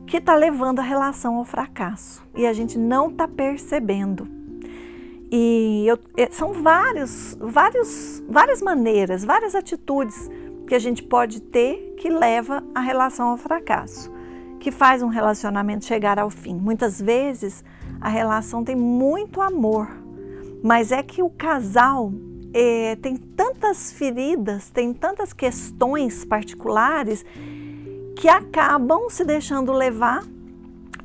que 0.06 0.18
está 0.18 0.34
levando 0.34 0.78
a 0.78 0.82
relação 0.82 1.36
ao 1.36 1.44
fracasso 1.44 2.24
e 2.34 2.46
a 2.46 2.52
gente 2.52 2.78
não 2.78 3.08
está 3.08 3.26
percebendo. 3.26 4.28
E 5.30 5.84
eu, 5.88 5.98
são 6.30 6.52
vários, 6.52 7.36
vários, 7.40 8.22
várias 8.28 8.62
maneiras, 8.62 9.24
várias 9.24 9.56
atitudes 9.56 10.30
que 10.68 10.74
a 10.74 10.78
gente 10.78 11.02
pode 11.02 11.40
ter 11.40 11.94
que 11.96 12.08
leva 12.08 12.62
a 12.74 12.80
relação 12.80 13.30
ao 13.30 13.36
fracasso, 13.36 14.12
que 14.60 14.70
faz 14.70 15.02
um 15.02 15.08
relacionamento 15.08 15.84
chegar 15.84 16.18
ao 16.18 16.30
fim. 16.30 16.54
Muitas 16.54 17.00
vezes 17.00 17.64
a 18.06 18.08
relação 18.08 18.62
tem 18.62 18.76
muito 18.76 19.40
amor, 19.40 19.88
mas 20.62 20.92
é 20.92 21.02
que 21.02 21.24
o 21.24 21.28
casal 21.28 22.12
é, 22.54 22.94
tem 23.02 23.16
tantas 23.16 23.90
feridas, 23.90 24.70
tem 24.70 24.94
tantas 24.94 25.32
questões 25.32 26.24
particulares 26.24 27.26
que 28.14 28.28
acabam 28.28 29.10
se 29.10 29.24
deixando 29.24 29.72
levar 29.72 30.22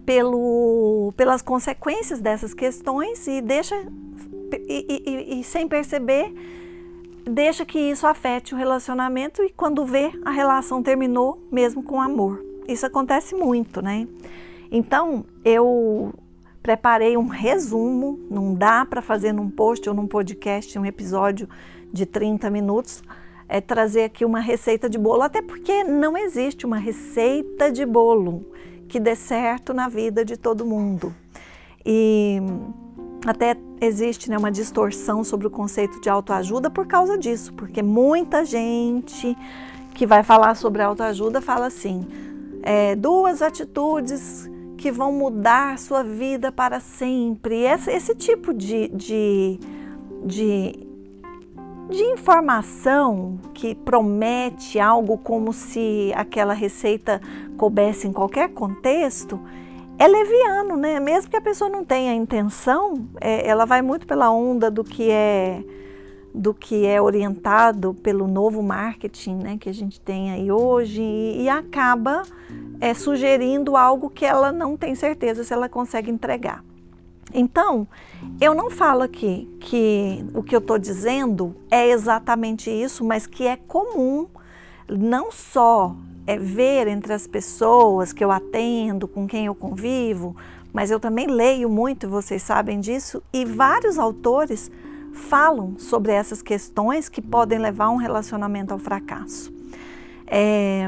pelo, 0.05 1.11
pelas 1.17 1.41
consequências 1.41 2.21
dessas 2.21 2.53
questões 2.53 3.25
e 3.25 3.41
deixa 3.41 3.75
e, 4.69 4.85
e, 4.87 5.39
e, 5.39 5.43
sem 5.43 5.67
perceber 5.67 6.31
deixa 7.25 7.65
que 7.65 7.79
isso 7.79 8.05
afete 8.05 8.53
o 8.53 8.57
relacionamento 8.57 9.43
e 9.43 9.49
quando 9.49 9.87
vê 9.87 10.11
a 10.23 10.29
relação 10.29 10.83
terminou 10.83 11.41
mesmo 11.51 11.81
com 11.81 11.99
amor. 11.99 12.45
Isso 12.67 12.85
acontece 12.85 13.33
muito, 13.33 13.81
né? 13.81 14.07
Então 14.71 15.25
eu 15.43 16.13
preparei 16.61 17.17
um 17.17 17.27
resumo, 17.27 18.19
não 18.29 18.53
dá 18.53 18.85
para 18.85 19.01
fazer 19.01 19.33
num 19.33 19.49
post 19.49 19.87
ou 19.89 19.95
num 19.95 20.07
podcast 20.07 20.77
um 20.77 20.85
episódio 20.85 21.49
de 21.91 22.05
30 22.05 22.49
minutos, 22.49 23.03
é 23.49 23.59
trazer 23.59 24.03
aqui 24.03 24.23
uma 24.23 24.39
receita 24.39 24.89
de 24.89 24.97
bolo, 24.97 25.23
até 25.23 25.41
porque 25.41 25.83
não 25.83 26.17
existe 26.17 26.65
uma 26.65 26.77
receita 26.77 27.71
de 27.71 27.85
bolo 27.85 28.45
que 28.87 28.99
dê 28.99 29.15
certo 29.15 29.73
na 29.73 29.89
vida 29.89 30.23
de 30.23 30.37
todo 30.37 30.65
mundo. 30.65 31.13
E 31.85 32.39
até 33.25 33.57
existe 33.81 34.29
né, 34.29 34.37
uma 34.37 34.51
distorção 34.51 35.23
sobre 35.23 35.47
o 35.47 35.49
conceito 35.49 35.99
de 35.99 36.09
autoajuda 36.09 36.69
por 36.69 36.85
causa 36.85 37.17
disso, 37.17 37.53
porque 37.53 37.81
muita 37.81 38.45
gente 38.45 39.35
que 39.93 40.05
vai 40.05 40.23
falar 40.23 40.55
sobre 40.55 40.81
autoajuda 40.81 41.41
fala 41.41 41.65
assim: 41.65 42.07
é, 42.63 42.95
duas 42.95 43.41
atitudes 43.41 44.49
que 44.81 44.91
vão 44.91 45.11
mudar 45.11 45.77
sua 45.77 46.03
vida 46.03 46.51
para 46.51 46.79
sempre. 46.79 47.61
Esse, 47.61 47.91
esse 47.91 48.15
tipo 48.15 48.51
de, 48.51 48.87
de, 48.87 49.59
de, 50.25 50.87
de 51.87 52.03
informação 52.05 53.35
que 53.53 53.75
promete 53.75 54.79
algo 54.79 55.19
como 55.19 55.53
se 55.53 56.11
aquela 56.15 56.53
receita 56.53 57.21
coubesse 57.57 58.07
em 58.07 58.11
qualquer 58.11 58.49
contexto 58.49 59.39
é 59.99 60.07
leviano, 60.07 60.75
né? 60.75 60.99
Mesmo 60.99 61.29
que 61.29 61.37
a 61.37 61.41
pessoa 61.41 61.69
não 61.69 61.85
tenha 61.85 62.15
intenção, 62.15 63.07
é, 63.21 63.47
ela 63.47 63.65
vai 63.65 63.83
muito 63.83 64.07
pela 64.07 64.31
onda 64.31 64.71
do 64.71 64.83
que 64.83 65.11
é 65.11 65.63
do 66.33 66.53
que 66.53 66.85
é 66.85 67.01
orientado 67.01 67.93
pelo 67.93 68.27
novo 68.27 68.63
marketing, 68.63 69.35
né, 69.35 69.57
que 69.59 69.69
a 69.69 69.73
gente 69.73 69.99
tem 69.99 70.31
aí 70.31 70.51
hoje 70.51 71.01
e, 71.01 71.43
e 71.43 71.49
acaba 71.49 72.23
é, 72.79 72.93
sugerindo 72.93 73.75
algo 73.75 74.09
que 74.09 74.25
ela 74.25 74.51
não 74.51 74.77
tem 74.77 74.95
certeza 74.95 75.43
se 75.43 75.53
ela 75.53 75.67
consegue 75.67 76.09
entregar. 76.09 76.63
Então, 77.33 77.87
eu 78.39 78.53
não 78.53 78.69
falo 78.69 79.03
aqui 79.03 79.47
que 79.59 80.25
o 80.33 80.43
que 80.43 80.55
eu 80.55 80.59
estou 80.59 80.77
dizendo 80.77 81.55
é 81.69 81.89
exatamente 81.89 82.69
isso, 82.69 83.05
mas 83.05 83.25
que 83.25 83.47
é 83.47 83.55
comum 83.55 84.27
não 84.89 85.31
só 85.31 85.95
é, 86.27 86.37
ver 86.37 86.87
entre 86.87 87.13
as 87.13 87.27
pessoas 87.27 88.11
que 88.11 88.23
eu 88.23 88.31
atendo, 88.31 89.07
com 89.07 89.25
quem 89.27 89.45
eu 89.45 89.55
convivo, 89.55 90.35
mas 90.73 90.91
eu 90.91 90.99
também 90.99 91.27
leio 91.27 91.69
muito, 91.69 92.09
vocês 92.09 92.41
sabem 92.41 92.79
disso, 92.79 93.21
e 93.31 93.45
vários 93.45 93.97
autores 93.97 94.71
falam 95.11 95.75
sobre 95.77 96.11
essas 96.11 96.41
questões 96.41 97.09
que 97.09 97.21
podem 97.21 97.59
levar 97.59 97.89
um 97.89 97.97
relacionamento 97.97 98.73
ao 98.73 98.79
fracasso. 98.79 99.53
É, 100.27 100.87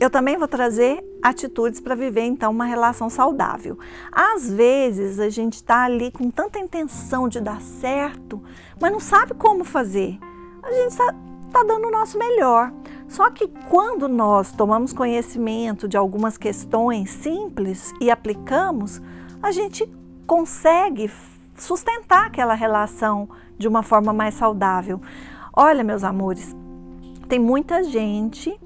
eu 0.00 0.10
também 0.10 0.36
vou 0.36 0.48
trazer 0.48 1.04
atitudes 1.22 1.80
para 1.80 1.94
viver 1.94 2.22
então 2.22 2.50
uma 2.50 2.64
relação 2.64 3.08
saudável. 3.08 3.78
Às 4.12 4.50
vezes 4.50 5.18
a 5.18 5.28
gente 5.28 5.54
está 5.54 5.84
ali 5.84 6.10
com 6.10 6.30
tanta 6.30 6.58
intenção 6.58 7.28
de 7.28 7.40
dar 7.40 7.60
certo, 7.60 8.42
mas 8.80 8.92
não 8.92 9.00
sabe 9.00 9.34
como 9.34 9.64
fazer. 9.64 10.18
A 10.62 10.72
gente 10.72 10.90
está 10.90 11.14
tá 11.52 11.62
dando 11.62 11.88
o 11.88 11.90
nosso 11.90 12.18
melhor. 12.18 12.72
Só 13.08 13.30
que 13.30 13.48
quando 13.68 14.08
nós 14.08 14.52
tomamos 14.52 14.92
conhecimento 14.92 15.86
de 15.86 15.96
algumas 15.96 16.36
questões 16.36 17.10
simples 17.10 17.92
e 18.00 18.10
aplicamos, 18.10 19.00
a 19.42 19.52
gente 19.52 19.88
consegue 20.26 21.08
sustentar 21.56 22.26
aquela 22.26 22.54
relação 22.54 23.28
de 23.58 23.68
uma 23.68 23.82
forma 23.82 24.12
mais 24.12 24.34
saudável. 24.34 25.00
Olha, 25.52 25.84
meus 25.84 26.02
amores, 26.02 26.54
tem 27.28 27.38
muita 27.38 27.84
gente 27.84 28.58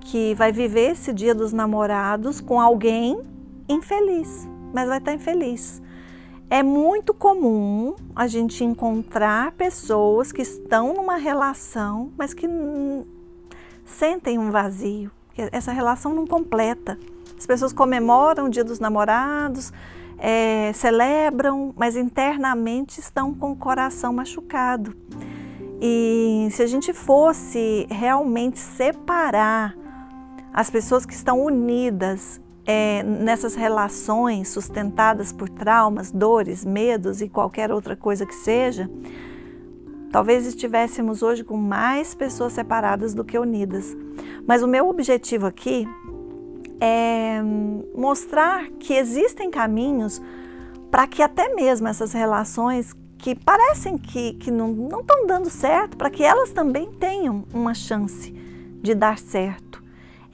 que 0.00 0.34
vai 0.34 0.52
viver 0.52 0.92
esse 0.92 1.12
dia 1.12 1.34
dos 1.34 1.52
namorados 1.52 2.40
com 2.40 2.60
alguém 2.60 3.20
infeliz, 3.68 4.48
mas 4.72 4.88
vai 4.88 4.98
estar 4.98 5.12
infeliz. 5.12 5.82
É 6.50 6.62
muito 6.62 7.14
comum 7.14 7.96
a 8.14 8.26
gente 8.26 8.62
encontrar 8.62 9.52
pessoas 9.52 10.30
que 10.30 10.42
estão 10.42 10.94
numa 10.94 11.16
relação, 11.16 12.12
mas 12.16 12.34
que 12.34 12.46
sentem 13.84 14.38
um 14.38 14.50
vazio, 14.50 15.10
essa 15.36 15.72
relação 15.72 16.14
não 16.14 16.26
completa. 16.26 16.98
As 17.36 17.46
pessoas 17.46 17.72
comemoram 17.72 18.46
o 18.46 18.48
dia 18.48 18.62
dos 18.62 18.78
namorados, 18.78 19.72
é, 20.18 20.72
celebram, 20.72 21.72
mas 21.76 21.96
internamente 21.96 23.00
estão 23.00 23.34
com 23.34 23.52
o 23.52 23.56
coração 23.56 24.12
machucado. 24.12 24.94
E 25.80 26.48
se 26.50 26.62
a 26.62 26.66
gente 26.66 26.92
fosse 26.92 27.86
realmente 27.90 28.58
separar 28.58 29.76
as 30.52 30.70
pessoas 30.70 31.04
que 31.04 31.12
estão 31.12 31.42
unidas 31.42 32.40
é, 32.66 33.02
nessas 33.02 33.54
relações 33.54 34.48
sustentadas 34.48 35.32
por 35.32 35.48
traumas, 35.48 36.10
dores, 36.10 36.64
medos 36.64 37.20
e 37.20 37.28
qualquer 37.28 37.70
outra 37.70 37.96
coisa 37.96 38.24
que 38.24 38.34
seja, 38.34 38.88
talvez 40.10 40.46
estivéssemos 40.46 41.22
hoje 41.22 41.44
com 41.44 41.56
mais 41.56 42.14
pessoas 42.14 42.52
separadas 42.52 43.12
do 43.12 43.24
que 43.24 43.38
unidas. 43.38 43.94
Mas 44.46 44.62
o 44.62 44.68
meu 44.68 44.88
objetivo 44.88 45.46
aqui 45.46 45.86
é 46.80 47.40
mostrar 47.94 48.68
que 48.78 48.94
existem 48.94 49.50
caminhos 49.50 50.20
para 50.90 51.06
que 51.06 51.22
até 51.22 51.54
mesmo 51.54 51.88
essas 51.88 52.12
relações 52.12 52.94
que 53.18 53.34
parecem 53.34 53.96
que, 53.96 54.34
que 54.34 54.50
não 54.50 55.00
estão 55.00 55.26
dando 55.26 55.48
certo, 55.48 55.96
para 55.96 56.10
que 56.10 56.22
elas 56.22 56.50
também 56.50 56.92
tenham 56.92 57.44
uma 57.54 57.72
chance 57.72 58.30
de 58.82 58.94
dar 58.94 59.18
certo. 59.18 59.82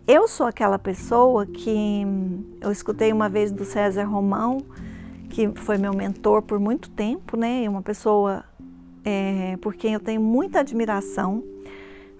Eu 0.07 0.27
sou 0.27 0.47
aquela 0.47 0.79
pessoa 0.79 1.47
que 1.47 2.05
eu 2.61 2.73
escutei 2.73 3.13
uma 3.13 3.29
vez 3.29 3.53
do 3.53 3.65
César 3.65 4.05
Romão, 4.05 4.59
que 5.29 5.49
foi 5.55 5.79
meu 5.79 5.95
mentor 5.95 6.43
por 6.43 6.59
muito 6.59 6.91
tempo, 6.91 7.37
né? 7.37 7.69
Uma 7.69 7.81
pessoa 7.81 8.45
é, 9.05 9.57
por 9.59 9.75
quem 9.75 9.95
eu 9.95 10.01
tenho 10.01 10.21
muita 10.21 10.61
admiração. 10.61 11.45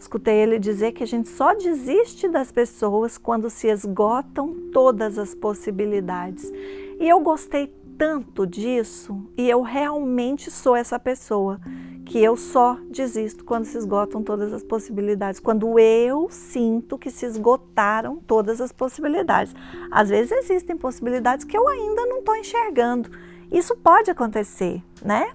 Escutei 0.01 0.37
ele 0.37 0.59
dizer 0.59 0.93
que 0.93 1.05
a 1.05 1.07
gente 1.07 1.29
só 1.29 1.55
desiste 1.55 2.27
das 2.27 2.51
pessoas 2.51 3.19
quando 3.19 3.51
se 3.51 3.69
esgotam 3.69 4.71
todas 4.73 5.19
as 5.19 5.35
possibilidades. 5.35 6.51
E 6.99 7.07
eu 7.07 7.21
gostei 7.21 7.67
tanto 7.99 8.47
disso 8.47 9.31
e 9.37 9.49
eu 9.49 9.61
realmente 9.61 10.51
sou 10.51 10.75
essa 10.75 10.99
pessoa 10.99 11.61
que 12.07 12.19
eu 12.19 12.35
só 12.35 12.79
desisto 12.91 13.45
quando 13.45 13.67
se 13.67 13.77
esgotam 13.77 14.23
todas 14.23 14.55
as 14.55 14.65
possibilidades, 14.65 15.39
quando 15.39 15.79
eu 15.79 16.29
sinto 16.31 16.97
que 16.97 17.11
se 17.11 17.27
esgotaram 17.27 18.17
todas 18.17 18.59
as 18.59 18.73
possibilidades. 18.73 19.55
Às 19.91 20.09
vezes 20.09 20.33
existem 20.33 20.79
possibilidades 20.79 21.45
que 21.45 21.57
eu 21.57 21.69
ainda 21.69 22.07
não 22.07 22.21
estou 22.21 22.35
enxergando. 22.37 23.11
Isso 23.53 23.77
pode 23.77 24.11
acontecer, 24.11 24.83
né? 25.05 25.31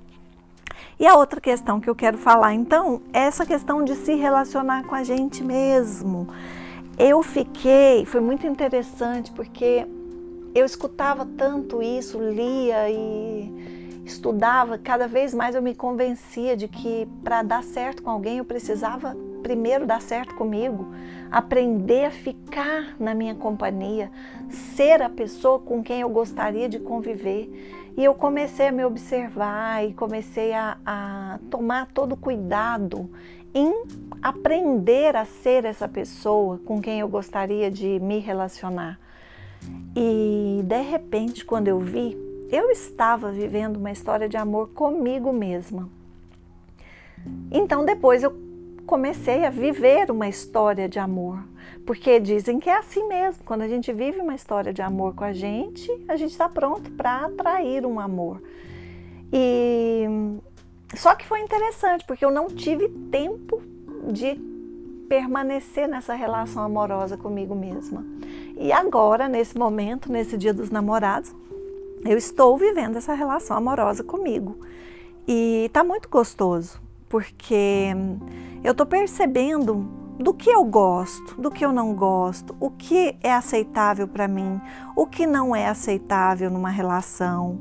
E 0.98 1.06
a 1.06 1.16
outra 1.16 1.42
questão 1.42 1.80
que 1.80 1.90
eu 1.90 1.96
quero 1.96 2.18
falar 2.18 2.54
então 2.54 3.02
é 3.12 3.20
essa 3.20 3.46
questão 3.46 3.84
de 3.84 3.96
se 3.96 4.16
relacionar 4.16 4.84
com 4.86 4.96
a 4.96 5.04
gente 5.04 5.44
mesmo. 5.44 6.28
Eu 6.98 7.22
fiquei, 7.22 8.06
foi 8.06 8.22
muito 8.22 8.48
interessante 8.48 9.30
porque 9.32 9.86
eu 10.54 10.66
escutava 10.66 11.28
tanto 11.38 11.82
isso, 11.82 12.18
lia 12.18 12.90
e 12.90 13.52
estudava, 14.06 14.78
cada 14.78 15.06
vez 15.06 15.34
mais 15.34 15.54
eu 15.54 15.62
me 15.62 15.76
convencia 15.76 16.56
de 16.56 16.70
que 16.70 17.06
para 17.22 17.44
dar 17.44 17.64
certo 17.64 18.02
com 18.02 18.10
alguém 18.10 18.38
eu 18.38 18.46
precisava 18.46 19.18
primeiro 19.44 19.86
dar 19.86 20.02
certo 20.02 20.34
comigo, 20.34 20.88
aprender 21.30 22.06
a 22.06 22.12
ficar 22.12 22.96
na 23.00 23.14
minha 23.14 23.36
companhia, 23.36 24.10
ser 24.50 25.02
a 25.02 25.10
pessoa 25.10 25.60
com 25.60 25.84
quem 25.84 26.02
eu 26.02 26.10
gostaria 26.10 26.70
de 26.70 26.80
conviver. 26.80 27.52
E 27.98 28.04
eu 28.04 28.14
comecei 28.14 28.68
a 28.68 28.72
me 28.72 28.84
observar 28.84 29.86
e 29.86 29.94
comecei 29.94 30.54
a, 30.54 30.78
a 30.86 31.40
tomar 31.50 31.88
todo 31.94 32.18
cuidado 32.18 33.10
em 33.54 33.72
aprender 34.22 35.16
a 35.16 35.24
ser 35.24 35.64
essa 35.64 35.88
pessoa 35.88 36.60
com 36.66 36.82
quem 36.82 37.00
eu 37.00 37.08
gostaria 37.08 37.72
de 37.72 38.00
me 38.00 38.20
relacionar. 38.20 39.00
E 39.96 40.62
de 40.64 40.82
repente, 40.82 41.46
quando 41.46 41.70
eu 41.70 41.80
vi, 41.80 42.18
eu 42.52 42.70
estava 42.70 43.32
vivendo 43.32 43.78
uma 43.78 43.92
história 43.92 44.28
de 44.28 44.36
amor 44.36 44.70
comigo 44.70 45.32
mesma. 45.32 45.90
Então, 47.50 47.86
depois 47.86 48.24
eu 48.24 48.36
comecei 48.86 49.46
a 49.46 49.50
viver 49.50 50.12
uma 50.12 50.28
história 50.28 50.88
de 50.88 51.00
amor, 51.00 51.40
porque 51.86 52.20
dizem 52.20 52.60
que 52.60 52.70
é 52.70 52.78
assim 52.78 53.08
mesmo. 53.08 53.44
Quando 53.44 53.62
a 53.62 53.68
gente 53.68 53.94
vive 53.94 54.20
uma 54.20 54.34
história 54.34 54.74
de 54.74 54.82
amor 54.82 55.14
com 55.14 55.24
a 55.24 55.34
gente, 55.34 55.90
a 56.08 56.16
gente 56.16 56.32
está 56.32 56.50
pronto 56.50 56.90
para 56.92 57.26
atrair 57.26 57.86
um 57.86 58.00
amor. 58.00 58.42
E 59.32 60.06
só 60.96 61.14
que 61.14 61.26
foi 61.26 61.42
interessante, 61.42 62.06
porque 62.06 62.26
eu 62.26 62.32
não 62.32 62.48
tive 62.48 62.90
tempo 63.12 63.62
de 64.12 64.36
permanecer 65.08 65.88
nessa 65.88 66.16
relação 66.16 66.64
amorosa 66.64 67.16
comigo 67.18 67.54
mesma. 67.54 68.04
E 68.58 68.72
agora, 68.72 69.28
nesse 69.28 69.58
momento, 69.58 70.12
nesse 70.12 70.38
dia 70.38 70.54
dos 70.54 70.72
namorados, 70.72 71.36
eu 72.04 72.18
estou 72.18 72.58
vivendo 72.58 72.98
essa 72.98 73.14
relação 73.14 73.58
amorosa 73.58 74.04
comigo. 74.04 74.58
E 75.28 75.70
tá 75.74 75.84
muito 75.84 76.10
gostoso, 76.10 76.80
porque 77.10 77.90
eu 78.64 78.72
estou 78.72 78.86
percebendo 78.86 80.05
do 80.20 80.34
que 80.34 80.50
eu 80.50 80.64
gosto, 80.64 81.40
do 81.40 81.52
que 81.52 81.66
eu 81.66 81.72
não 81.72 81.94
gosto, 81.94 82.56
o 82.60 82.70
que 82.70 83.18
é 83.22 83.34
aceitável 83.34 84.08
para 84.08 84.28
mim, 84.28 84.60
o 84.96 85.06
que 85.06 85.28
não 85.28 85.56
é 85.56 85.68
aceitável 85.68 86.50
numa 86.50 86.70
relação, 86.70 87.60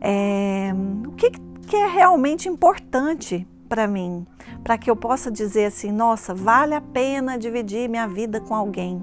é, 0.00 0.72
o 1.06 1.12
que, 1.12 1.30
que 1.66 1.76
é 1.76 1.86
realmente 1.86 2.48
importante 2.48 3.46
para 3.68 3.86
mim, 3.86 4.26
para 4.64 4.78
que 4.78 4.90
eu 4.90 4.96
possa 4.96 5.30
dizer 5.30 5.66
assim: 5.66 5.92
nossa, 5.92 6.34
vale 6.34 6.74
a 6.74 6.80
pena 6.80 7.38
dividir 7.38 7.88
minha 7.88 8.08
vida 8.08 8.40
com 8.40 8.54
alguém. 8.54 9.02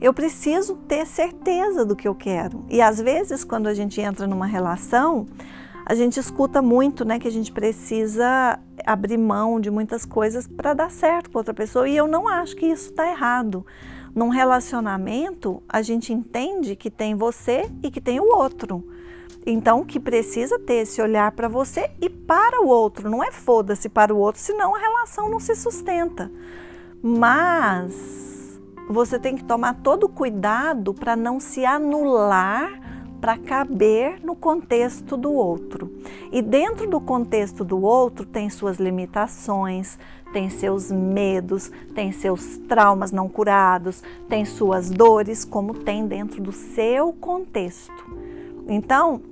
Eu 0.00 0.14
preciso 0.14 0.76
ter 0.76 1.04
certeza 1.04 1.84
do 1.84 1.96
que 1.96 2.06
eu 2.06 2.14
quero. 2.14 2.64
E 2.68 2.80
às 2.80 3.00
vezes, 3.00 3.42
quando 3.42 3.66
a 3.66 3.74
gente 3.74 4.00
entra 4.00 4.28
numa 4.28 4.46
relação, 4.46 5.26
a 5.88 5.94
gente 5.94 6.20
escuta 6.20 6.60
muito, 6.60 7.02
né, 7.02 7.18
que 7.18 7.26
a 7.26 7.32
gente 7.32 7.50
precisa 7.50 8.60
abrir 8.84 9.16
mão 9.16 9.58
de 9.58 9.70
muitas 9.70 10.04
coisas 10.04 10.46
para 10.46 10.74
dar 10.74 10.90
certo 10.90 11.30
com 11.30 11.38
outra 11.38 11.54
pessoa. 11.54 11.88
E 11.88 11.96
eu 11.96 12.06
não 12.06 12.28
acho 12.28 12.54
que 12.54 12.66
isso 12.66 12.90
está 12.90 13.10
errado. 13.10 13.64
Num 14.14 14.28
relacionamento, 14.28 15.62
a 15.66 15.80
gente 15.80 16.12
entende 16.12 16.76
que 16.76 16.90
tem 16.90 17.14
você 17.14 17.70
e 17.82 17.90
que 17.90 18.02
tem 18.02 18.20
o 18.20 18.36
outro. 18.36 18.86
Então, 19.46 19.82
que 19.82 19.98
precisa 19.98 20.58
ter 20.58 20.82
esse 20.82 21.00
olhar 21.00 21.32
para 21.32 21.48
você 21.48 21.90
e 22.02 22.10
para 22.10 22.60
o 22.60 22.68
outro. 22.68 23.08
Não 23.08 23.24
é 23.24 23.32
foda-se 23.32 23.88
para 23.88 24.14
o 24.14 24.18
outro, 24.18 24.42
senão 24.42 24.74
a 24.74 24.78
relação 24.78 25.30
não 25.30 25.40
se 25.40 25.54
sustenta. 25.54 26.30
Mas 27.02 28.60
você 28.90 29.18
tem 29.18 29.34
que 29.34 29.44
tomar 29.44 29.76
todo 29.76 30.06
cuidado 30.06 30.92
para 30.92 31.16
não 31.16 31.40
se 31.40 31.64
anular 31.64 32.87
para 33.20 33.36
caber 33.36 34.20
no 34.22 34.34
contexto 34.36 35.16
do 35.16 35.32
outro. 35.32 35.92
E 36.30 36.40
dentro 36.40 36.88
do 36.88 37.00
contexto 37.00 37.64
do 37.64 37.82
outro 37.82 38.24
tem 38.24 38.48
suas 38.48 38.78
limitações, 38.78 39.98
tem 40.32 40.50
seus 40.50 40.90
medos, 40.90 41.70
tem 41.94 42.12
seus 42.12 42.58
traumas 42.68 43.10
não 43.10 43.28
curados, 43.28 44.02
tem 44.28 44.44
suas 44.44 44.90
dores, 44.90 45.44
como 45.44 45.74
tem 45.74 46.06
dentro 46.06 46.40
do 46.42 46.52
seu 46.52 47.12
contexto. 47.12 48.04
Então, 48.68 49.22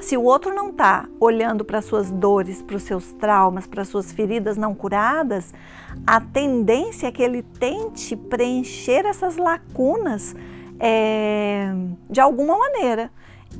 se 0.00 0.16
o 0.16 0.22
outro 0.22 0.54
não 0.54 0.68
está 0.68 1.08
olhando 1.18 1.64
para 1.64 1.80
suas 1.80 2.10
dores, 2.10 2.60
para 2.60 2.76
os 2.76 2.82
seus 2.82 3.12
traumas, 3.12 3.66
para 3.66 3.84
suas 3.84 4.12
feridas 4.12 4.56
não 4.56 4.74
curadas, 4.74 5.54
a 6.06 6.20
tendência 6.20 7.06
é 7.06 7.12
que 7.12 7.22
ele 7.22 7.42
tente 7.42 8.14
preencher 8.14 9.06
essas 9.06 9.36
lacunas 9.36 10.34
é, 10.78 11.72
de 12.10 12.20
alguma 12.20 12.58
maneira. 12.58 13.10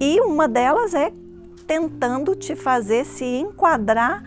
E 0.01 0.20
uma 0.20 0.49
delas 0.49 0.95
é 0.95 1.12
tentando 1.66 2.34
te 2.34 2.55
fazer 2.55 3.05
se 3.05 3.24
enquadrar 3.24 4.22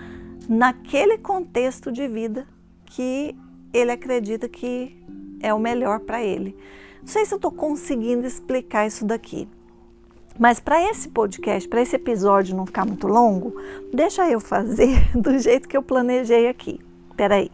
naquele 0.47 1.17
contexto 1.17 1.91
de 1.91 2.07
vida 2.07 2.47
que 2.85 3.35
ele 3.73 3.91
acredita 3.91 4.47
que 4.47 4.97
é 5.41 5.53
o 5.53 5.59
melhor 5.59 5.99
para 5.99 6.23
ele. 6.23 6.55
Não 6.99 7.07
sei 7.07 7.25
se 7.25 7.33
eu 7.33 7.37
estou 7.37 7.51
conseguindo 7.51 8.25
explicar 8.25 8.87
isso 8.87 9.05
daqui. 9.05 9.47
Mas 10.39 10.59
para 10.59 10.81
esse 10.89 11.09
podcast, 11.09 11.67
para 11.67 11.81
esse 11.81 11.95
episódio 11.95 12.55
não 12.55 12.65
ficar 12.65 12.85
muito 12.85 13.07
longo, 13.07 13.55
deixa 13.93 14.29
eu 14.29 14.39
fazer 14.39 15.09
do 15.17 15.37
jeito 15.37 15.67
que 15.67 15.75
eu 15.75 15.81
planejei 15.81 16.47
aqui. 16.47 16.79
Peraí. 17.15 17.51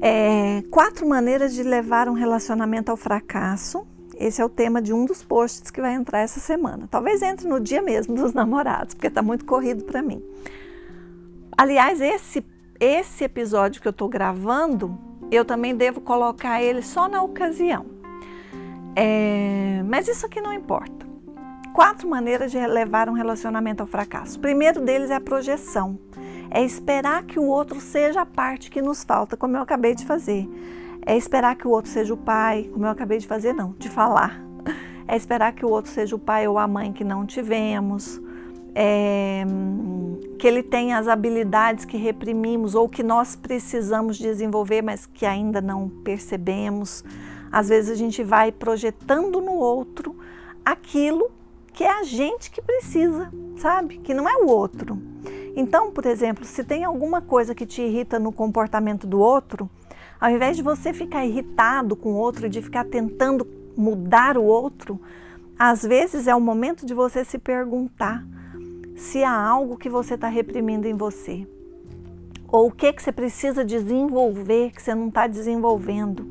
É, 0.00 0.62
quatro 0.70 1.08
maneiras 1.08 1.54
de 1.54 1.62
levar 1.62 2.08
um 2.08 2.12
relacionamento 2.12 2.90
ao 2.90 2.96
fracasso 2.96 3.86
esse 4.18 4.40
é 4.40 4.44
o 4.44 4.48
tema 4.48 4.80
de 4.80 4.92
um 4.92 5.04
dos 5.04 5.22
posts 5.22 5.70
que 5.70 5.80
vai 5.80 5.94
entrar 5.94 6.20
essa 6.20 6.40
semana. 6.40 6.88
Talvez 6.90 7.22
entre 7.22 7.46
no 7.46 7.60
dia 7.60 7.82
mesmo 7.82 8.14
dos 8.14 8.32
namorados, 8.32 8.94
porque 8.94 9.08
está 9.08 9.22
muito 9.22 9.44
corrido 9.44 9.84
para 9.84 10.00
mim. 10.02 10.22
Aliás, 11.56 12.00
esse, 12.00 12.44
esse 12.80 13.24
episódio 13.24 13.80
que 13.80 13.88
eu 13.88 13.90
estou 13.90 14.08
gravando, 14.08 14.98
eu 15.30 15.44
também 15.44 15.74
devo 15.74 16.00
colocar 16.00 16.62
ele 16.62 16.82
só 16.82 17.08
na 17.08 17.22
ocasião. 17.22 17.86
É, 18.94 19.82
mas 19.86 20.08
isso 20.08 20.24
aqui 20.24 20.40
não 20.40 20.52
importa. 20.52 21.06
Quatro 21.74 22.08
maneiras 22.08 22.50
de 22.50 22.58
levar 22.66 23.08
um 23.10 23.12
relacionamento 23.12 23.82
ao 23.82 23.86
fracasso. 23.86 24.38
O 24.38 24.40
primeiro 24.40 24.80
deles 24.80 25.10
é 25.10 25.14
a 25.14 25.20
projeção. 25.20 25.98
É 26.50 26.62
esperar 26.62 27.24
que 27.24 27.38
o 27.38 27.44
outro 27.44 27.80
seja 27.80 28.22
a 28.22 28.26
parte 28.26 28.70
que 28.70 28.80
nos 28.80 29.04
falta, 29.04 29.36
como 29.36 29.56
eu 29.56 29.60
acabei 29.60 29.94
de 29.94 30.06
fazer 30.06 30.48
é 31.06 31.16
esperar 31.16 31.54
que 31.54 31.68
o 31.68 31.70
outro 31.70 31.90
seja 31.90 32.12
o 32.12 32.16
pai, 32.16 32.68
como 32.72 32.84
eu 32.84 32.90
acabei 32.90 33.18
de 33.18 33.26
fazer, 33.28 33.52
não, 33.52 33.74
de 33.78 33.88
falar. 33.88 34.42
É 35.06 35.16
esperar 35.16 35.52
que 35.52 35.64
o 35.64 35.68
outro 35.68 35.88
seja 35.88 36.16
o 36.16 36.18
pai 36.18 36.48
ou 36.48 36.58
a 36.58 36.66
mãe 36.66 36.92
que 36.92 37.04
não 37.04 37.24
tivemos. 37.24 38.20
É, 38.74 39.44
que 40.36 40.46
ele 40.46 40.62
tenha 40.62 40.98
as 40.98 41.08
habilidades 41.08 41.84
que 41.84 41.96
reprimimos 41.96 42.74
ou 42.74 42.88
que 42.88 43.02
nós 43.02 43.36
precisamos 43.36 44.18
desenvolver, 44.18 44.82
mas 44.82 45.06
que 45.06 45.24
ainda 45.24 45.62
não 45.62 45.88
percebemos. 45.88 47.04
Às 47.50 47.68
vezes 47.68 47.90
a 47.90 47.94
gente 47.94 48.22
vai 48.22 48.50
projetando 48.50 49.40
no 49.40 49.52
outro 49.52 50.16
aquilo 50.64 51.30
que 51.72 51.84
é 51.84 52.00
a 52.00 52.02
gente 52.02 52.50
que 52.50 52.60
precisa, 52.60 53.30
sabe? 53.56 53.98
Que 53.98 54.12
não 54.12 54.28
é 54.28 54.36
o 54.36 54.48
outro. 54.48 54.98
Então, 55.54 55.90
por 55.90 56.04
exemplo, 56.04 56.44
se 56.44 56.64
tem 56.64 56.84
alguma 56.84 57.22
coisa 57.22 57.54
que 57.54 57.64
te 57.64 57.80
irrita 57.80 58.18
no 58.18 58.32
comportamento 58.32 59.06
do 59.06 59.20
outro, 59.20 59.70
ao 60.20 60.30
invés 60.30 60.56
de 60.56 60.62
você 60.62 60.92
ficar 60.92 61.26
irritado 61.26 61.94
com 61.94 62.12
o 62.12 62.16
outro, 62.16 62.48
de 62.48 62.62
ficar 62.62 62.84
tentando 62.84 63.46
mudar 63.76 64.38
o 64.38 64.44
outro, 64.44 65.00
às 65.58 65.82
vezes 65.82 66.26
é 66.26 66.34
o 66.34 66.40
momento 66.40 66.86
de 66.86 66.94
você 66.94 67.24
se 67.24 67.38
perguntar 67.38 68.24
se 68.94 69.22
há 69.22 69.32
algo 69.32 69.76
que 69.76 69.88
você 69.88 70.14
está 70.14 70.28
reprimindo 70.28 70.88
em 70.88 70.94
você. 70.94 71.46
Ou 72.48 72.68
o 72.68 72.70
que, 72.72 72.92
que 72.92 73.02
você 73.02 73.12
precisa 73.12 73.64
desenvolver 73.64 74.70
que 74.70 74.82
você 74.82 74.94
não 74.94 75.08
está 75.08 75.26
desenvolvendo. 75.26 76.26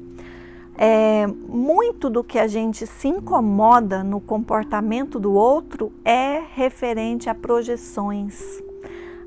É, 0.78 1.26
muito 1.28 2.10
do 2.10 2.24
que 2.24 2.38
a 2.38 2.48
gente 2.48 2.86
se 2.86 3.08
incomoda 3.08 4.04
no 4.04 4.20
comportamento 4.20 5.20
do 5.20 5.34
outro 5.34 5.94
é 6.04 6.42
referente 6.54 7.30
a 7.30 7.36
projeções. 7.36 8.62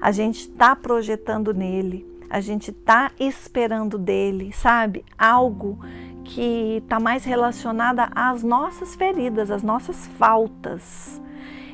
A 0.00 0.11
gente 0.12 0.40
está 0.40 0.76
projetando 0.76 1.54
nele 1.54 2.17
a 2.31 2.41
gente 2.41 2.70
está 2.70 3.11
esperando 3.18 3.99
dele, 3.99 4.53
sabe? 4.53 5.05
Algo 5.18 5.79
que 6.24 6.79
está 6.83 7.01
mais 7.01 7.24
relacionada 7.24 8.11
às 8.14 8.43
nossas 8.43 8.95
feridas, 8.95 9.51
às 9.51 9.62
nossas 9.62 10.07
faltas. 10.18 11.20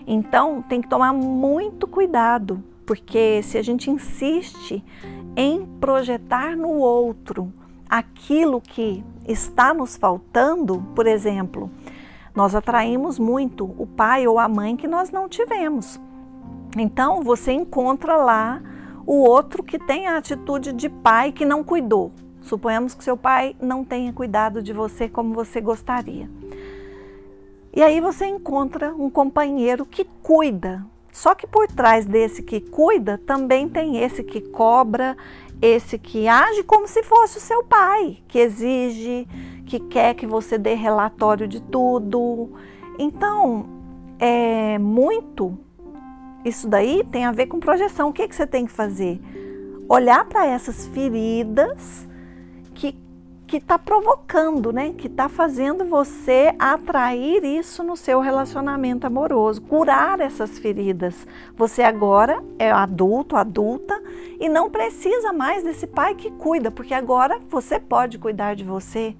Então 0.06 0.62
tem 0.62 0.80
que 0.80 0.88
tomar 0.88 1.12
muito 1.12 1.86
cuidado, 1.86 2.62
porque 2.86 3.42
se 3.42 3.58
a 3.58 3.62
gente 3.62 3.90
insiste 3.90 4.84
em 5.36 5.66
projetar 5.80 6.56
no 6.56 6.70
outro 6.70 7.52
aquilo 7.88 8.60
que 8.60 9.04
está 9.26 9.74
nos 9.74 9.96
faltando, 9.96 10.84
por 10.94 11.06
exemplo, 11.06 11.70
nós 12.34 12.54
atraímos 12.54 13.18
muito 13.18 13.64
o 13.78 13.86
pai 13.86 14.26
ou 14.26 14.38
a 14.38 14.48
mãe 14.48 14.76
que 14.76 14.86
nós 14.86 15.10
não 15.10 15.28
tivemos. 15.28 16.00
Então 16.76 17.22
você 17.22 17.52
encontra 17.52 18.16
lá 18.16 18.60
o 19.06 19.22
outro 19.22 19.62
que 19.62 19.78
tem 19.78 20.06
a 20.06 20.16
atitude 20.16 20.72
de 20.72 20.88
pai 20.88 21.32
que 21.32 21.44
não 21.44 21.62
cuidou. 21.62 22.12
Suponhamos 22.42 22.94
que 22.94 23.02
seu 23.02 23.16
pai 23.16 23.56
não 23.60 23.84
tenha 23.84 24.12
cuidado 24.12 24.62
de 24.62 24.72
você 24.72 25.08
como 25.08 25.34
você 25.34 25.60
gostaria. 25.60 26.28
E 27.74 27.82
aí 27.82 28.00
você 28.00 28.26
encontra 28.26 28.94
um 28.94 29.10
companheiro 29.10 29.84
que 29.84 30.04
cuida. 30.22 30.84
Só 31.10 31.34
que 31.34 31.46
por 31.46 31.66
trás 31.68 32.06
desse 32.06 32.42
que 32.42 32.60
cuida 32.60 33.18
também 33.26 33.68
tem 33.68 33.98
esse 33.98 34.22
que 34.22 34.40
cobra, 34.40 35.16
esse 35.62 35.98
que 35.98 36.28
age 36.28 36.62
como 36.64 36.86
se 36.86 37.02
fosse 37.02 37.38
o 37.38 37.40
seu 37.40 37.64
pai, 37.64 38.18
que 38.28 38.38
exige, 38.38 39.26
que 39.64 39.80
quer 39.80 40.14
que 40.14 40.26
você 40.26 40.58
dê 40.58 40.74
relatório 40.74 41.48
de 41.48 41.60
tudo. 41.60 42.52
Então, 42.98 43.66
é 44.18 44.78
muito 44.78 45.58
isso 46.44 46.68
daí 46.68 47.04
tem 47.10 47.24
a 47.24 47.32
ver 47.32 47.46
com 47.46 47.58
projeção. 47.58 48.08
O 48.08 48.12
que, 48.12 48.28
que 48.28 48.34
você 48.34 48.46
tem 48.46 48.66
que 48.66 48.72
fazer? 48.72 49.20
Olhar 49.88 50.24
para 50.24 50.46
essas 50.46 50.86
feridas 50.86 52.08
que 52.74 52.96
que 53.46 53.58
está 53.58 53.78
provocando, 53.78 54.72
né? 54.72 54.92
Que 54.96 55.06
está 55.06 55.28
fazendo 55.28 55.84
você 55.84 56.54
atrair 56.58 57.44
isso 57.44 57.84
no 57.84 57.96
seu 57.96 58.18
relacionamento 58.20 59.06
amoroso, 59.06 59.60
curar 59.62 60.18
essas 60.20 60.58
feridas. 60.58 61.26
Você 61.56 61.82
agora 61.82 62.42
é 62.58 62.70
adulto, 62.70 63.36
adulta 63.36 64.00
e 64.40 64.48
não 64.48 64.70
precisa 64.70 65.32
mais 65.32 65.62
desse 65.62 65.86
pai 65.86 66.14
que 66.14 66.30
cuida, 66.32 66.70
porque 66.70 66.94
agora 66.94 67.38
você 67.48 67.78
pode 67.78 68.18
cuidar 68.18 68.56
de 68.56 68.64
você. 68.64 69.14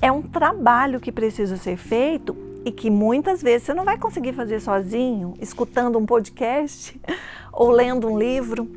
É 0.00 0.12
um 0.12 0.22
trabalho 0.22 1.00
que 1.00 1.10
precisa 1.10 1.56
ser 1.56 1.76
feito 1.76 2.36
e 2.66 2.72
que 2.72 2.90
muitas 2.90 3.40
vezes 3.40 3.62
você 3.62 3.72
não 3.72 3.84
vai 3.84 3.96
conseguir 3.96 4.32
fazer 4.32 4.58
sozinho, 4.58 5.34
escutando 5.40 6.00
um 6.00 6.04
podcast 6.04 7.00
ou 7.52 7.70
lendo 7.70 8.08
um 8.08 8.18
livro 8.18 8.68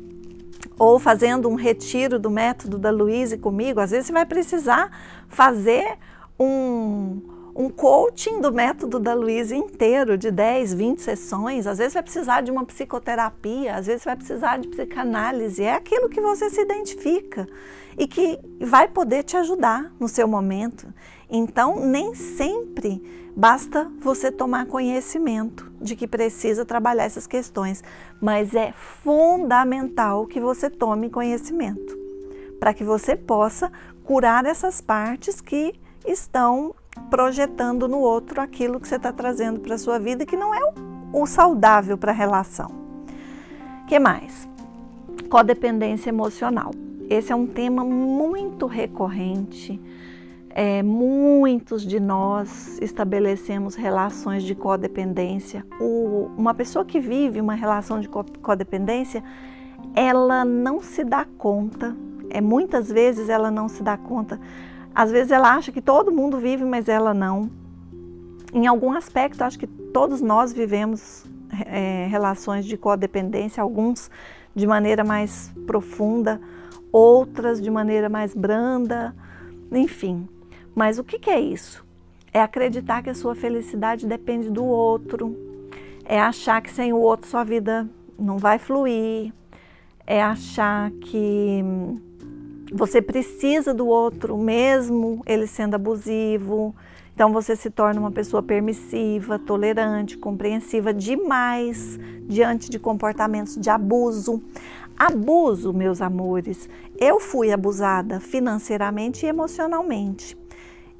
ou 0.78 1.00
fazendo 1.00 1.48
um 1.48 1.56
retiro 1.56 2.16
do 2.16 2.30
método 2.30 2.78
da 2.78 2.88
Luísa 2.88 3.36
comigo. 3.36 3.80
Às 3.80 3.90
vezes 3.90 4.06
você 4.06 4.12
vai 4.12 4.24
precisar 4.24 4.92
fazer 5.26 5.98
um, 6.38 7.20
um 7.52 7.68
coaching 7.68 8.40
do 8.40 8.52
método 8.52 9.00
da 9.00 9.12
Luísa 9.12 9.56
inteiro, 9.56 10.16
de 10.16 10.30
10, 10.30 10.72
20 10.72 11.02
sessões. 11.02 11.66
Às 11.66 11.78
vezes 11.78 11.94
vai 11.94 12.02
precisar 12.04 12.42
de 12.42 12.52
uma 12.52 12.64
psicoterapia, 12.64 13.74
às 13.74 13.86
vezes 13.86 14.04
vai 14.04 14.14
precisar 14.14 14.60
de 14.60 14.68
psicanálise. 14.68 15.64
É 15.64 15.74
aquilo 15.74 16.08
que 16.08 16.20
você 16.20 16.48
se 16.48 16.60
identifica 16.60 17.44
e 17.98 18.06
que 18.06 18.38
vai 18.60 18.86
poder 18.86 19.24
te 19.24 19.36
ajudar 19.36 19.92
no 19.98 20.06
seu 20.06 20.28
momento. 20.28 20.86
Então, 21.30 21.78
nem 21.78 22.14
sempre 22.14 23.02
basta 23.36 23.90
você 24.00 24.32
tomar 24.32 24.66
conhecimento 24.66 25.70
de 25.80 25.94
que 25.94 26.06
precisa 26.06 26.64
trabalhar 26.64 27.04
essas 27.04 27.26
questões, 27.26 27.82
mas 28.20 28.54
é 28.54 28.72
fundamental 28.72 30.26
que 30.26 30.40
você 30.40 30.68
tome 30.68 31.08
conhecimento 31.08 31.98
para 32.58 32.74
que 32.74 32.84
você 32.84 33.16
possa 33.16 33.72
curar 34.04 34.44
essas 34.44 34.80
partes 34.80 35.40
que 35.40 35.72
estão 36.06 36.74
projetando 37.08 37.88
no 37.88 37.98
outro 37.98 38.40
aquilo 38.40 38.78
que 38.78 38.86
você 38.86 38.96
está 38.96 39.12
trazendo 39.12 39.60
para 39.60 39.76
a 39.76 39.78
sua 39.78 39.98
vida 39.98 40.26
que 40.26 40.36
não 40.36 40.54
é 40.54 40.60
o, 41.12 41.26
saudável 41.26 41.96
para 41.96 42.12
a 42.12 42.14
relação. 42.14 42.70
que 43.88 43.98
mais? 43.98 44.48
Codependência 45.28 46.10
emocional. 46.10 46.72
Esse 47.08 47.32
é 47.32 47.36
um 47.36 47.46
tema 47.46 47.84
muito 47.84 48.66
recorrente 48.66 49.80
é, 50.50 50.82
muitos 50.82 51.82
de 51.86 52.00
nós 52.00 52.78
estabelecemos 52.80 53.74
relações 53.74 54.42
de 54.42 54.54
codependência. 54.54 55.64
O, 55.80 56.30
uma 56.36 56.52
pessoa 56.52 56.84
que 56.84 56.98
vive 56.98 57.40
uma 57.40 57.54
relação 57.54 58.00
de 58.00 58.08
codependência, 58.08 59.22
ela 59.94 60.44
não 60.44 60.82
se 60.82 61.04
dá 61.04 61.24
conta, 61.38 61.96
é, 62.28 62.40
muitas 62.40 62.88
vezes 62.88 63.28
ela 63.28 63.50
não 63.50 63.68
se 63.68 63.82
dá 63.82 63.96
conta 63.96 64.40
Às 64.94 65.10
vezes 65.10 65.32
ela 65.32 65.54
acha 65.54 65.72
que 65.72 65.80
todo 65.80 66.12
mundo 66.12 66.38
vive, 66.38 66.64
mas 66.64 66.88
ela 66.88 67.14
não. 67.14 67.50
Em 68.52 68.66
algum 68.66 68.92
aspecto, 68.92 69.42
acho 69.42 69.58
que 69.58 69.66
todos 69.66 70.20
nós 70.20 70.52
vivemos 70.52 71.24
é, 71.66 72.06
relações 72.08 72.64
de 72.64 72.76
codependência, 72.76 73.62
alguns 73.62 74.10
de 74.54 74.66
maneira 74.66 75.04
mais 75.04 75.52
profunda, 75.66 76.40
outras 76.92 77.62
de 77.62 77.70
maneira 77.70 78.08
mais 78.08 78.34
branda, 78.34 79.14
enfim. 79.70 80.28
Mas 80.74 80.98
o 80.98 81.04
que, 81.04 81.18
que 81.18 81.30
é 81.30 81.40
isso? 81.40 81.84
É 82.32 82.40
acreditar 82.40 83.02
que 83.02 83.10
a 83.10 83.14
sua 83.14 83.34
felicidade 83.34 84.06
depende 84.06 84.50
do 84.50 84.64
outro, 84.64 85.36
é 86.04 86.20
achar 86.20 86.60
que 86.60 86.70
sem 86.70 86.92
o 86.92 86.98
outro 86.98 87.28
sua 87.28 87.44
vida 87.44 87.88
não 88.18 88.38
vai 88.38 88.58
fluir, 88.58 89.32
é 90.06 90.22
achar 90.22 90.90
que 90.92 91.62
você 92.72 93.02
precisa 93.02 93.74
do 93.74 93.86
outro 93.86 94.36
mesmo 94.36 95.22
ele 95.26 95.46
sendo 95.46 95.74
abusivo. 95.74 96.74
Então 97.14 97.32
você 97.32 97.54
se 97.54 97.68
torna 97.68 98.00
uma 98.00 98.10
pessoa 98.10 98.42
permissiva, 98.42 99.38
tolerante, 99.38 100.16
compreensiva 100.16 100.94
demais 100.94 101.98
diante 102.26 102.70
de 102.70 102.78
comportamentos 102.78 103.56
de 103.56 103.68
abuso. 103.68 104.42
Abuso, 104.96 105.72
meus 105.72 106.00
amores, 106.00 106.68
eu 106.98 107.18
fui 107.18 107.52
abusada 107.52 108.20
financeiramente 108.20 109.26
e 109.26 109.28
emocionalmente. 109.28 110.39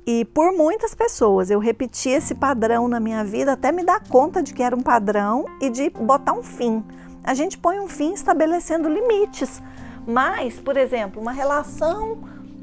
E 0.07 0.25
por 0.25 0.53
muitas 0.53 0.95
pessoas, 0.95 1.51
eu 1.51 1.59
repeti 1.59 2.09
esse 2.09 2.35
padrão 2.35 2.89
na 2.89 2.99
minha 2.99 3.25
vida 3.25 3.53
até 3.53 3.71
me 3.71 3.85
dar 3.85 4.03
conta 4.09 4.43
de 4.43 4.55
que 4.55 4.63
era 4.63 4.75
um 4.75 4.81
padrão 4.81 5.45
e 5.61 5.69
de 5.69 5.91
botar 5.91 6.33
um 6.33 6.43
fim. 6.43 6.83
A 7.23 7.35
gente 7.35 7.59
põe 7.59 7.79
um 7.79 7.89
fim 7.89 8.13
estabelecendo 8.15 8.89
limites. 8.89 9.63
Mas, 10.07 10.59
por 10.59 10.77
exemplo, 10.77 11.21
uma 11.21 11.33
relação 11.33 12.19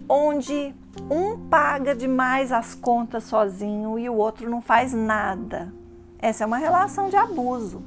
onde 0.09 0.73
um 1.09 1.37
paga 1.47 1.95
demais 1.95 2.51
as 2.51 2.73
contas 2.73 3.25
sozinho 3.25 3.99
e 3.99 4.09
o 4.09 4.15
outro 4.15 4.49
não 4.49 4.61
faz 4.61 4.93
nada. 4.93 5.71
Essa 6.19 6.43
é 6.43 6.47
uma 6.47 6.57
relação 6.57 7.09
de 7.09 7.15
abuso. 7.15 7.83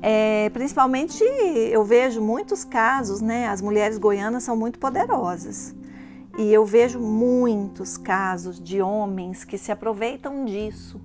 É, 0.00 0.48
principalmente 0.50 1.24
eu 1.24 1.82
vejo 1.82 2.20
muitos 2.20 2.64
casos, 2.64 3.20
né? 3.20 3.48
As 3.48 3.60
mulheres 3.60 3.98
goianas 3.98 4.44
são 4.44 4.56
muito 4.56 4.78
poderosas. 4.78 5.74
E 6.38 6.54
eu 6.54 6.64
vejo 6.64 7.00
muitos 7.00 7.96
casos 7.96 8.62
de 8.62 8.80
homens 8.80 9.42
que 9.42 9.58
se 9.58 9.72
aproveitam 9.72 10.44
disso, 10.44 11.00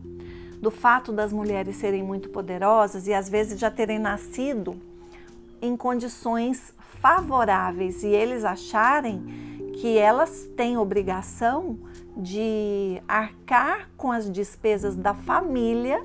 do 0.61 0.69
fato 0.69 1.11
das 1.11 1.33
mulheres 1.33 1.75
serem 1.77 2.03
muito 2.03 2.29
poderosas 2.29 3.07
e 3.07 3.13
às 3.15 3.27
vezes 3.27 3.59
já 3.59 3.71
terem 3.71 3.97
nascido 3.97 4.75
em 5.59 5.75
condições 5.75 6.71
favoráveis 7.01 8.03
e 8.03 8.09
eles 8.09 8.45
acharem 8.45 9.23
que 9.73 9.97
elas 9.97 10.47
têm 10.55 10.77
obrigação 10.77 11.79
de 12.15 13.01
arcar 13.07 13.89
com 13.97 14.11
as 14.11 14.31
despesas 14.31 14.95
da 14.95 15.15
família 15.15 15.99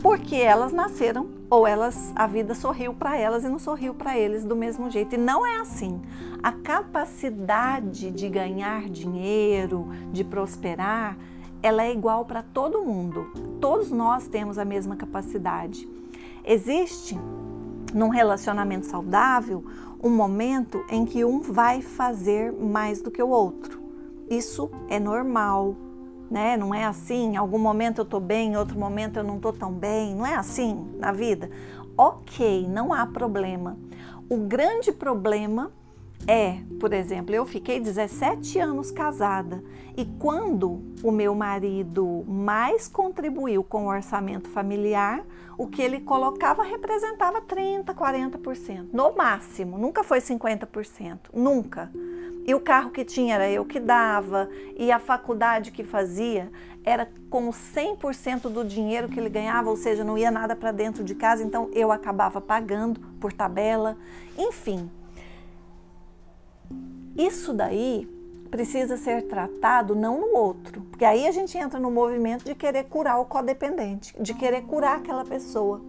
porque 0.00 0.36
elas 0.36 0.72
nasceram 0.72 1.28
ou 1.48 1.66
elas 1.66 2.12
a 2.14 2.26
vida 2.26 2.54
sorriu 2.54 2.94
para 2.94 3.16
elas 3.16 3.44
e 3.44 3.48
não 3.48 3.58
sorriu 3.58 3.94
para 3.94 4.18
eles 4.18 4.44
do 4.44 4.56
mesmo 4.56 4.90
jeito. 4.90 5.14
E 5.14 5.18
não 5.18 5.46
é 5.46 5.60
assim. 5.60 6.00
A 6.42 6.52
capacidade 6.52 8.10
de 8.10 8.28
ganhar 8.28 8.88
dinheiro, 8.88 9.88
de 10.12 10.24
prosperar, 10.24 11.16
ela 11.62 11.82
é 11.82 11.92
igual 11.92 12.24
para 12.24 12.42
todo 12.42 12.84
mundo. 12.84 13.30
Todos 13.60 13.90
nós 13.90 14.28
temos 14.28 14.58
a 14.58 14.64
mesma 14.64 14.96
capacidade. 14.96 15.88
Existe 16.44 17.18
num 17.94 18.08
relacionamento 18.08 18.86
saudável 18.86 19.64
um 20.02 20.10
momento 20.10 20.84
em 20.90 21.06
que 21.06 21.24
um 21.24 21.40
vai 21.40 21.80
fazer 21.80 22.52
mais 22.52 23.00
do 23.00 23.10
que 23.10 23.22
o 23.22 23.28
outro. 23.28 23.80
Isso 24.28 24.70
é 24.90 25.00
normal, 25.00 25.74
né? 26.30 26.56
Não 26.56 26.74
é 26.74 26.84
assim, 26.84 27.32
em 27.32 27.36
algum 27.36 27.58
momento 27.58 28.00
eu 28.00 28.04
tô 28.04 28.20
bem, 28.20 28.52
em 28.52 28.56
outro 28.56 28.78
momento 28.78 29.18
eu 29.18 29.24
não 29.24 29.38
tô 29.38 29.52
tão 29.52 29.72
bem, 29.72 30.14
não 30.14 30.26
é 30.26 30.34
assim 30.34 30.86
na 30.98 31.12
vida. 31.12 31.50
OK, 31.96 32.66
não 32.68 32.92
há 32.92 33.06
problema. 33.06 33.76
O 34.28 34.38
grande 34.38 34.90
problema 34.90 35.70
é, 36.26 36.60
por 36.80 36.92
exemplo, 36.92 37.34
eu 37.34 37.44
fiquei 37.44 37.78
17 37.78 38.58
anos 38.58 38.90
casada 38.90 39.62
e 39.96 40.04
quando 40.04 40.82
o 41.02 41.10
meu 41.10 41.34
marido 41.34 42.24
mais 42.26 42.88
contribuiu 42.88 43.62
com 43.62 43.84
o 43.84 43.88
orçamento 43.88 44.48
familiar, 44.48 45.24
o 45.56 45.66
que 45.66 45.82
ele 45.82 46.00
colocava 46.00 46.64
representava 46.64 47.40
30, 47.40 47.94
40%, 47.94 48.88
no 48.92 49.14
máximo, 49.14 49.78
nunca 49.78 50.02
foi 50.02 50.18
50%, 50.18 51.18
nunca. 51.32 51.92
E 52.46 52.54
o 52.54 52.60
carro 52.60 52.90
que 52.90 53.04
tinha 53.04 53.36
era 53.36 53.50
eu 53.50 53.64
que 53.64 53.80
dava, 53.80 54.48
e 54.76 54.92
a 54.92 54.98
faculdade 54.98 55.70
que 55.70 55.82
fazia 55.82 56.50
era 56.84 57.10
com 57.30 57.48
100% 57.48 58.42
do 58.50 58.62
dinheiro 58.62 59.08
que 59.08 59.18
ele 59.18 59.30
ganhava, 59.30 59.70
ou 59.70 59.76
seja, 59.76 60.04
não 60.04 60.18
ia 60.18 60.30
nada 60.30 60.54
para 60.54 60.70
dentro 60.70 61.02
de 61.02 61.14
casa, 61.14 61.42
então 61.42 61.70
eu 61.72 61.90
acabava 61.90 62.40
pagando 62.40 63.00
por 63.18 63.32
tabela, 63.32 63.96
enfim. 64.36 64.90
Isso 67.16 67.54
daí 67.54 68.06
precisa 68.50 68.96
ser 68.96 69.22
tratado 69.22 69.96
não 69.96 70.20
no 70.20 70.36
outro, 70.36 70.82
porque 70.82 71.04
aí 71.04 71.26
a 71.26 71.32
gente 71.32 71.56
entra 71.56 71.80
no 71.80 71.90
movimento 71.90 72.44
de 72.44 72.54
querer 72.54 72.84
curar 72.84 73.18
o 73.18 73.24
codependente, 73.24 74.14
de 74.20 74.34
querer 74.34 74.62
curar 74.62 74.98
aquela 74.98 75.24
pessoa 75.24 75.80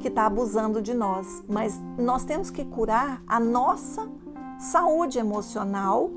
que 0.00 0.08
está 0.08 0.26
abusando 0.26 0.82
de 0.82 0.92
nós, 0.92 1.42
mas 1.48 1.80
nós 1.96 2.24
temos 2.24 2.50
que 2.50 2.64
curar 2.64 3.22
a 3.26 3.38
nossa 3.38 4.08
saúde 4.58 5.18
emocional 5.18 6.10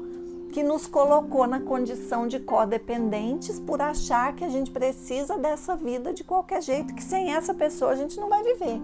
que 0.52 0.64
nos 0.64 0.88
colocou 0.88 1.46
na 1.46 1.60
condição 1.60 2.28
de 2.28 2.40
codependentes 2.40 3.60
por 3.60 3.82
achar 3.82 4.34
que 4.34 4.44
a 4.44 4.50
gente 4.50 4.72
precisa 4.72 5.38
dessa 5.38 5.76
vida 5.76 6.12
de 6.12 6.24
qualquer 6.24 6.62
jeito, 6.62 6.94
que 6.94 7.04
sem 7.04 7.32
essa 7.34 7.54
pessoa 7.54 7.92
a 7.92 7.96
gente 7.96 8.20
não 8.20 8.30
vai 8.30 8.44
viver. 8.44 8.82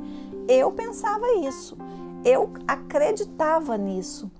Eu 0.48 0.72
pensava 0.72 1.26
isso, 1.40 1.76
eu 2.24 2.54
acreditava 2.68 3.78
nisso. 3.78 4.32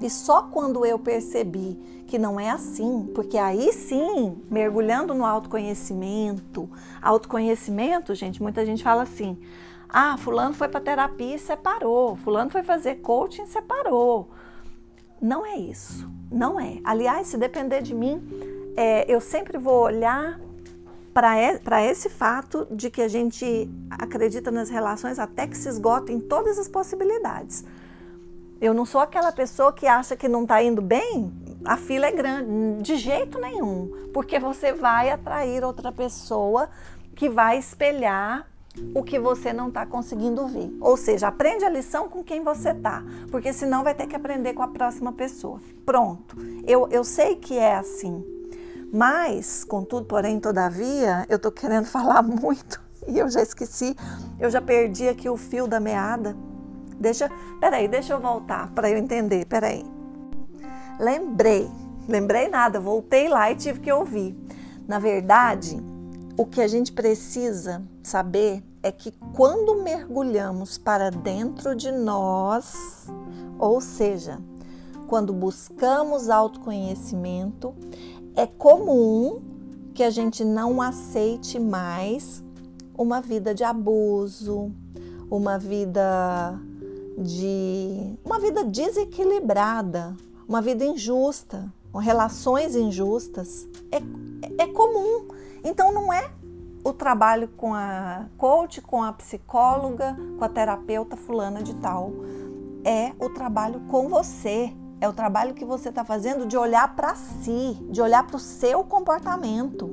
E 0.00 0.10
só 0.10 0.42
quando 0.42 0.84
eu 0.84 0.98
percebi 0.98 1.78
que 2.08 2.18
não 2.18 2.38
é 2.38 2.50
assim, 2.50 3.10
porque 3.14 3.38
aí 3.38 3.72
sim, 3.72 4.36
mergulhando 4.50 5.14
no 5.14 5.24
autoconhecimento, 5.24 6.68
autoconhecimento, 7.00 8.14
gente, 8.14 8.42
muita 8.42 8.66
gente 8.66 8.82
fala 8.82 9.04
assim: 9.04 9.38
ah, 9.88 10.16
fulano 10.16 10.54
foi 10.54 10.68
para 10.68 10.80
terapia 10.80 11.36
e 11.36 11.38
separou, 11.38 12.16
fulano 12.16 12.50
foi 12.50 12.64
fazer 12.64 12.96
coaching 12.96 13.42
e 13.42 13.46
separou. 13.46 14.28
Não 15.24 15.46
é 15.46 15.56
isso, 15.56 16.06
não 16.30 16.60
é. 16.60 16.80
Aliás, 16.84 17.28
se 17.28 17.38
depender 17.38 17.80
de 17.80 17.94
mim, 17.94 18.22
é, 18.76 19.10
eu 19.10 19.22
sempre 19.22 19.56
vou 19.56 19.84
olhar 19.84 20.38
para 21.14 21.82
esse 21.82 22.10
fato 22.10 22.66
de 22.70 22.90
que 22.90 23.00
a 23.00 23.08
gente 23.08 23.66
acredita 23.88 24.50
nas 24.50 24.68
relações 24.68 25.18
até 25.18 25.46
que 25.46 25.56
se 25.56 25.66
esgotem 25.66 26.20
todas 26.20 26.58
as 26.58 26.68
possibilidades. 26.68 27.64
Eu 28.60 28.74
não 28.74 28.84
sou 28.84 29.00
aquela 29.00 29.32
pessoa 29.32 29.72
que 29.72 29.86
acha 29.86 30.14
que 30.14 30.28
não 30.28 30.42
está 30.42 30.62
indo 30.62 30.82
bem, 30.82 31.32
a 31.64 31.78
fila 31.78 32.04
é 32.04 32.12
grande, 32.12 32.82
de 32.82 32.96
jeito 32.96 33.40
nenhum, 33.40 34.10
porque 34.12 34.38
você 34.38 34.74
vai 34.74 35.08
atrair 35.08 35.64
outra 35.64 35.90
pessoa 35.90 36.68
que 37.14 37.30
vai 37.30 37.56
espelhar 37.56 38.46
o 38.94 39.02
que 39.02 39.18
você 39.18 39.52
não 39.52 39.68
está 39.68 39.86
conseguindo 39.86 40.46
ver. 40.46 40.74
Ou 40.80 40.96
seja, 40.96 41.28
aprende 41.28 41.64
a 41.64 41.70
lição 41.70 42.08
com 42.08 42.24
quem 42.24 42.42
você 42.42 42.70
está, 42.70 43.04
porque 43.30 43.52
senão 43.52 43.84
vai 43.84 43.94
ter 43.94 44.06
que 44.06 44.16
aprender 44.16 44.54
com 44.54 44.62
a 44.62 44.68
próxima 44.68 45.12
pessoa. 45.12 45.60
Pronto. 45.84 46.36
Eu, 46.66 46.88
eu 46.90 47.04
sei 47.04 47.36
que 47.36 47.56
é 47.58 47.76
assim. 47.76 48.24
Mas, 48.92 49.64
contudo, 49.64 50.06
porém, 50.06 50.38
todavia, 50.38 51.26
eu 51.28 51.36
estou 51.36 51.50
querendo 51.52 51.86
falar 51.90 52.22
muito 52.22 52.82
e 53.06 53.18
eu 53.18 53.28
já 53.28 53.42
esqueci, 53.42 53.94
eu 54.38 54.50
já 54.50 54.60
perdi 54.60 55.08
aqui 55.08 55.28
o 55.28 55.36
fio 55.36 55.66
da 55.66 55.78
meada. 55.78 56.36
Deixa, 56.98 57.30
peraí, 57.60 57.88
deixa 57.88 58.12
eu 58.12 58.20
voltar 58.20 58.70
para 58.70 58.88
eu 58.88 58.96
entender, 58.96 59.46
peraí. 59.46 59.84
Lembrei, 60.98 61.68
lembrei 62.08 62.48
nada, 62.48 62.80
voltei 62.80 63.28
lá 63.28 63.50
e 63.50 63.56
tive 63.56 63.80
que 63.80 63.92
ouvir. 63.92 64.34
Na 64.86 64.98
verdade, 64.98 65.82
o 66.36 66.44
que 66.44 66.60
a 66.60 66.66
gente 66.66 66.92
precisa 66.92 67.82
saber 68.02 68.62
é 68.82 68.90
que 68.90 69.12
quando 69.34 69.82
mergulhamos 69.82 70.76
para 70.76 71.10
dentro 71.10 71.74
de 71.76 71.92
nós, 71.92 73.06
ou 73.58 73.80
seja, 73.80 74.40
quando 75.06 75.32
buscamos 75.32 76.28
autoconhecimento, 76.28 77.74
é 78.34 78.46
comum 78.46 79.42
que 79.94 80.02
a 80.02 80.10
gente 80.10 80.44
não 80.44 80.82
aceite 80.82 81.58
mais 81.60 82.42
uma 82.98 83.20
vida 83.20 83.54
de 83.54 83.62
abuso, 83.62 84.72
uma 85.30 85.56
vida 85.56 86.58
de 87.16 88.18
uma 88.24 88.40
vida 88.40 88.64
desequilibrada, 88.64 90.16
uma 90.48 90.60
vida 90.60 90.84
injusta, 90.84 91.72
relações 91.94 92.74
injustas, 92.74 93.68
é, 93.92 94.62
é 94.64 94.66
comum. 94.66 95.28
Então 95.64 95.90
não 95.90 96.12
é 96.12 96.30
o 96.84 96.92
trabalho 96.92 97.48
com 97.48 97.74
a 97.74 98.26
coach, 98.36 98.82
com 98.82 99.02
a 99.02 99.12
psicóloga, 99.14 100.14
com 100.38 100.44
a 100.44 100.48
terapeuta 100.48 101.16
fulana 101.16 101.62
de 101.62 101.74
tal. 101.76 102.12
É 102.84 103.12
o 103.18 103.30
trabalho 103.30 103.80
com 103.88 104.08
você. 104.08 104.72
É 105.00 105.08
o 105.08 105.12
trabalho 105.12 105.54
que 105.54 105.64
você 105.64 105.88
está 105.88 106.04
fazendo 106.04 106.46
de 106.46 106.56
olhar 106.56 106.94
para 106.94 107.14
si, 107.14 107.76
de 107.90 108.00
olhar 108.00 108.26
para 108.26 108.36
o 108.36 108.38
seu 108.38 108.84
comportamento, 108.84 109.90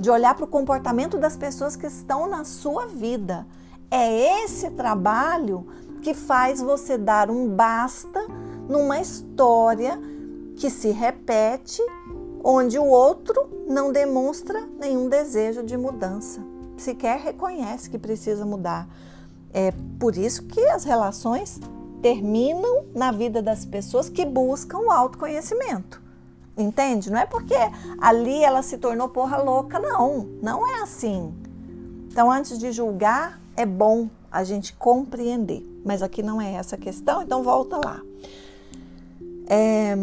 de 0.00 0.10
olhar 0.10 0.34
para 0.34 0.44
o 0.44 0.48
comportamento 0.48 1.18
das 1.18 1.36
pessoas 1.36 1.76
que 1.76 1.86
estão 1.86 2.28
na 2.28 2.44
sua 2.44 2.86
vida. 2.86 3.46
É 3.90 4.44
esse 4.44 4.70
trabalho 4.70 5.66
que 6.02 6.14
faz 6.14 6.60
você 6.60 6.96
dar 6.96 7.30
um 7.30 7.48
basta 7.48 8.24
numa 8.68 9.00
história 9.00 9.98
que 10.56 10.70
se 10.70 10.90
repete, 10.90 11.82
onde 12.42 12.78
o 12.78 12.84
outro 12.84 13.64
não 13.66 13.92
demonstra 13.92 14.66
nenhum 14.78 15.08
desejo 15.08 15.62
de 15.62 15.76
mudança, 15.76 16.40
sequer 16.76 17.18
reconhece 17.18 17.90
que 17.90 17.98
precisa 17.98 18.44
mudar. 18.46 18.88
É 19.52 19.72
por 19.98 20.16
isso 20.16 20.44
que 20.44 20.60
as 20.68 20.84
relações 20.84 21.60
terminam 22.00 22.84
na 22.94 23.10
vida 23.10 23.42
das 23.42 23.64
pessoas 23.64 24.08
que 24.08 24.24
buscam 24.24 24.78
o 24.78 24.90
autoconhecimento. 24.90 26.00
Entende? 26.56 27.10
Não 27.10 27.18
é 27.18 27.26
porque 27.26 27.54
ali 28.00 28.42
ela 28.42 28.62
se 28.62 28.78
tornou 28.78 29.08
porra 29.08 29.38
louca, 29.38 29.78
não. 29.78 30.28
Não 30.42 30.66
é 30.66 30.82
assim. 30.82 31.32
Então, 32.10 32.30
antes 32.30 32.58
de 32.58 32.72
julgar, 32.72 33.40
é 33.56 33.64
bom 33.64 34.08
a 34.30 34.42
gente 34.42 34.72
compreender. 34.74 35.64
Mas 35.84 36.02
aqui 36.02 36.22
não 36.22 36.40
é 36.40 36.54
essa 36.54 36.74
a 36.74 36.78
questão, 36.78 37.22
então 37.22 37.42
volta 37.42 37.76
lá. 37.76 38.00
É, 39.46 39.94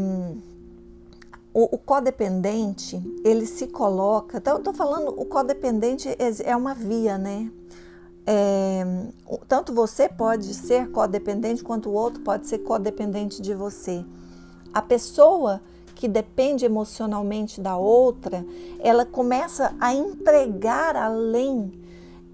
o, 1.56 1.76
o, 1.76 1.78
codependente, 1.78 3.02
ele 3.24 3.46
se 3.46 3.68
coloca. 3.68 4.40
Então, 4.40 4.56
eu 4.56 4.60
estou 4.60 4.74
falando, 4.74 5.18
o 5.18 5.24
codependente 5.24 6.10
é, 6.10 6.52
é 6.52 6.54
uma 6.54 6.74
via, 6.74 7.18
né? 7.18 7.50
É, 8.28 8.84
tanto 9.48 9.74
você 9.74 10.10
pode 10.10 10.54
ser 10.54 10.92
codependente 10.92 11.64
quanto 11.64 11.90
o 11.90 11.94
outro 11.94 12.22
pode 12.24 12.46
ser 12.46 12.58
codependente 12.58 13.42
de 13.42 13.54
você. 13.54 14.04
A 14.74 14.82
pessoa 14.82 15.62
que 15.96 16.10
depende 16.10 16.66
emocionalmente 16.66 17.62
da 17.62 17.78
outra, 17.78 18.46
ela 18.82 19.06
começa 19.06 19.74
a 19.80 19.94
entregar 19.94 20.98
além 20.98 21.72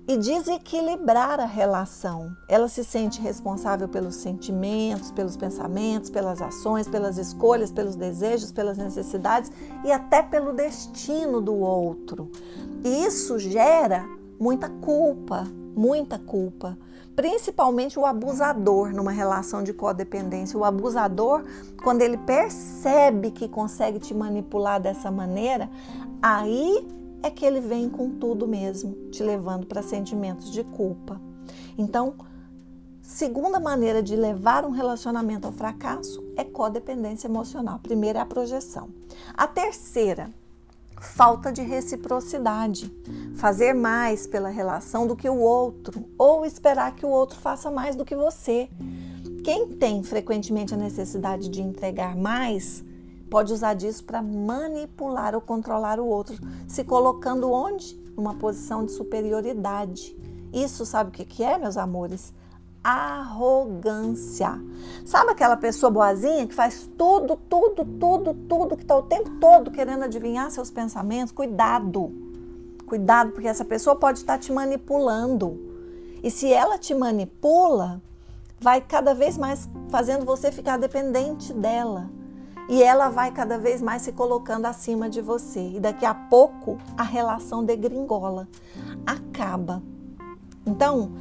e 0.07 0.17
desequilibrar 0.17 1.39
a 1.39 1.45
relação. 1.45 2.35
Ela 2.47 2.67
se 2.67 2.83
sente 2.83 3.21
responsável 3.21 3.87
pelos 3.87 4.15
sentimentos, 4.15 5.11
pelos 5.11 5.37
pensamentos, 5.37 6.09
pelas 6.09 6.41
ações, 6.41 6.87
pelas 6.87 7.17
escolhas, 7.17 7.71
pelos 7.71 7.95
desejos, 7.95 8.51
pelas 8.51 8.77
necessidades 8.77 9.51
e 9.85 9.91
até 9.91 10.21
pelo 10.21 10.53
destino 10.53 11.39
do 11.39 11.55
outro. 11.55 12.31
E 12.83 13.05
isso 13.05 13.37
gera 13.39 14.05
muita 14.39 14.69
culpa, 14.69 15.47
muita 15.75 16.17
culpa. 16.17 16.77
Principalmente 17.15 17.99
o 17.99 18.05
abusador 18.05 18.93
numa 18.93 19.11
relação 19.11 19.63
de 19.63 19.73
codependência. 19.73 20.57
O 20.57 20.63
abusador, 20.63 21.43
quando 21.83 22.01
ele 22.01 22.17
percebe 22.17 23.31
que 23.31 23.47
consegue 23.47 23.99
te 23.99 24.13
manipular 24.13 24.79
dessa 24.79 25.11
maneira, 25.11 25.69
aí 26.21 26.87
é 27.23 27.29
que 27.29 27.45
ele 27.45 27.59
vem 27.59 27.89
com 27.89 28.09
tudo 28.09 28.47
mesmo, 28.47 28.93
te 29.11 29.23
levando 29.23 29.65
para 29.65 29.81
sentimentos 29.81 30.51
de 30.51 30.63
culpa. 30.63 31.21
Então, 31.77 32.15
segunda 33.01 33.59
maneira 33.59 34.01
de 34.01 34.15
levar 34.15 34.65
um 34.65 34.71
relacionamento 34.71 35.47
ao 35.47 35.53
fracasso 35.53 36.23
é 36.35 36.43
codependência 36.43 37.27
emocional. 37.27 37.75
A 37.75 37.79
primeira 37.79 38.19
é 38.19 38.21
a 38.21 38.25
projeção. 38.25 38.89
A 39.35 39.47
terceira 39.47 40.29
falta 41.01 41.51
de 41.51 41.63
reciprocidade, 41.63 42.93
fazer 43.35 43.73
mais 43.73 44.27
pela 44.27 44.49
relação 44.49 45.07
do 45.07 45.15
que 45.15 45.27
o 45.27 45.39
outro 45.39 46.05
ou 46.17 46.45
esperar 46.45 46.95
que 46.95 47.05
o 47.05 47.09
outro 47.09 47.39
faça 47.39 47.71
mais 47.71 47.95
do 47.95 48.05
que 48.05 48.15
você. 48.15 48.69
Quem 49.43 49.67
tem 49.69 50.03
frequentemente 50.03 50.75
a 50.75 50.77
necessidade 50.77 51.49
de 51.49 51.61
entregar 51.61 52.15
mais 52.15 52.83
pode 53.31 53.53
usar 53.53 53.73
disso 53.73 54.03
para 54.03 54.21
manipular 54.21 55.33
ou 55.33 55.39
controlar 55.39 56.01
o 56.01 56.05
outro, 56.05 56.37
se 56.67 56.83
colocando 56.83 57.49
onde? 57.49 57.95
Numa 58.15 58.35
posição 58.35 58.85
de 58.85 58.91
superioridade. 58.91 60.15
Isso 60.53 60.85
sabe 60.85 61.09
o 61.09 61.13
que 61.13 61.41
é, 61.41 61.57
meus 61.57 61.77
amores? 61.77 62.33
arrogância. 62.83 64.59
Sabe 65.05 65.31
aquela 65.31 65.55
pessoa 65.55 65.91
boazinha 65.91 66.47
que 66.47 66.55
faz 66.55 66.89
tudo, 66.97 67.35
tudo, 67.35 67.85
tudo, 67.85 68.33
tudo, 68.33 68.75
que 68.75 68.83
está 68.83 68.97
o 68.97 69.03
tempo 69.03 69.29
todo 69.39 69.69
querendo 69.69 70.03
adivinhar 70.03 70.49
seus 70.49 70.71
pensamentos? 70.71 71.31
Cuidado, 71.31 72.11
cuidado, 72.87 73.33
porque 73.33 73.47
essa 73.47 73.63
pessoa 73.63 73.95
pode 73.95 74.17
estar 74.17 74.39
te 74.39 74.51
manipulando. 74.51 75.59
E 76.23 76.31
se 76.31 76.51
ela 76.51 76.79
te 76.79 76.95
manipula, 76.95 78.01
vai 78.59 78.81
cada 78.81 79.13
vez 79.13 79.37
mais 79.37 79.69
fazendo 79.89 80.25
você 80.25 80.51
ficar 80.51 80.77
dependente 80.77 81.53
dela. 81.53 82.09
E 82.69 82.81
ela 82.81 83.09
vai 83.09 83.31
cada 83.31 83.57
vez 83.57 83.81
mais 83.81 84.03
se 84.03 84.11
colocando 84.11 84.65
acima 84.65 85.09
de 85.09 85.21
você. 85.21 85.73
E 85.75 85.79
daqui 85.79 86.05
a 86.05 86.13
pouco 86.13 86.77
a 86.97 87.03
relação 87.03 87.63
degringola, 87.63 88.47
acaba. 89.05 89.81
Então, 90.65 91.11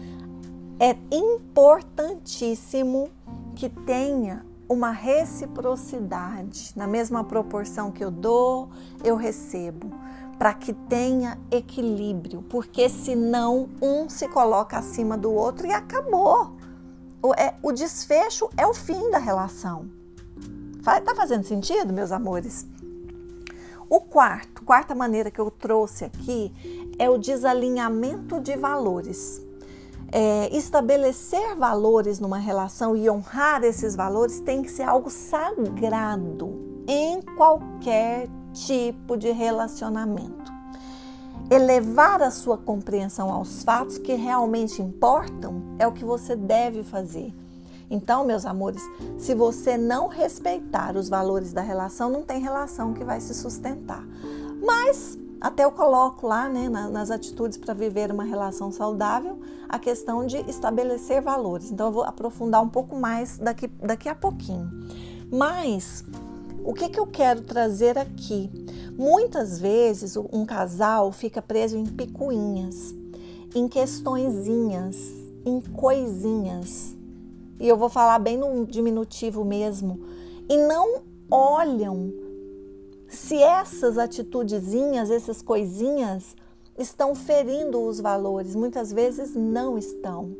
é 0.78 0.96
importantíssimo 1.10 3.10
que 3.54 3.68
tenha 3.68 4.44
uma 4.68 4.92
reciprocidade, 4.92 6.72
na 6.76 6.86
mesma 6.86 7.24
proporção 7.24 7.90
que 7.90 8.04
eu 8.04 8.10
dou, 8.10 8.68
eu 9.02 9.16
recebo, 9.16 9.90
para 10.38 10.54
que 10.54 10.72
tenha 10.72 11.38
equilíbrio, 11.50 12.42
porque 12.42 12.88
senão 12.88 13.68
um 13.82 14.08
se 14.08 14.28
coloca 14.28 14.78
acima 14.78 15.18
do 15.18 15.32
outro 15.32 15.66
e 15.66 15.72
acabou. 15.72 16.52
O, 17.20 17.34
é, 17.34 17.56
o 17.62 17.72
desfecho 17.72 18.48
é 18.56 18.66
o 18.66 18.72
fim 18.72 19.10
da 19.10 19.18
relação. 19.18 19.99
Tá 20.82 21.14
fazendo 21.14 21.44
sentido, 21.44 21.92
meus 21.92 22.12
amores? 22.12 22.66
O 23.88 24.00
quarto, 24.00 24.64
quarta 24.64 24.94
maneira 24.94 25.30
que 25.30 25.40
eu 25.40 25.50
trouxe 25.50 26.04
aqui 26.04 26.52
é 26.98 27.10
o 27.10 27.18
desalinhamento 27.18 28.40
de 28.40 28.56
valores 28.56 29.42
é, 30.12 30.48
estabelecer 30.56 31.54
valores 31.54 32.18
numa 32.18 32.38
relação 32.38 32.96
e 32.96 33.08
honrar 33.08 33.62
esses 33.62 33.94
valores 33.94 34.40
tem 34.40 34.62
que 34.62 34.70
ser 34.70 34.82
algo 34.82 35.08
sagrado 35.08 36.84
em 36.86 37.22
qualquer 37.36 38.28
tipo 38.52 39.16
de 39.16 39.30
relacionamento. 39.30 40.50
Elevar 41.48 42.22
a 42.22 42.30
sua 42.30 42.56
compreensão 42.56 43.30
aos 43.30 43.62
fatos 43.62 43.98
que 43.98 44.14
realmente 44.14 44.82
importam 44.82 45.62
é 45.78 45.86
o 45.86 45.92
que 45.92 46.04
você 46.04 46.34
deve 46.34 46.82
fazer. 46.82 47.32
Então, 47.90 48.24
meus 48.24 48.46
amores, 48.46 48.82
se 49.18 49.34
você 49.34 49.76
não 49.76 50.06
respeitar 50.06 50.96
os 50.96 51.08
valores 51.08 51.52
da 51.52 51.60
relação, 51.60 52.08
não 52.08 52.22
tem 52.22 52.40
relação 52.40 52.94
que 52.94 53.02
vai 53.02 53.20
se 53.20 53.34
sustentar. 53.34 54.06
Mas 54.62 55.18
até 55.40 55.64
eu 55.64 55.72
coloco 55.72 56.26
lá, 56.26 56.48
né, 56.48 56.68
nas 56.68 57.10
atitudes 57.10 57.56
para 57.56 57.72
viver 57.72 58.12
uma 58.12 58.24
relação 58.24 58.70
saudável, 58.70 59.40
a 59.68 59.78
questão 59.78 60.26
de 60.26 60.36
estabelecer 60.48 61.22
valores. 61.22 61.70
Então, 61.70 61.86
eu 61.86 61.92
vou 61.92 62.04
aprofundar 62.04 62.62
um 62.62 62.68
pouco 62.68 62.94
mais 62.94 63.38
daqui, 63.38 63.66
daqui 63.66 64.08
a 64.08 64.14
pouquinho. 64.14 64.70
Mas, 65.32 66.04
o 66.62 66.74
que, 66.74 66.90
que 66.90 67.00
eu 67.00 67.06
quero 67.06 67.40
trazer 67.40 67.96
aqui? 67.96 68.50
Muitas 68.98 69.58
vezes, 69.58 70.14
um 70.14 70.44
casal 70.44 71.10
fica 71.10 71.40
preso 71.40 71.78
em 71.78 71.86
picuinhas, 71.86 72.94
em 73.54 73.66
questõezinhas, 73.66 74.96
em 75.46 75.58
coisinhas. 75.60 76.99
E 77.60 77.68
eu 77.68 77.76
vou 77.76 77.88
falar 77.88 78.18
bem 78.18 78.36
no 78.36 78.66
diminutivo 78.66 79.44
mesmo. 79.44 80.00
E 80.48 80.56
não 80.56 81.02
olham 81.30 82.12
se 83.08 83.42
essas 83.42 83.98
atitudezinhas, 83.98 85.10
essas 85.10 85.42
coisinhas 85.42 86.34
estão 86.78 87.14
ferindo 87.14 87.80
os 87.80 88.00
valores, 88.00 88.54
muitas 88.54 88.92
vezes 88.92 89.34
não 89.34 89.76
estão. 89.76 90.34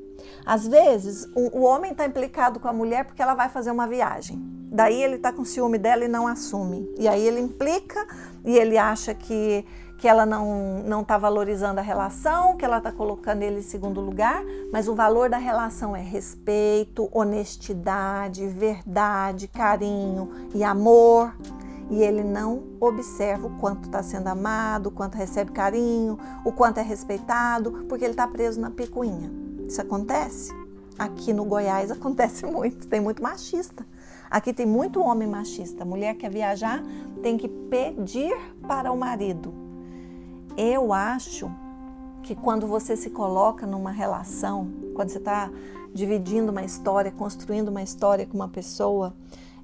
Às 0.45 0.67
vezes, 0.67 1.27
o, 1.35 1.59
o 1.59 1.63
homem 1.63 1.93
está 1.93 2.07
implicado 2.07 2.61
com 2.61 2.69
a 2.69 2.73
mulher 2.73 3.05
porque 3.05 3.21
ela 3.21 3.35
vai 3.35 3.49
fazer 3.49 3.71
uma 3.71 3.87
viagem. 3.87 4.39
Daí 4.73 5.03
ele 5.03 5.17
está 5.17 5.33
com 5.33 5.45
ciúme 5.45 5.79
dela 5.79 6.05
e 6.05 6.09
não 6.09 6.27
assume. 6.27 6.89
E 6.97 7.09
aí 7.09 7.27
ele 7.27 7.41
implica 7.41 8.07
e 8.45 8.57
ele 8.57 8.79
acha 8.79 9.13
que, 9.15 9.65
que 10.01 10.09
ela 10.09 10.25
não 10.25 11.03
está 11.03 11.19
valorizando 11.19 11.79
a 11.79 11.83
relação, 11.83 12.57
que 12.57 12.65
ela 12.65 12.79
está 12.79 12.91
colocando 12.91 13.43
ele 13.43 13.59
em 13.59 13.63
segundo 13.63 14.01
lugar, 14.01 14.43
mas 14.73 14.89
o 14.89 14.95
valor 14.95 15.29
da 15.29 15.37
relação 15.37 15.95
é 15.95 16.01
respeito, 16.01 17.11
honestidade, 17.13 18.47
verdade, 18.47 19.47
carinho 19.47 20.31
e 20.55 20.65
amor 20.65 21.35
e 21.91 22.03
ele 22.03 22.23
não 22.23 22.63
observa 22.81 23.49
o 23.49 23.59
quanto 23.59 23.87
está 23.87 24.03
sendo 24.03 24.29
amado, 24.29 24.87
o 24.87 24.91
quanto 24.91 25.17
recebe 25.17 25.51
carinho, 25.51 26.19
o 26.45 26.53
quanto 26.53 26.79
é 26.79 26.83
respeitado, 26.83 27.85
porque 27.89 28.05
ele 28.05 28.13
está 28.13 28.27
preso 28.29 28.61
na 28.61 28.71
picuinha. 28.71 29.31
Isso 29.67 29.83
acontece? 29.83 30.51
Aqui 30.97 31.33
no 31.33 31.45
Goiás 31.45 31.91
acontece 31.93 32.47
muito, 32.47 32.87
tem 32.87 33.01
muito 33.01 33.23
machista. 33.23 33.85
Aqui 34.31 34.53
tem 34.53 34.65
muito 34.65 35.03
homem 35.03 35.29
machista. 35.29 35.85
mulher 35.85 36.15
quer 36.15 36.31
viajar, 36.31 36.81
tem 37.21 37.37
que 37.37 37.49
pedir 37.49 38.33
para 38.69 38.93
o 38.93 38.97
marido. 38.97 39.70
Eu 40.63 40.93
acho 40.93 41.51
que 42.23 42.35
quando 42.35 42.67
você 42.67 42.95
se 42.95 43.09
coloca 43.09 43.67
numa 43.67 43.91
relação, 43.91 44.71
quando 44.95 45.09
você 45.09 45.17
está 45.17 45.51
dividindo 45.95 46.53
uma 46.53 46.63
história, 46.63 47.11
construindo 47.11 47.69
uma 47.69 47.83
história 47.83 48.27
com 48.27 48.35
uma 48.35 48.47
pessoa, 48.47 49.15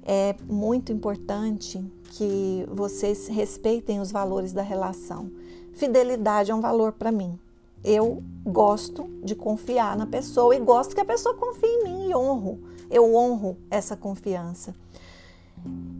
é 0.03 0.35
muito 0.49 0.91
importante 0.91 1.85
que 2.13 2.67
vocês 2.71 3.27
respeitem 3.27 3.99
os 3.99 4.11
valores 4.11 4.53
da 4.53 4.63
relação. 4.63 5.29
Fidelidade 5.71 6.49
é 6.49 6.55
um 6.55 6.61
valor 6.61 6.93
para 6.93 7.11
mim. 7.11 7.37
Eu 7.83 8.23
gosto 8.43 9.07
de 9.23 9.35
confiar 9.35 9.95
na 9.95 10.07
pessoa 10.07 10.55
e 10.55 10.59
gosto 10.59 10.95
que 10.95 11.01
a 11.01 11.05
pessoa 11.05 11.35
confie 11.35 11.67
em 11.67 11.83
mim 11.83 12.09
e 12.09 12.15
honro. 12.15 12.59
Eu 12.89 13.13
honro 13.13 13.55
essa 13.69 13.95
confiança. 13.95 14.73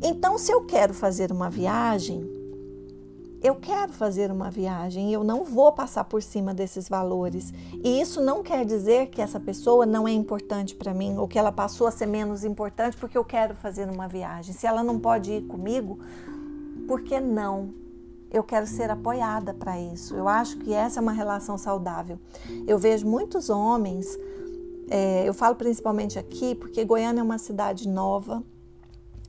Então, 0.01 0.39
se 0.39 0.51
eu 0.51 0.65
quero 0.65 0.91
fazer 0.91 1.31
uma 1.31 1.51
viagem, 1.51 2.36
eu 3.41 3.55
quero 3.55 3.93
fazer 3.93 4.31
uma 4.31 4.49
viagem 4.49 5.09
e 5.09 5.13
eu 5.13 5.23
não 5.23 5.43
vou 5.43 5.71
passar 5.71 6.03
por 6.03 6.21
cima 6.23 6.53
desses 6.53 6.89
valores. 6.89 7.53
E 7.83 8.01
isso 8.01 8.19
não 8.21 8.41
quer 8.41 8.65
dizer 8.65 9.07
que 9.07 9.21
essa 9.21 9.39
pessoa 9.39 9.85
não 9.85 10.07
é 10.07 10.11
importante 10.11 10.75
para 10.75 10.93
mim 10.93 11.17
ou 11.17 11.27
que 11.27 11.38
ela 11.38 11.51
passou 11.51 11.88
a 11.88 11.91
ser 11.91 12.07
menos 12.07 12.43
importante 12.43 12.97
porque 12.97 13.17
eu 13.17 13.23
quero 13.23 13.53
fazer 13.53 13.89
uma 13.89 14.07
viagem. 14.07 14.53
Se 14.53 14.65
ela 14.65 14.83
não 14.83 14.99
pode 14.99 15.31
ir 15.31 15.43
comigo, 15.43 15.99
por 16.88 17.01
que 17.01 17.19
não? 17.19 17.73
Eu 18.31 18.43
quero 18.43 18.65
ser 18.65 18.89
apoiada 18.89 19.53
para 19.53 19.79
isso. 19.79 20.15
Eu 20.15 20.27
acho 20.27 20.57
que 20.57 20.73
essa 20.73 20.99
é 20.99 21.01
uma 21.01 21.13
relação 21.13 21.57
saudável. 21.57 22.19
Eu 22.65 22.77
vejo 22.77 23.07
muitos 23.07 23.49
homens, 23.49 24.17
é, 24.89 25.27
eu 25.27 25.33
falo 25.33 25.55
principalmente 25.55 26.17
aqui, 26.17 26.55
porque 26.55 26.83
Goiânia 26.83 27.21
é 27.21 27.23
uma 27.23 27.38
cidade 27.38 27.88
nova, 27.88 28.43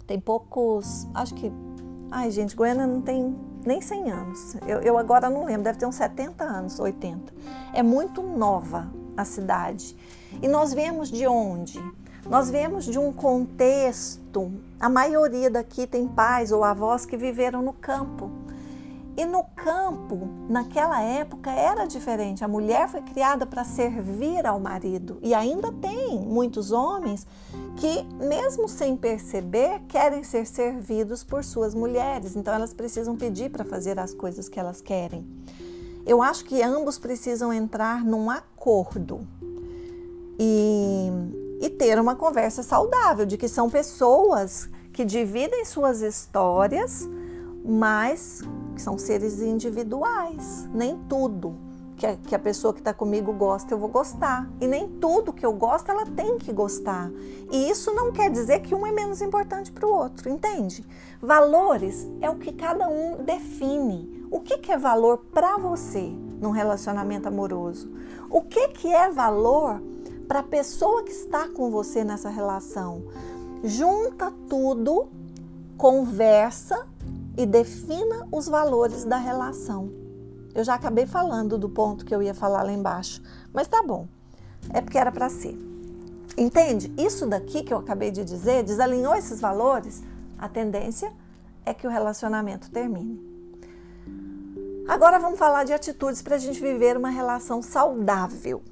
tem 0.06 0.18
poucos, 0.18 1.06
acho 1.14 1.34
que. 1.34 1.52
Ai, 2.11 2.30
gente, 2.30 2.56
Goiânia 2.56 2.86
não 2.86 3.02
tem 3.02 3.36
nem 3.64 3.80
100 3.80 4.11
anos. 4.11 4.56
Eu, 4.66 4.80
eu 4.80 4.98
agora 4.98 5.28
não 5.28 5.44
lembro, 5.44 5.62
deve 5.62 5.78
ter 5.78 5.86
uns 5.86 5.96
70 5.96 6.44
anos, 6.44 6.78
80. 6.78 7.32
É 7.72 7.82
muito 7.82 8.22
nova 8.22 8.90
a 9.16 9.24
cidade. 9.24 9.96
E 10.42 10.48
nós 10.48 10.72
viemos 10.72 11.11
de 11.11 11.26
onde? 11.26 11.82
Nós 12.28 12.50
viemos 12.50 12.84
de 12.84 12.98
um 12.98 13.12
contexto. 13.12 14.52
A 14.78 14.88
maioria 14.88 15.50
daqui 15.50 15.86
tem 15.86 16.06
pais 16.06 16.52
ou 16.52 16.62
avós 16.62 17.06
que 17.06 17.16
viveram 17.16 17.62
no 17.62 17.72
campo. 17.72 18.30
E 19.18 19.26
no 19.26 19.42
campo, 19.42 20.28
naquela 20.48 21.02
época, 21.02 21.50
era 21.50 21.86
diferente. 21.86 22.44
A 22.44 22.48
mulher 22.48 22.88
foi 22.88 23.02
criada 23.02 23.44
para 23.44 23.64
servir 23.64 24.46
ao 24.46 24.60
marido. 24.60 25.18
E 25.20 25.34
ainda 25.34 25.72
tem 25.72 26.20
muitos 26.20 26.70
homens 26.70 27.26
que, 27.76 28.04
mesmo 28.24 28.68
sem 28.68 28.96
perceber, 28.96 29.80
querem 29.88 30.22
ser 30.22 30.46
servidos 30.46 31.24
por 31.24 31.42
suas 31.42 31.74
mulheres. 31.74 32.36
Então, 32.36 32.54
elas 32.54 32.72
precisam 32.72 33.16
pedir 33.16 33.50
para 33.50 33.64
fazer 33.64 33.98
as 33.98 34.14
coisas 34.14 34.48
que 34.48 34.60
elas 34.60 34.80
querem. 34.80 35.26
Eu 36.06 36.22
acho 36.22 36.44
que 36.44 36.62
ambos 36.62 36.96
precisam 36.96 37.52
entrar 37.52 38.04
num 38.04 38.30
acordo 38.30 39.26
e, 40.38 41.10
e 41.60 41.68
ter 41.70 41.98
uma 41.98 42.14
conversa 42.14 42.62
saudável 42.62 43.26
de 43.26 43.36
que 43.36 43.48
são 43.48 43.68
pessoas 43.68 44.70
que 44.92 45.04
dividem 45.04 45.64
suas 45.64 46.02
histórias 46.02 47.04
mas 47.68 48.40
são 48.78 48.98
seres 48.98 49.40
individuais. 49.40 50.68
Nem 50.72 50.98
tudo 51.08 51.56
que 51.98 52.06
a, 52.06 52.16
que 52.16 52.34
a 52.34 52.38
pessoa 52.38 52.72
que 52.72 52.80
está 52.80 52.94
comigo 52.94 53.32
gosta 53.32 53.74
eu 53.74 53.78
vou 53.78 53.88
gostar. 53.88 54.48
E 54.60 54.66
nem 54.66 54.88
tudo 54.88 55.32
que 55.32 55.44
eu 55.44 55.52
gosto 55.52 55.90
ela 55.90 56.06
tem 56.06 56.38
que 56.38 56.52
gostar. 56.52 57.10
E 57.50 57.68
isso 57.68 57.92
não 57.92 58.12
quer 58.12 58.30
dizer 58.30 58.60
que 58.60 58.74
um 58.74 58.86
é 58.86 58.92
menos 58.92 59.20
importante 59.20 59.72
para 59.72 59.86
o 59.86 59.92
outro, 59.92 60.30
entende? 60.30 60.84
Valores 61.20 62.06
é 62.20 62.30
o 62.30 62.36
que 62.36 62.52
cada 62.52 62.88
um 62.88 63.22
define. 63.24 64.26
O 64.30 64.40
que, 64.40 64.58
que 64.58 64.70
é 64.70 64.78
valor 64.78 65.18
para 65.32 65.58
você 65.58 66.12
num 66.40 66.50
relacionamento 66.50 67.28
amoroso? 67.28 67.90
O 68.30 68.42
que, 68.42 68.68
que 68.68 68.92
é 68.94 69.10
valor 69.10 69.82
para 70.28 70.40
a 70.40 70.44
pessoa 70.44 71.02
que 71.02 71.12
está 71.12 71.48
com 71.48 71.70
você 71.70 72.04
nessa 72.04 72.28
relação? 72.28 73.04
Junta 73.64 74.32
tudo, 74.48 75.08
conversa 75.76 76.86
e 77.39 77.47
defina 77.47 78.26
os 78.32 78.49
valores 78.49 79.05
da 79.05 79.16
relação. 79.16 79.93
Eu 80.53 80.64
já 80.64 80.74
acabei 80.74 81.07
falando 81.07 81.57
do 81.57 81.68
ponto 81.68 82.05
que 82.05 82.12
eu 82.12 82.20
ia 82.20 82.34
falar 82.34 82.64
lá 82.64 82.72
embaixo, 82.72 83.22
mas 83.53 83.68
tá 83.68 83.80
bom. 83.80 84.09
É 84.70 84.80
porque 84.80 84.99
era 84.99 85.12
para 85.12 85.30
ser. 85.30 85.57
Entende? 86.36 86.93
Isso 86.99 87.28
daqui 87.28 87.62
que 87.62 87.72
eu 87.72 87.78
acabei 87.78 88.11
de 88.11 88.24
dizer, 88.24 88.64
desalinhou 88.64 89.14
esses 89.14 89.41
valores, 89.41 90.03
a 90.36 90.49
tendência 90.49 91.12
é 91.64 91.72
que 91.72 91.86
o 91.86 91.91
relacionamento 91.91 92.72
termine. 92.72 93.22
Agora 94.89 95.20
vamos 95.20 95.39
falar 95.39 95.62
de 95.62 95.72
atitudes 95.72 96.20
para 96.20 96.34
a 96.34 96.39
gente 96.39 96.61
viver 96.61 96.97
uma 96.97 97.11
relação 97.11 97.62
saudável. 97.62 98.64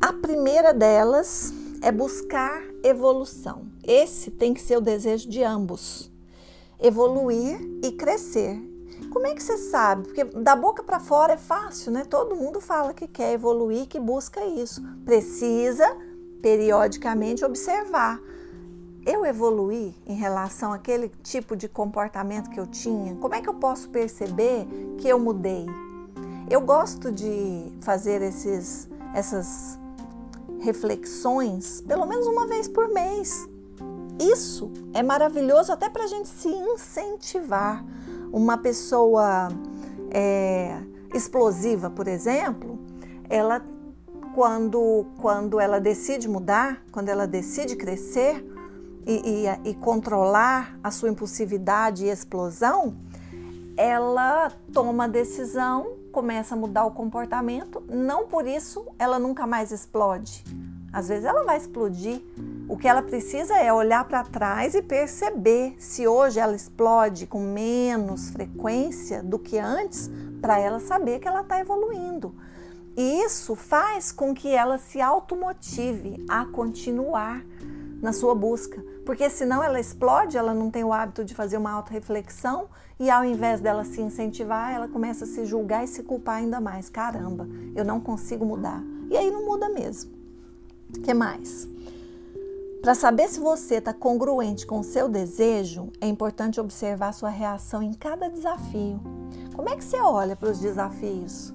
A 0.00 0.12
primeira 0.12 0.72
delas 0.72 1.52
é 1.82 1.90
buscar 1.90 2.62
evolução. 2.84 3.66
Esse 3.82 4.30
tem 4.30 4.54
que 4.54 4.60
ser 4.60 4.76
o 4.76 4.80
desejo 4.80 5.28
de 5.28 5.42
ambos 5.42 6.11
evoluir 6.82 7.60
e 7.82 7.92
crescer. 7.92 8.60
Como 9.10 9.26
é 9.26 9.34
que 9.34 9.42
você 9.42 9.56
sabe? 9.56 10.04
Porque 10.04 10.24
da 10.24 10.56
boca 10.56 10.82
para 10.82 10.98
fora 10.98 11.34
é 11.34 11.36
fácil, 11.36 11.92
né? 11.92 12.04
Todo 12.04 12.34
mundo 12.34 12.60
fala 12.60 12.92
que 12.92 13.06
quer 13.06 13.32
evoluir, 13.32 13.86
que 13.86 14.00
busca 14.00 14.44
isso. 14.44 14.82
Precisa 15.04 15.96
periodicamente 16.40 17.44
observar. 17.44 18.20
Eu 19.04 19.24
evoluí 19.24 19.94
em 20.06 20.14
relação 20.14 20.72
àquele 20.72 21.08
tipo 21.22 21.56
de 21.56 21.68
comportamento 21.68 22.50
que 22.50 22.58
eu 22.58 22.66
tinha? 22.66 23.16
Como 23.16 23.34
é 23.34 23.40
que 23.40 23.48
eu 23.48 23.54
posso 23.54 23.88
perceber 23.90 24.66
que 24.98 25.08
eu 25.08 25.18
mudei? 25.18 25.66
Eu 26.48 26.60
gosto 26.60 27.10
de 27.10 27.72
fazer 27.80 28.22
esses, 28.22 28.88
essas 29.14 29.78
reflexões 30.60 31.80
pelo 31.80 32.06
menos 32.06 32.26
uma 32.26 32.46
vez 32.46 32.68
por 32.68 32.88
mês 32.88 33.48
isso 34.30 34.70
é 34.92 35.02
maravilhoso 35.02 35.72
até 35.72 35.88
para 35.88 36.04
a 36.04 36.06
gente 36.06 36.28
se 36.28 36.48
incentivar. 36.48 37.84
Uma 38.32 38.56
pessoa 38.56 39.48
é, 40.10 40.78
explosiva, 41.14 41.90
por 41.90 42.08
exemplo, 42.08 42.78
ela 43.28 43.62
quando, 44.34 45.06
quando 45.20 45.60
ela 45.60 45.78
decide 45.78 46.28
mudar, 46.28 46.82
quando 46.90 47.08
ela 47.08 47.26
decide 47.26 47.76
crescer 47.76 48.44
e, 49.06 49.46
e, 49.46 49.70
e 49.70 49.74
controlar 49.74 50.78
a 50.82 50.90
sua 50.90 51.10
impulsividade 51.10 52.04
e 52.04 52.08
explosão, 52.08 52.96
ela 53.76 54.50
toma 54.72 55.04
a 55.04 55.08
decisão, 55.08 55.96
começa 56.12 56.54
a 56.54 56.58
mudar 56.58 56.84
o 56.84 56.90
comportamento, 56.90 57.82
não 57.88 58.26
por 58.26 58.46
isso 58.46 58.86
ela 58.98 59.18
nunca 59.18 59.46
mais 59.46 59.70
explode. 59.70 60.44
Às 60.92 61.08
vezes 61.08 61.24
ela 61.24 61.42
vai 61.44 61.56
explodir, 61.56 62.20
o 62.68 62.76
que 62.76 62.86
ela 62.86 63.02
precisa 63.02 63.56
é 63.56 63.72
olhar 63.72 64.04
para 64.04 64.24
trás 64.24 64.74
e 64.74 64.82
perceber 64.82 65.74
se 65.78 66.06
hoje 66.06 66.38
ela 66.38 66.54
explode 66.54 67.26
com 67.26 67.40
menos 67.40 68.30
frequência 68.30 69.22
do 69.22 69.38
que 69.38 69.58
antes, 69.58 70.10
para 70.40 70.58
ela 70.58 70.80
saber 70.80 71.18
que 71.18 71.26
ela 71.26 71.40
está 71.40 71.58
evoluindo. 71.58 72.34
E 72.96 73.22
isso 73.22 73.54
faz 73.54 74.12
com 74.12 74.34
que 74.34 74.48
ela 74.54 74.76
se 74.76 75.00
automotive 75.00 76.24
a 76.28 76.44
continuar 76.44 77.42
na 78.02 78.12
sua 78.12 78.34
busca, 78.34 78.84
porque 79.06 79.30
senão 79.30 79.62
ela 79.62 79.80
explode, 79.80 80.36
ela 80.36 80.52
não 80.52 80.70
tem 80.70 80.84
o 80.84 80.92
hábito 80.92 81.24
de 81.24 81.34
fazer 81.34 81.56
uma 81.56 81.70
auto-reflexão 81.70 82.68
e 82.98 83.08
ao 83.08 83.24
invés 83.24 83.60
dela 83.60 83.84
se 83.84 84.00
incentivar, 84.00 84.72
ela 84.72 84.88
começa 84.88 85.24
a 85.24 85.28
se 85.28 85.46
julgar 85.46 85.84
e 85.84 85.88
se 85.88 86.02
culpar 86.02 86.36
ainda 86.36 86.60
mais. 86.60 86.90
Caramba, 86.90 87.48
eu 87.74 87.84
não 87.84 88.00
consigo 88.00 88.44
mudar. 88.44 88.82
E 89.10 89.16
aí 89.16 89.30
não 89.30 89.46
muda 89.46 89.68
mesmo. 89.68 90.21
O 90.96 91.00
que 91.00 91.14
mais? 91.14 91.68
Para 92.82 92.94
saber 92.94 93.28
se 93.28 93.38
você 93.38 93.76
está 93.76 93.94
congruente 93.94 94.66
com 94.66 94.80
o 94.80 94.84
seu 94.84 95.08
desejo, 95.08 95.90
é 96.00 96.08
importante 96.08 96.60
observar 96.60 97.12
sua 97.12 97.28
reação 97.28 97.82
em 97.82 97.92
cada 97.92 98.28
desafio. 98.28 99.00
Como 99.54 99.68
é 99.68 99.76
que 99.76 99.84
você 99.84 100.00
olha 100.00 100.34
para 100.34 100.50
os 100.50 100.58
desafios? 100.58 101.54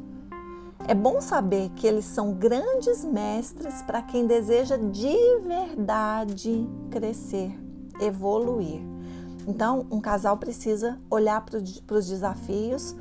É 0.88 0.96
bom 0.96 1.20
saber 1.20 1.70
que 1.76 1.86
eles 1.86 2.06
são 2.06 2.34
grandes 2.34 3.04
mestres 3.04 3.82
para 3.82 4.02
quem 4.02 4.26
deseja 4.26 4.78
de 4.78 5.18
verdade 5.46 6.66
crescer, 6.90 7.52
evoluir. 8.00 8.82
Então, 9.46 9.86
um 9.92 10.00
casal 10.00 10.38
precisa 10.38 10.98
olhar 11.10 11.42
para 11.42 11.58
os 11.98 12.08
desafios 12.08 12.96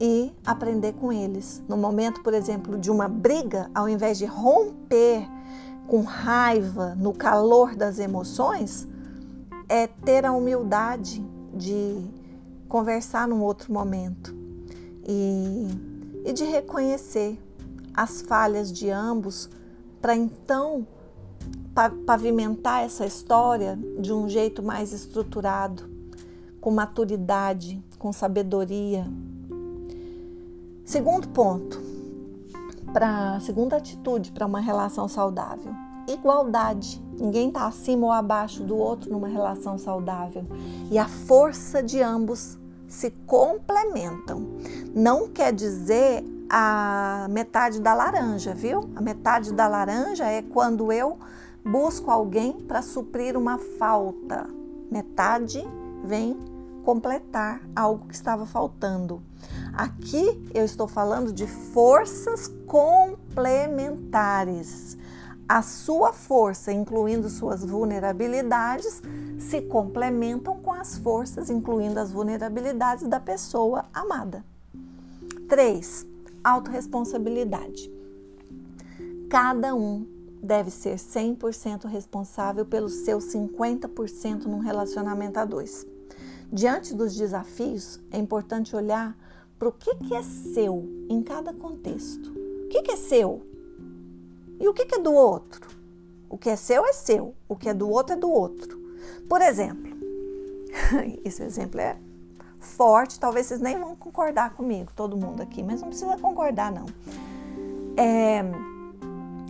e 0.00 0.32
aprender 0.46 0.92
com 0.92 1.12
eles. 1.12 1.60
No 1.68 1.76
momento, 1.76 2.22
por 2.22 2.34
exemplo, 2.34 2.78
de 2.78 2.90
uma 2.90 3.08
briga, 3.08 3.68
ao 3.74 3.88
invés 3.88 4.16
de 4.18 4.26
romper 4.26 5.28
com 5.88 6.02
raiva, 6.02 6.94
no 6.94 7.14
calor 7.14 7.74
das 7.74 7.98
emoções, 7.98 8.86
é 9.66 9.86
ter 9.86 10.26
a 10.26 10.32
humildade 10.32 11.24
de 11.54 11.96
conversar 12.68 13.26
num 13.26 13.42
outro 13.42 13.72
momento 13.72 14.36
e, 15.06 15.66
e 16.26 16.32
de 16.34 16.44
reconhecer 16.44 17.40
as 17.94 18.20
falhas 18.20 18.70
de 18.70 18.90
ambos 18.90 19.48
para 20.00 20.14
então 20.14 20.86
pavimentar 22.04 22.84
essa 22.84 23.06
história 23.06 23.78
de 23.98 24.12
um 24.12 24.28
jeito 24.28 24.62
mais 24.62 24.92
estruturado, 24.92 25.88
com 26.60 26.70
maturidade, 26.70 27.82
com 27.98 28.12
sabedoria. 28.12 29.06
Segundo 30.84 31.28
ponto, 31.28 31.87
para 32.92 33.38
segunda 33.40 33.76
atitude 33.76 34.32
para 34.32 34.46
uma 34.46 34.60
relação 34.60 35.08
saudável, 35.08 35.72
igualdade. 36.06 37.02
Ninguém 37.18 37.48
está 37.48 37.66
acima 37.66 38.06
ou 38.06 38.12
abaixo 38.12 38.62
do 38.62 38.76
outro 38.76 39.10
numa 39.10 39.28
relação 39.28 39.76
saudável. 39.76 40.44
E 40.90 40.98
a 40.98 41.06
força 41.06 41.82
de 41.82 42.00
ambos 42.00 42.58
se 42.86 43.10
complementam. 43.26 44.46
Não 44.94 45.28
quer 45.28 45.52
dizer 45.52 46.24
a 46.50 47.26
metade 47.30 47.80
da 47.80 47.92
laranja, 47.92 48.54
viu? 48.54 48.88
A 48.96 49.00
metade 49.00 49.52
da 49.52 49.68
laranja 49.68 50.24
é 50.24 50.40
quando 50.40 50.90
eu 50.90 51.18
busco 51.64 52.10
alguém 52.10 52.52
para 52.52 52.80
suprir 52.80 53.36
uma 53.36 53.58
falta. 53.58 54.48
Metade 54.90 55.62
vem 56.02 56.38
completar 56.84 57.60
algo 57.76 58.06
que 58.06 58.14
estava 58.14 58.46
faltando. 58.46 59.22
Aqui 59.78 60.44
eu 60.52 60.64
estou 60.64 60.88
falando 60.88 61.32
de 61.32 61.46
forças 61.46 62.48
complementares. 62.66 64.98
A 65.48 65.62
sua 65.62 66.12
força, 66.12 66.72
incluindo 66.72 67.30
suas 67.30 67.64
vulnerabilidades, 67.64 69.00
se 69.38 69.62
complementam 69.62 70.58
com 70.58 70.72
as 70.72 70.98
forças, 70.98 71.48
incluindo 71.48 72.00
as 72.00 72.10
vulnerabilidades 72.10 73.06
da 73.06 73.20
pessoa 73.20 73.84
amada. 73.94 74.44
3. 75.48 76.04
Autoresponsabilidade. 76.42 77.88
Cada 79.30 79.76
um 79.76 80.04
deve 80.42 80.72
ser 80.72 80.96
100% 80.96 81.86
responsável 81.86 82.66
pelos 82.66 82.94
seus 83.04 83.26
50% 83.26 84.46
num 84.46 84.58
relacionamento 84.58 85.38
a 85.38 85.44
dois. 85.44 85.86
Diante 86.52 86.96
dos 86.96 87.14
desafios, 87.14 88.00
é 88.10 88.18
importante 88.18 88.74
olhar 88.74 89.16
para 89.58 89.68
o 89.68 89.72
que, 89.72 89.94
que 89.96 90.14
é 90.14 90.22
seu 90.22 90.88
em 91.08 91.22
cada 91.22 91.52
contexto. 91.52 92.30
O 92.30 92.68
que, 92.68 92.82
que 92.82 92.92
é 92.92 92.96
seu? 92.96 93.42
E 94.60 94.68
o 94.68 94.74
que, 94.74 94.86
que 94.86 94.96
é 94.96 94.98
do 94.98 95.12
outro? 95.12 95.68
O 96.28 96.36
que 96.36 96.50
é 96.50 96.56
seu 96.56 96.84
é 96.84 96.92
seu, 96.92 97.34
o 97.48 97.56
que 97.56 97.68
é 97.68 97.74
do 97.74 97.88
outro 97.88 98.14
é 98.14 98.16
do 98.16 98.30
outro. 98.30 98.78
Por 99.28 99.40
exemplo, 99.40 99.92
esse 101.24 101.42
exemplo 101.42 101.80
é 101.80 101.96
forte, 102.58 103.18
talvez 103.18 103.46
vocês 103.46 103.60
nem 103.60 103.78
vão 103.78 103.96
concordar 103.96 104.54
comigo, 104.54 104.90
todo 104.94 105.16
mundo 105.16 105.42
aqui, 105.42 105.62
mas 105.62 105.80
não 105.80 105.88
precisa 105.88 106.16
concordar, 106.18 106.72
não. 106.72 106.86
É, 107.96 108.42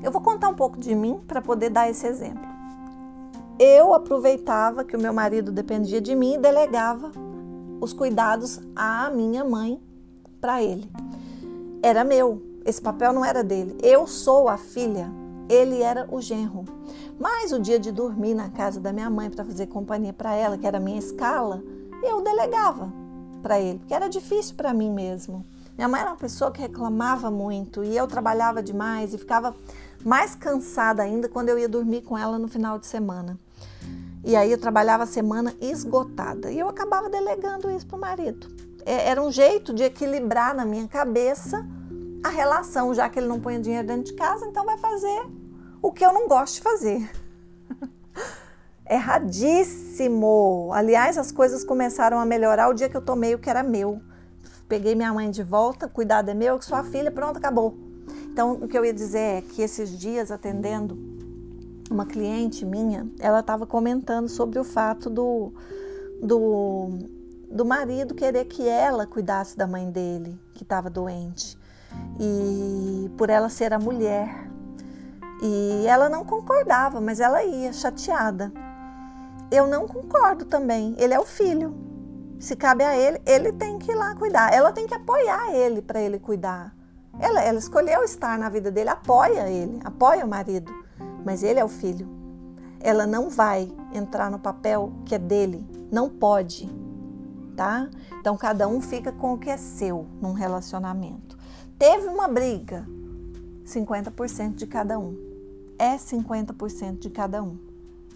eu 0.03 0.13
vou 0.13 0.21
contar 0.21 0.49
um 0.49 0.55
pouco 0.55 0.79
de 0.79 0.95
mim 0.95 1.21
para 1.27 1.43
poder 1.43 1.71
dar 1.71 1.91
esse 1.91 2.07
exemplo 2.07 2.49
eu 3.59 3.93
aproveitava 3.93 4.85
que 4.85 4.97
o 4.97 5.01
meu 5.01 5.13
marido 5.13 5.51
dependia 5.51 6.01
de 6.01 6.15
mim 6.15 6.35
e 6.35 6.39
delegava 6.39 7.11
os 7.81 7.93
cuidados 7.93 8.61
à 8.75 9.11
minha 9.11 9.45
mãe 9.45 9.83
para 10.41 10.63
ele. 10.63 10.91
Era 11.83 12.05
meu, 12.05 12.43
esse 12.65 12.81
papel 12.81 13.13
não 13.13 13.25
era 13.25 13.43
dele. 13.43 13.77
Eu 13.83 14.07
sou 14.07 14.49
a 14.49 14.57
filha, 14.57 15.11
ele 15.49 15.83
era 15.83 16.07
o 16.11 16.21
genro. 16.21 16.65
Mas 17.19 17.53
o 17.53 17.59
dia 17.59 17.79
de 17.79 17.91
dormir 17.91 18.35
na 18.35 18.49
casa 18.49 18.79
da 18.81 18.93
minha 18.93 19.11
mãe 19.11 19.29
para 19.29 19.45
fazer 19.45 19.67
companhia 19.67 20.13
para 20.13 20.35
ela, 20.35 20.57
que 20.57 20.67
era 20.67 20.79
a 20.79 20.81
minha 20.81 20.99
escala, 20.99 21.63
eu 22.03 22.23
delegava 22.23 22.93
para 23.43 23.59
ele, 23.59 23.79
porque 23.79 23.95
era 23.95 24.09
difícil 24.09 24.55
para 24.55 24.73
mim 24.73 24.91
mesmo. 24.91 25.45
Minha 25.77 25.89
mãe 25.89 26.01
era 26.01 26.11
uma 26.11 26.17
pessoa 26.17 26.51
que 26.51 26.61
reclamava 26.61 27.31
muito 27.31 27.85
e 27.85 27.97
eu 27.97 28.07
trabalhava 28.07 28.63
demais 28.63 29.15
e 29.15 29.19
ficava 29.19 29.55
mais 30.05 30.35
cansada 30.35 31.03
ainda 31.03 31.29
quando 31.29 31.49
eu 31.49 31.59
ia 31.59 31.69
dormir 31.69 32.03
com 32.03 32.17
ela 32.19 32.39
no 32.39 32.49
final 32.49 32.79
de 32.79 32.87
semana. 32.87 33.39
E 34.25 34.35
aí 34.37 34.51
eu 34.51 34.59
trabalhava 34.59 35.05
a 35.05 35.07
semana 35.07 35.55
esgotada 35.61 36.51
e 36.51 36.59
eu 36.59 36.69
acabava 36.69 37.09
delegando 37.09 37.71
isso 37.71 37.87
para 37.87 37.97
o 37.97 38.01
marido. 38.01 38.68
É, 38.89 39.11
era 39.11 39.23
um 39.23 39.31
jeito 39.31 39.75
de 39.75 39.83
equilibrar 39.83 40.55
na 40.55 40.65
minha 40.65 40.89
cabeça 40.89 41.63
a 42.25 42.31
relação, 42.31 42.95
já 42.95 43.07
que 43.07 43.19
ele 43.19 43.27
não 43.27 43.39
põe 43.39 43.61
dinheiro 43.61 43.87
dentro 43.87 44.05
de 44.05 44.15
casa, 44.15 44.47
então 44.47 44.65
vai 44.65 44.79
fazer 44.79 45.27
o 45.83 45.93
que 45.93 46.03
eu 46.03 46.11
não 46.11 46.27
gosto 46.27 46.55
de 46.55 46.63
fazer. 46.63 47.11
Erradíssimo! 48.89 50.71
Aliás, 50.73 51.19
as 51.19 51.31
coisas 51.31 51.63
começaram 51.65 52.19
a 52.19 52.25
melhorar 52.25 52.71
o 52.71 52.73
dia 52.73 52.89
que 52.89 52.97
eu 52.97 53.03
tomei 53.03 53.35
o 53.35 53.39
que 53.39 53.51
era 53.51 53.63
meu. 53.63 54.01
Peguei 54.67 54.95
minha 54.95 55.13
mãe 55.13 55.31
de 55.31 55.43
volta, 55.43 55.87
cuidado 55.87 56.31
é 56.31 56.35
meu, 56.35 56.59
que 56.59 56.65
sua 56.65 56.83
filha, 56.83 57.11
pronto, 57.11 57.37
acabou. 57.37 57.77
Então, 58.33 58.53
o 58.53 58.67
que 58.67 58.79
eu 58.79 58.87
ia 58.87 58.95
dizer 58.95 59.19
é 59.19 59.43
que 59.43 59.61
esses 59.61 59.91
dias 59.91 60.31
atendendo, 60.31 60.97
uma 61.91 62.07
cliente 62.07 62.65
minha, 62.65 63.07
ela 63.21 63.41
estava 63.41 63.67
comentando 63.67 64.31
sobre 64.31 64.59
o 64.59 64.65
fato 64.65 65.11
do, 65.11 65.53
do, 66.23 67.18
do 67.51 67.65
marido 67.65 68.15
querer 68.15 68.45
que 68.45 68.67
ela 68.67 69.07
cuidasse 69.07 69.57
da 69.57 69.67
mãe 69.67 69.91
dele, 69.91 70.41
que 70.55 70.63
estava 70.63 70.91
doente, 70.91 71.59
e 72.21 73.11
por 73.17 73.31
ela 73.31 73.49
ser 73.49 73.73
a 73.73 73.79
mulher. 73.79 74.51
E 75.43 75.85
ela 75.87 76.09
não 76.09 76.25
concordava, 76.25 77.01
mas 77.01 77.21
ela 77.21 77.45
ia 77.45 77.73
chateada. 77.73 78.53
Eu 79.51 79.67
não 79.67 79.87
concordo 79.87 80.45
também. 80.45 80.95
Ele 80.99 81.15
é 81.15 81.21
o 81.21 81.25
filho. 81.25 81.75
Se 82.41 82.57
cabe 82.57 82.83
a 82.85 82.97
ele, 82.97 83.21
ele 83.25 83.53
tem 83.53 83.79
que 83.79 83.93
ir 83.93 83.95
lá 83.95 84.15
cuidar. 84.15 84.53
Ela 84.53 84.73
tem 84.73 84.87
que 84.87 84.95
apoiar 84.95 85.55
ele 85.55 85.81
para 85.81 86.01
ele 86.01 86.19
cuidar. 86.19 86.75
Ela, 87.21 87.41
ela 87.41 87.59
escolheu 87.59 88.03
estar 88.03 88.39
na 88.39 88.49
vida 88.49 88.71
dele, 88.71 88.91
apoia 88.91 89.49
ele, 89.49 89.81
apoia 89.85 90.25
o 90.25 90.29
marido 90.29 90.73
mas 91.29 91.43
ele 91.43 91.61
é 91.61 91.65
o 91.65 91.69
filho. 91.69 92.09
Ela 92.81 93.07
não 93.07 93.29
vai 93.29 93.71
entrar 93.93 94.31
no 94.31 94.39
papel 94.39 94.93
que 95.05 95.15
é 95.15 95.19
dele, 95.19 95.63
não 95.91 96.09
pode, 96.09 96.71
tá? 97.59 97.91
Então 98.21 98.37
cada 98.37 98.69
um 98.69 98.81
fica 98.81 99.11
com 99.11 99.35
o 99.35 99.39
que 99.39 99.51
é 99.51 99.57
seu 99.57 100.07
num 100.23 100.33
relacionamento. 100.33 101.37
Teve 101.77 102.07
uma 102.07 102.29
briga, 102.29 102.87
50% 103.67 104.55
de 104.55 104.65
cada 104.65 104.97
um. 104.97 105.17
É 105.77 105.97
50% 105.97 107.01
de 107.01 107.11
cada 107.11 107.43
um. 107.43 107.59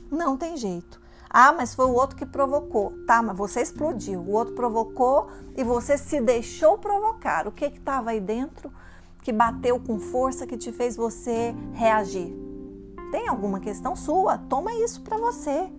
Não 0.09 0.36
tem 0.36 0.57
jeito. 0.57 1.01
Ah, 1.28 1.53
mas 1.53 1.74
foi 1.74 1.86
o 1.86 1.95
outro 1.95 2.16
que 2.16 2.26
provocou. 2.26 2.93
Tá, 3.05 3.20
mas 3.20 3.36
você 3.36 3.61
explodiu. 3.61 4.20
O 4.20 4.30
outro 4.30 4.55
provocou 4.55 5.28
e 5.57 5.64
você 5.64 5.99
se 5.99 6.20
deixou 6.20 6.78
provocar. 6.78 7.49
O 7.49 7.53
que 7.53 7.64
estava 7.64 8.11
aí 8.11 8.20
dentro 8.20 8.72
que 9.22 9.32
bateu 9.32 9.80
com 9.80 9.99
força 9.99 10.47
que 10.47 10.57
te 10.57 10.70
fez 10.70 10.97
você 10.97 11.55
reagir? 11.72 12.43
tem 13.12 13.28
alguma 13.28 13.61
questão 13.61 13.95
sua, 13.95 14.38
toma 14.38 14.72
isso 14.72 15.03
para 15.03 15.18
você. 15.18 15.70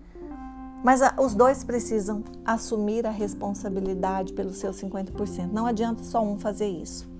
Mas 0.83 1.01
a, 1.01 1.15
os 1.19 1.33
dois 1.33 1.63
precisam 1.63 2.23
assumir 2.45 3.07
a 3.07 3.09
responsabilidade 3.09 4.33
pelos 4.33 4.57
seus 4.57 4.75
50%. 4.81 5.51
Não 5.51 5.65
adianta 5.65 6.03
só 6.03 6.21
um 6.21 6.37
fazer 6.37 6.67
isso. 6.67 7.11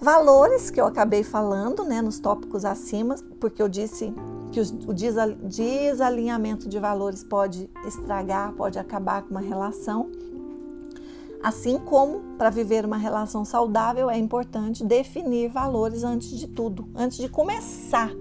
Valores 0.00 0.70
que 0.70 0.80
eu 0.80 0.86
acabei 0.86 1.24
falando, 1.24 1.82
né, 1.82 2.00
nos 2.00 2.20
tópicos 2.20 2.64
acima, 2.64 3.16
porque 3.40 3.60
eu 3.60 3.68
disse 3.68 4.14
que 4.52 4.60
o 4.60 4.94
desalinhamento 4.94 6.68
de 6.68 6.78
valores 6.78 7.24
pode 7.24 7.68
estragar, 7.84 8.52
pode 8.52 8.78
acabar 8.78 9.22
com 9.22 9.30
uma 9.30 9.40
relação. 9.40 10.08
Assim 11.42 11.78
como 11.78 12.36
para 12.36 12.50
viver 12.50 12.84
uma 12.84 12.96
relação 12.96 13.44
saudável 13.44 14.08
é 14.08 14.16
importante 14.16 14.84
definir 14.84 15.48
valores 15.48 16.04
antes 16.04 16.30
de 16.30 16.46
tudo, 16.46 16.88
antes 16.94 17.18
de 17.18 17.28
começar 17.28 18.12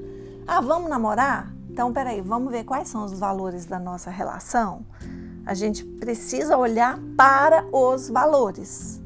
ah, 0.49 0.61
vamos 0.61 0.89
namorar? 0.89 1.53
Então, 1.77 1.93
peraí, 1.93 2.21
vamos 2.21 2.51
ver 2.51 2.63
quais 2.63 2.87
são 2.87 3.05
os 3.05 3.19
valores 3.19 3.67
da 3.67 3.77
nossa 3.77 4.09
relação? 4.09 4.83
A 5.45 5.53
gente 5.53 5.85
precisa 5.85 6.57
olhar 6.57 6.99
para 7.15 7.63
os 7.71 8.09
valores, 8.09 8.99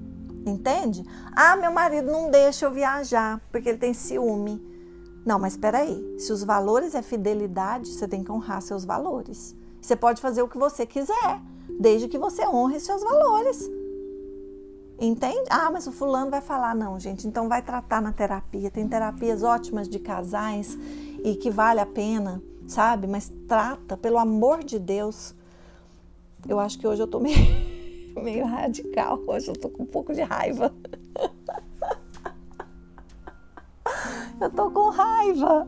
entende? 0.46 1.04
Ah, 1.34 1.58
meu 1.58 1.70
marido 1.70 2.10
não 2.10 2.32
deixa 2.32 2.66
eu 2.66 2.72
viajar 2.72 3.42
porque 3.52 3.68
ele 3.68 3.78
tem 3.78 3.94
ciúme. 3.94 4.66
Não, 5.26 5.38
mas 5.38 5.58
peraí, 5.58 6.16
se 6.18 6.32
os 6.32 6.46
valores 6.46 6.96
é 6.96 7.02
fidelidade, 7.02 7.90
você 7.90 8.08
tem 8.08 8.24
que 8.24 8.32
honrar 8.32 8.62
seus 8.62 8.86
valores. 8.86 9.54
Você 9.82 9.94
pode 9.94 10.22
fazer 10.22 10.42
o 10.42 10.48
que 10.48 10.58
você 10.58 10.86
quiser, 10.86 11.42
desde 11.78 12.08
que 12.08 12.18
você 12.18 12.48
honre 12.48 12.80
seus 12.80 13.04
valores. 13.04 13.70
Entende? 14.98 15.44
Ah, 15.50 15.70
mas 15.70 15.88
o 15.88 15.92
fulano 15.92 16.32
vai 16.32 16.40
falar, 16.40 16.74
não, 16.74 16.98
gente, 16.98 17.28
então 17.28 17.50
vai 17.50 17.62
tratar 17.62 18.02
na 18.02 18.14
terapia. 18.14 18.72
Tem 18.72 18.88
terapias 18.88 19.44
ótimas 19.44 19.90
de 19.90 20.00
casais 20.00 20.80
e 21.22 21.36
que 21.36 21.50
vale 21.50 21.82
a 21.82 21.86
pena, 21.86 22.42
sabe? 22.72 23.06
Mas 23.06 23.32
trata, 23.48 23.98
pelo 23.98 24.18
amor 24.18 24.64
de 24.64 24.80
Deus. 24.80 25.36
Eu 26.48 26.60
acho 26.60 26.80
que 26.80 26.88
hoje 26.88 27.02
eu 27.02 27.08
tô 27.08 27.20
meio, 27.20 27.38
meio 28.24 28.46
radical, 28.46 29.20
hoje 29.28 29.50
eu 29.50 29.56
tô 29.56 29.70
com 29.70 29.84
um 29.84 29.86
pouco 29.86 30.14
de 30.14 30.22
raiva. 30.22 30.74
Eu 34.40 34.50
tô 34.50 34.72
com 34.72 34.90
raiva. 34.90 35.68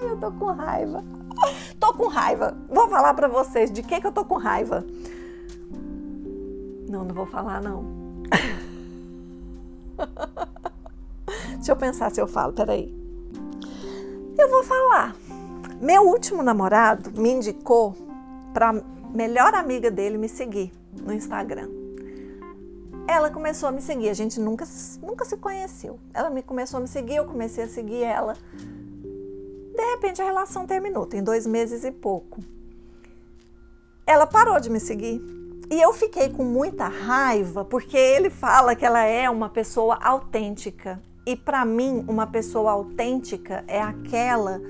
Eu 0.00 0.16
tô 0.18 0.32
com 0.32 0.46
raiva. 0.46 1.04
Tô 1.78 1.94
com 1.94 2.08
raiva. 2.08 2.56
Vou 2.68 2.88
falar 2.88 3.14
para 3.14 3.28
vocês 3.28 3.70
de 3.70 3.82
que 3.82 4.00
que 4.00 4.06
eu 4.06 4.12
tô 4.12 4.24
com 4.24 4.34
raiva. 4.36 4.84
Não, 6.88 7.04
não 7.04 7.14
vou 7.14 7.26
falar 7.26 7.62
não. 7.62 7.84
Deixa 11.56 11.70
eu 11.72 11.76
pensar 11.76 12.10
se 12.10 12.20
eu 12.20 12.26
falo, 12.26 12.52
peraí. 12.52 12.97
Eu 14.38 14.48
vou 14.48 14.62
falar. 14.62 15.16
Meu 15.80 16.02
último 16.02 16.44
namorado 16.44 17.10
me 17.20 17.28
indicou 17.28 17.96
para 18.54 18.72
melhor 19.12 19.52
amiga 19.52 19.90
dele 19.90 20.16
me 20.16 20.28
seguir 20.28 20.72
no 20.92 21.12
Instagram. 21.12 21.68
Ela 23.08 23.30
começou 23.30 23.68
a 23.68 23.72
me 23.72 23.82
seguir, 23.82 24.08
a 24.08 24.14
gente 24.14 24.38
nunca, 24.38 24.64
nunca 25.02 25.24
se 25.24 25.36
conheceu. 25.36 25.98
Ela 26.14 26.30
me 26.30 26.40
começou 26.40 26.78
a 26.78 26.80
me 26.80 26.86
seguir, 26.86 27.16
eu 27.16 27.24
comecei 27.24 27.64
a 27.64 27.68
seguir 27.68 28.04
ela. 28.04 28.36
repente 29.92 30.22
a 30.22 30.24
relação 30.24 30.66
terminou, 30.66 31.04
tem 31.04 31.20
dois 31.20 31.44
meses 31.44 31.82
e 31.82 31.90
pouco. 31.90 32.40
Ela 34.06 34.26
parou 34.26 34.60
de 34.60 34.70
me 34.70 34.78
seguir. 34.78 35.20
E 35.68 35.80
eu 35.80 35.92
fiquei 35.92 36.28
com 36.28 36.44
muita 36.44 36.86
raiva 36.86 37.64
porque 37.64 37.96
ele 37.96 38.30
fala 38.30 38.76
que 38.76 38.86
ela 38.86 39.02
é 39.02 39.28
uma 39.28 39.48
pessoa 39.48 39.98
autêntica. 40.00 41.02
E 41.28 41.36
para 41.36 41.62
mim, 41.62 42.06
uma 42.08 42.26
pessoa 42.26 42.70
autêntica 42.72 43.62
é 43.68 43.82
aquela 43.82 44.62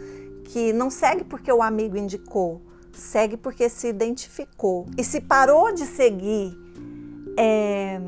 que 0.43 0.73
não 0.73 0.91
segue 0.91 1.23
porque 1.23 1.53
o 1.53 1.63
amigo 1.63 1.97
indicou, 1.97 2.61
segue 2.93 3.37
porque 3.37 3.69
se 3.69 3.87
identificou. 3.87 4.89
E 4.99 5.05
se 5.05 5.21
parou 5.21 5.73
de 5.73 5.87
seguir, 5.87 6.59
é, 7.37 8.01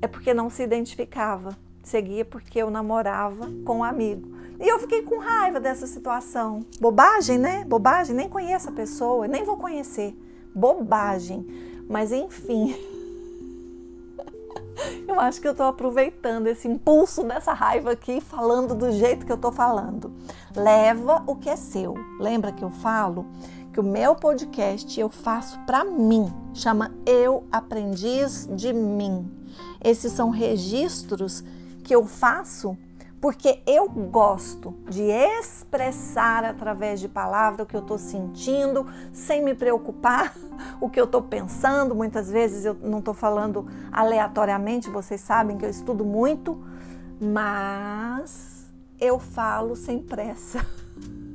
é 0.00 0.06
porque 0.06 0.32
não 0.32 0.48
se 0.48 0.62
identificava. 0.62 1.54
Seguia 1.82 2.24
porque 2.24 2.58
eu 2.58 2.70
namorava 2.70 3.46
com 3.66 3.80
um 3.80 3.84
amigo. 3.84 4.34
E 4.58 4.66
eu 4.66 4.78
fiquei 4.78 5.02
com 5.02 5.18
raiva 5.18 5.60
dessa 5.60 5.86
situação. 5.86 6.64
Bobagem, 6.80 7.36
né? 7.36 7.66
Bobagem. 7.66 8.16
Nem 8.16 8.30
conheço 8.30 8.70
a 8.70 8.72
pessoa, 8.72 9.28
nem 9.28 9.44
vou 9.44 9.58
conhecer. 9.58 10.16
Bobagem. 10.54 11.46
Mas 11.86 12.12
enfim. 12.12 12.74
Eu 15.06 15.20
acho 15.20 15.40
que 15.40 15.46
eu 15.46 15.52
estou 15.52 15.66
aproveitando 15.66 16.46
esse 16.46 16.66
impulso 16.66 17.22
dessa 17.24 17.52
raiva 17.52 17.92
aqui, 17.92 18.20
falando 18.20 18.74
do 18.74 18.90
jeito 18.92 19.26
que 19.26 19.32
eu 19.32 19.36
estou 19.36 19.52
falando. 19.52 20.12
Leva 20.56 21.22
o 21.26 21.36
que 21.36 21.50
é 21.50 21.56
seu. 21.56 21.94
Lembra 22.18 22.52
que 22.52 22.62
eu 22.62 22.70
falo 22.70 23.26
que 23.72 23.80
o 23.80 23.82
meu 23.82 24.14
podcast 24.14 25.00
eu 25.00 25.08
faço 25.08 25.58
para 25.60 25.82
mim, 25.82 26.30
chama 26.52 26.92
Eu 27.06 27.44
Aprendiz 27.50 28.46
de 28.52 28.72
Mim. 28.72 29.30
Esses 29.82 30.12
são 30.12 30.28
registros 30.28 31.42
que 31.82 31.94
eu 31.94 32.04
faço 32.04 32.76
porque 33.22 33.62
eu 33.64 33.88
gosto 33.88 34.74
de 34.90 35.02
expressar 35.04 36.44
através 36.44 36.98
de 36.98 37.08
palavra 37.08 37.62
o 37.62 37.66
que 37.66 37.76
eu 37.76 37.80
estou 37.80 37.96
sentindo, 37.96 38.84
sem 39.12 39.44
me 39.44 39.54
preocupar 39.54 40.34
o 40.82 40.90
que 40.90 41.00
eu 41.00 41.04
estou 41.04 41.22
pensando. 41.22 41.94
Muitas 41.94 42.28
vezes 42.28 42.64
eu 42.64 42.74
não 42.74 42.98
estou 42.98 43.14
falando 43.14 43.64
aleatoriamente, 43.92 44.90
vocês 44.90 45.20
sabem 45.20 45.56
que 45.56 45.64
eu 45.64 45.70
estudo 45.70 46.04
muito, 46.04 46.60
mas 47.20 48.66
eu 48.98 49.20
falo 49.20 49.76
sem 49.76 50.02
pressa 50.02 50.66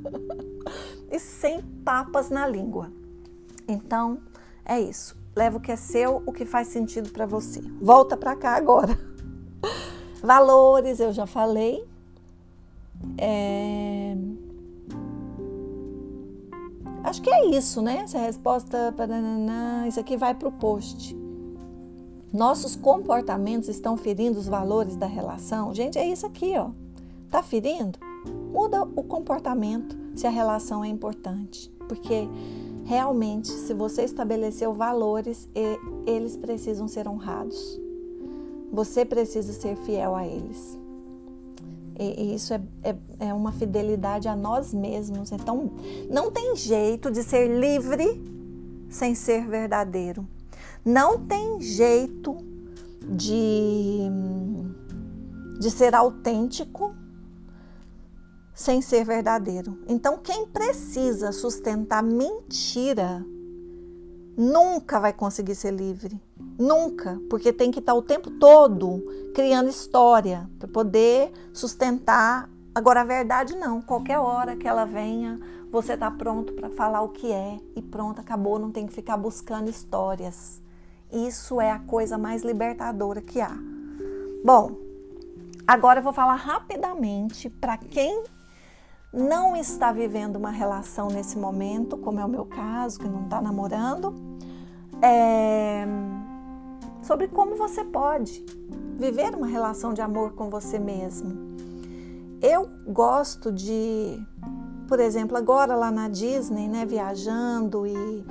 e 1.10 1.18
sem 1.18 1.62
papas 1.62 2.30
na 2.30 2.46
língua. 2.46 2.92
Então 3.66 4.20
é 4.66 4.78
isso. 4.78 5.16
Leva 5.34 5.56
o 5.56 5.62
que 5.62 5.72
é 5.72 5.78
seu, 5.78 6.22
o 6.26 6.34
que 6.34 6.44
faz 6.44 6.68
sentido 6.68 7.12
para 7.12 7.26
você. 7.26 7.62
Volta 7.80 8.18
para 8.18 8.36
cá 8.36 8.58
agora. 8.58 9.00
Valores, 10.22 10.99
eu 10.99 11.14
já 11.14 11.26
falei. 11.26 11.85
É... 13.18 14.15
Acho 17.03 17.22
que 17.22 17.30
é 17.30 17.45
isso, 17.48 17.81
né? 17.81 17.99
Essa 17.99 18.18
resposta. 18.19 18.94
Isso 19.88 19.99
aqui 19.99 20.18
vai 20.18 20.34
para 20.34 20.48
o 20.48 20.52
post. 20.52 21.15
Nossos 22.34 22.76
comportamentos 22.76 23.69
estão 23.69 23.95
ferindo 23.95 24.38
os 24.38 24.48
valores 24.48 24.98
da 24.98 25.06
relação? 25.06 25.73
Gente, 25.73 25.98
é 25.98 26.06
isso 26.06 26.26
aqui, 26.26 26.57
ó. 26.57 26.72
Tá 27.30 27.41
ferindo? 27.41 27.98
Muda 28.52 28.84
o 28.84 29.03
comportamento 29.03 29.98
se 30.15 30.27
a 30.27 30.30
relação 30.30 30.84
é 30.84 30.89
importante. 30.89 31.72
Porque 31.88 32.27
realmente, 32.84 33.48
se 33.48 33.73
você 33.73 34.03
estabeleceu 34.03 34.73
valores, 34.73 35.48
eles 36.06 36.35
precisam 36.35 36.88
ser 36.88 37.07
honrados. 37.07 37.80
Você 38.72 39.06
precisa 39.06 39.53
ser 39.53 39.76
fiel 39.77 40.15
a 40.15 40.26
eles. 40.26 40.77
E, 41.99 42.35
isso 42.35 42.53
é, 42.53 42.61
é, 42.84 42.95
é 43.27 43.34
uma 43.34 43.52
fidelidade 43.52 44.27
a 44.27 44.35
nós 44.35 44.73
mesmos. 44.73 45.31
Então, 45.31 45.72
não 46.10 46.31
tem 46.31 46.56
jeito 46.56 47.10
de 47.10 47.23
ser 47.23 47.60
livre 47.60 48.22
sem 48.89 49.15
ser 49.15 49.48
verdadeiro. 49.48 50.27
Não 50.85 51.26
tem 51.26 51.60
jeito 51.60 52.38
de, 53.10 54.02
de 55.60 55.72
ser 55.72 55.95
autêntico 55.95 56.95
sem 58.53 58.81
ser 58.81 59.06
verdadeiro. 59.06 59.77
Então, 59.88 60.18
quem 60.18 60.48
precisa 60.48 61.31
sustentar 61.31 62.02
mentira 62.03 63.26
nunca 64.38 64.99
vai 64.99 65.14
conseguir 65.14 65.56
ser 65.56 65.72
livre. 65.72 66.19
Nunca, 66.58 67.22
porque 67.30 67.54
tem 67.54 67.70
que 67.70 67.78
estar 67.78 67.94
o 67.94 68.02
tempo 68.02 68.32
todo 68.32 69.04
criando 69.36 69.70
história 69.70 70.50
para 70.58 70.68
poder 70.68 71.32
sustentar. 71.54 72.50
Agora, 72.74 73.02
a 73.02 73.04
verdade 73.04 73.56
não. 73.56 73.80
Qualquer 73.80 74.18
hora 74.18 74.56
que 74.56 74.68
ela 74.68 74.84
venha, 74.84 75.40
você 75.72 75.94
está 75.94 76.10
pronto 76.10 76.54
para 76.54 76.70
falar 76.72 77.02
o 77.02 77.10
que 77.10 77.32
é 77.32 77.60
e 77.76 77.82
pronto, 77.82 78.20
acabou. 78.20 78.58
Não 78.58 78.72
tem 78.72 78.88
que 78.88 78.94
ficar 78.94 79.18
buscando 79.18 79.70
histórias. 79.70 80.60
Isso 81.12 81.62
é 81.62 81.70
a 81.70 81.78
coisa 81.78 82.18
mais 82.18 82.44
libertadora 82.44 83.22
que 83.22 83.40
há. 83.40 83.56
Bom, 84.44 84.72
agora 85.68 86.00
eu 86.00 86.04
vou 86.04 86.14
falar 86.14 86.36
rapidamente 86.36 87.52
para 87.52 87.78
quem 87.78 88.24
não 89.14 89.56
está 89.56 89.92
vivendo 89.92 90.38
uma 90.38 90.52
relação 90.52 91.08
nesse 91.08 91.38
momento, 91.38 91.98
como 91.98 92.20
é 92.20 92.26
o 92.26 92.30
meu 92.30 92.46
caso, 92.46 93.00
que 93.00 93.08
não 93.08 93.26
está 93.26 93.40
namorando. 93.40 94.14
É 95.04 95.86
sobre 97.08 97.30
como 97.30 97.56
você 97.56 97.86
pode 97.86 98.44
viver 99.00 99.34
uma 99.34 99.48
relação 99.48 99.94
de 99.94 100.02
amor 100.02 100.34
com 100.34 100.50
você 100.50 100.78
mesmo. 100.78 101.56
Eu 102.42 102.70
gosto 102.86 103.50
de, 103.50 104.22
por 104.90 105.00
exemplo, 105.00 105.38
agora 105.38 105.74
lá 105.74 105.90
na 105.90 106.10
Disney, 106.10 106.68
né, 106.68 106.86
viajando 106.86 107.88
e 107.88 108.26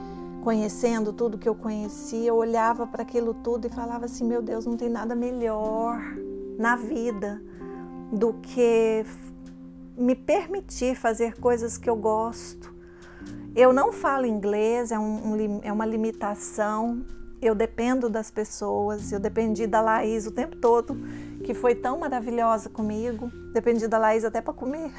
conhecendo 0.44 1.11
tudo 1.12 1.39
que 1.39 1.48
eu 1.48 1.55
conhecia, 1.55 2.28
eu 2.28 2.36
olhava 2.36 2.86
para 2.86 3.03
aquilo 3.03 3.32
tudo 3.32 3.66
e 3.66 3.70
falava 3.70 4.05
assim: 4.05 4.24
meu 4.24 4.43
Deus, 4.43 4.66
não 4.66 4.77
tem 4.77 4.90
nada 4.90 5.15
melhor 5.15 5.98
na 6.59 6.77
vida 6.77 7.43
do 8.12 8.35
que 8.35 9.07
me 9.97 10.15
permitir 10.15 10.94
fazer 10.94 11.40
coisas 11.40 11.78
que 11.78 11.89
eu 11.89 11.97
gosto. 11.97 12.74
Eu 13.57 13.73
não 13.73 13.90
falo 13.90 14.27
inglês, 14.27 14.93
é, 14.93 14.98
um, 14.98 15.61
é 15.62 15.73
uma 15.73 15.86
limitação, 15.86 17.03
eu 17.40 17.54
dependo 17.54 18.08
das 18.08 18.30
pessoas, 18.30 19.12
eu 19.12 19.20
dependi 19.20 19.66
da 19.66 19.80
Laís 19.80 20.26
o 20.26 20.30
tempo 20.30 20.56
todo, 20.56 20.96
que 21.44 21.54
foi 21.54 21.74
tão 21.74 21.98
maravilhosa 21.98 22.68
comigo. 22.68 23.30
Dependi 23.52 23.86
da 23.86 23.98
Laís 23.98 24.24
até 24.24 24.40
para 24.40 24.54
comer. 24.54 24.92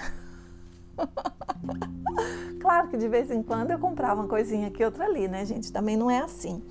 claro 2.62 2.88
que 2.90 2.98
de 2.98 3.08
vez 3.08 3.32
em 3.32 3.42
quando 3.42 3.72
eu 3.72 3.80
comprava 3.80 4.22
uma 4.22 4.30
coisinha 4.30 4.68
aqui, 4.68 4.84
outra 4.84 5.06
ali, 5.06 5.28
né, 5.28 5.46
gente? 5.46 5.72
Também 5.72 5.98
não 5.98 6.10
é 6.10 6.20
assim. 6.20 6.64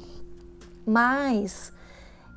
Mas 0.86 1.72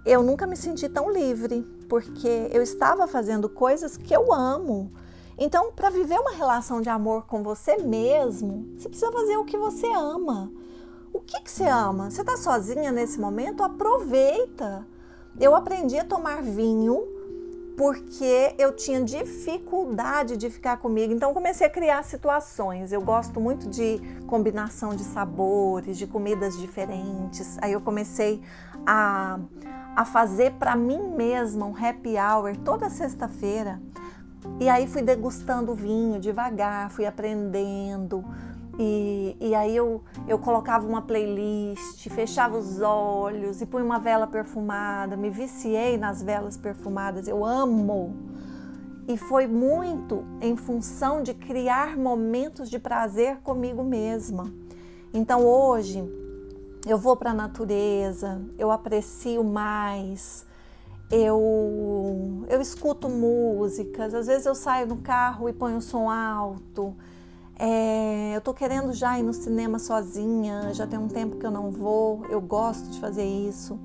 eu 0.06 0.24
nunca 0.24 0.48
me 0.48 0.56
senti 0.56 0.90
tão 0.90 1.12
livre, 1.12 1.62
porque 1.88 2.50
eu 2.52 2.62
estava 2.62 3.08
fazendo 3.08 3.48
coisas 3.48 3.96
que 3.96 4.14
eu 4.14 4.34
amo. 4.34 4.92
Então, 5.38 5.72
para 5.72 5.90
viver 5.90 6.20
uma 6.20 6.32
relação 6.32 6.82
de 6.82 6.90
amor 6.90 7.26
com 7.26 7.44
você 7.44 7.78
mesmo, 7.78 8.68
você 8.78 8.90
precisa 8.90 9.12
fazer 9.12 9.38
o 9.38 9.46
que 9.46 9.58
você 9.58 9.88
ama. 9.88 10.52
O 11.12 11.20
que, 11.20 11.42
que 11.42 11.52
você 11.52 11.66
ama? 11.66 12.10
Você 12.10 12.22
está 12.22 12.38
sozinha 12.38 12.92
nesse 12.92 13.20
momento? 13.20 13.64
Aproveita. 13.64 14.86
Eu 15.40 15.56
aprendi 15.56 15.98
a 15.98 16.04
tomar 16.04 16.42
vinho 16.42 17.20
porque 17.80 18.54
eu 18.58 18.76
tinha 18.76 19.02
dificuldade 19.02 20.36
de 20.36 20.50
ficar 20.50 20.78
comigo. 20.78 21.14
Então 21.14 21.34
comecei 21.34 21.66
a 21.66 21.70
criar 21.70 22.04
situações. 22.04 22.92
Eu 22.92 23.02
gosto 23.02 23.40
muito 23.40 23.70
de 23.70 24.00
combinação 24.28 24.94
de 24.94 25.04
sabores, 25.04 25.98
de 25.98 26.06
comidas 26.06 26.58
diferentes. 26.58 27.58
Aí 27.62 27.72
eu 27.72 27.80
comecei 27.80 28.42
a, 28.86 29.40
a 29.96 30.04
fazer 30.04 30.56
para 30.56 30.76
mim 30.76 31.16
mesma 31.16 31.66
um 31.66 31.74
happy 31.74 32.16
hour 32.18 32.58
toda 32.58 32.90
sexta-feira. 32.90 33.82
E 34.60 34.68
aí 34.68 34.86
fui 34.86 35.02
degustando 35.02 35.74
vinho 35.74 36.20
devagar, 36.20 36.92
fui 36.92 37.06
aprendendo. 37.06 38.26
E, 38.82 39.36
e 39.42 39.54
aí 39.54 39.76
eu, 39.76 40.02
eu 40.26 40.40
colocava 40.40 40.88
uma 40.88 41.02
playlist, 41.02 42.08
fechava 42.08 42.58
os 42.58 42.80
olhos 42.80 43.62
e 43.62 43.66
punha 43.66 43.84
uma 43.84 44.00
vela 44.00 44.26
perfumada, 44.26 45.18
me 45.18 45.30
viciei 45.30 45.98
nas 45.98 46.24
velas 46.24 46.56
perfumadas, 46.56 47.28
eu 47.28 47.44
amo. 47.44 48.16
E 49.06 49.18
foi 49.18 49.48
muito 49.48 50.24
em 50.40 50.56
função 50.56 51.22
de 51.22 51.34
criar 51.34 51.98
momentos 51.98 52.70
de 52.70 52.80
prazer 52.80 53.40
comigo 53.40 53.84
mesma. 53.84 54.50
Então 55.14 55.46
hoje 55.46 56.02
eu 56.88 56.98
vou 56.98 57.18
para 57.18 57.32
a 57.32 57.34
natureza, 57.34 58.42
eu 58.58 58.72
aprecio 58.72 59.44
mais, 59.44 60.46
eu, 61.12 62.46
eu 62.48 62.62
escuto 62.62 63.10
músicas, 63.10 64.14
às 64.14 64.28
vezes 64.28 64.46
eu 64.46 64.56
saio 64.56 64.88
no 64.88 64.98
carro 64.98 65.50
e 65.50 65.54
ponho 65.54 65.80
o 65.80 65.82
som 65.82 66.10
alto. 66.10 66.96
É, 67.62 68.34
eu 68.34 68.40
tô 68.40 68.54
querendo 68.54 68.94
já 68.94 69.20
ir 69.20 69.24
no 69.24 69.34
cinema 69.34 69.78
sozinha, 69.80 70.74
já 70.74 70.88
tem 70.88 70.98
um 70.98 71.10
tempo 71.10 71.36
que 71.36 71.46
eu 71.46 71.52
não 71.52 71.70
vou, 71.70 72.26
eu 72.30 72.40
gosto 72.40 72.90
de 72.90 73.00
fazer 73.02 73.26
isso. 73.26 73.78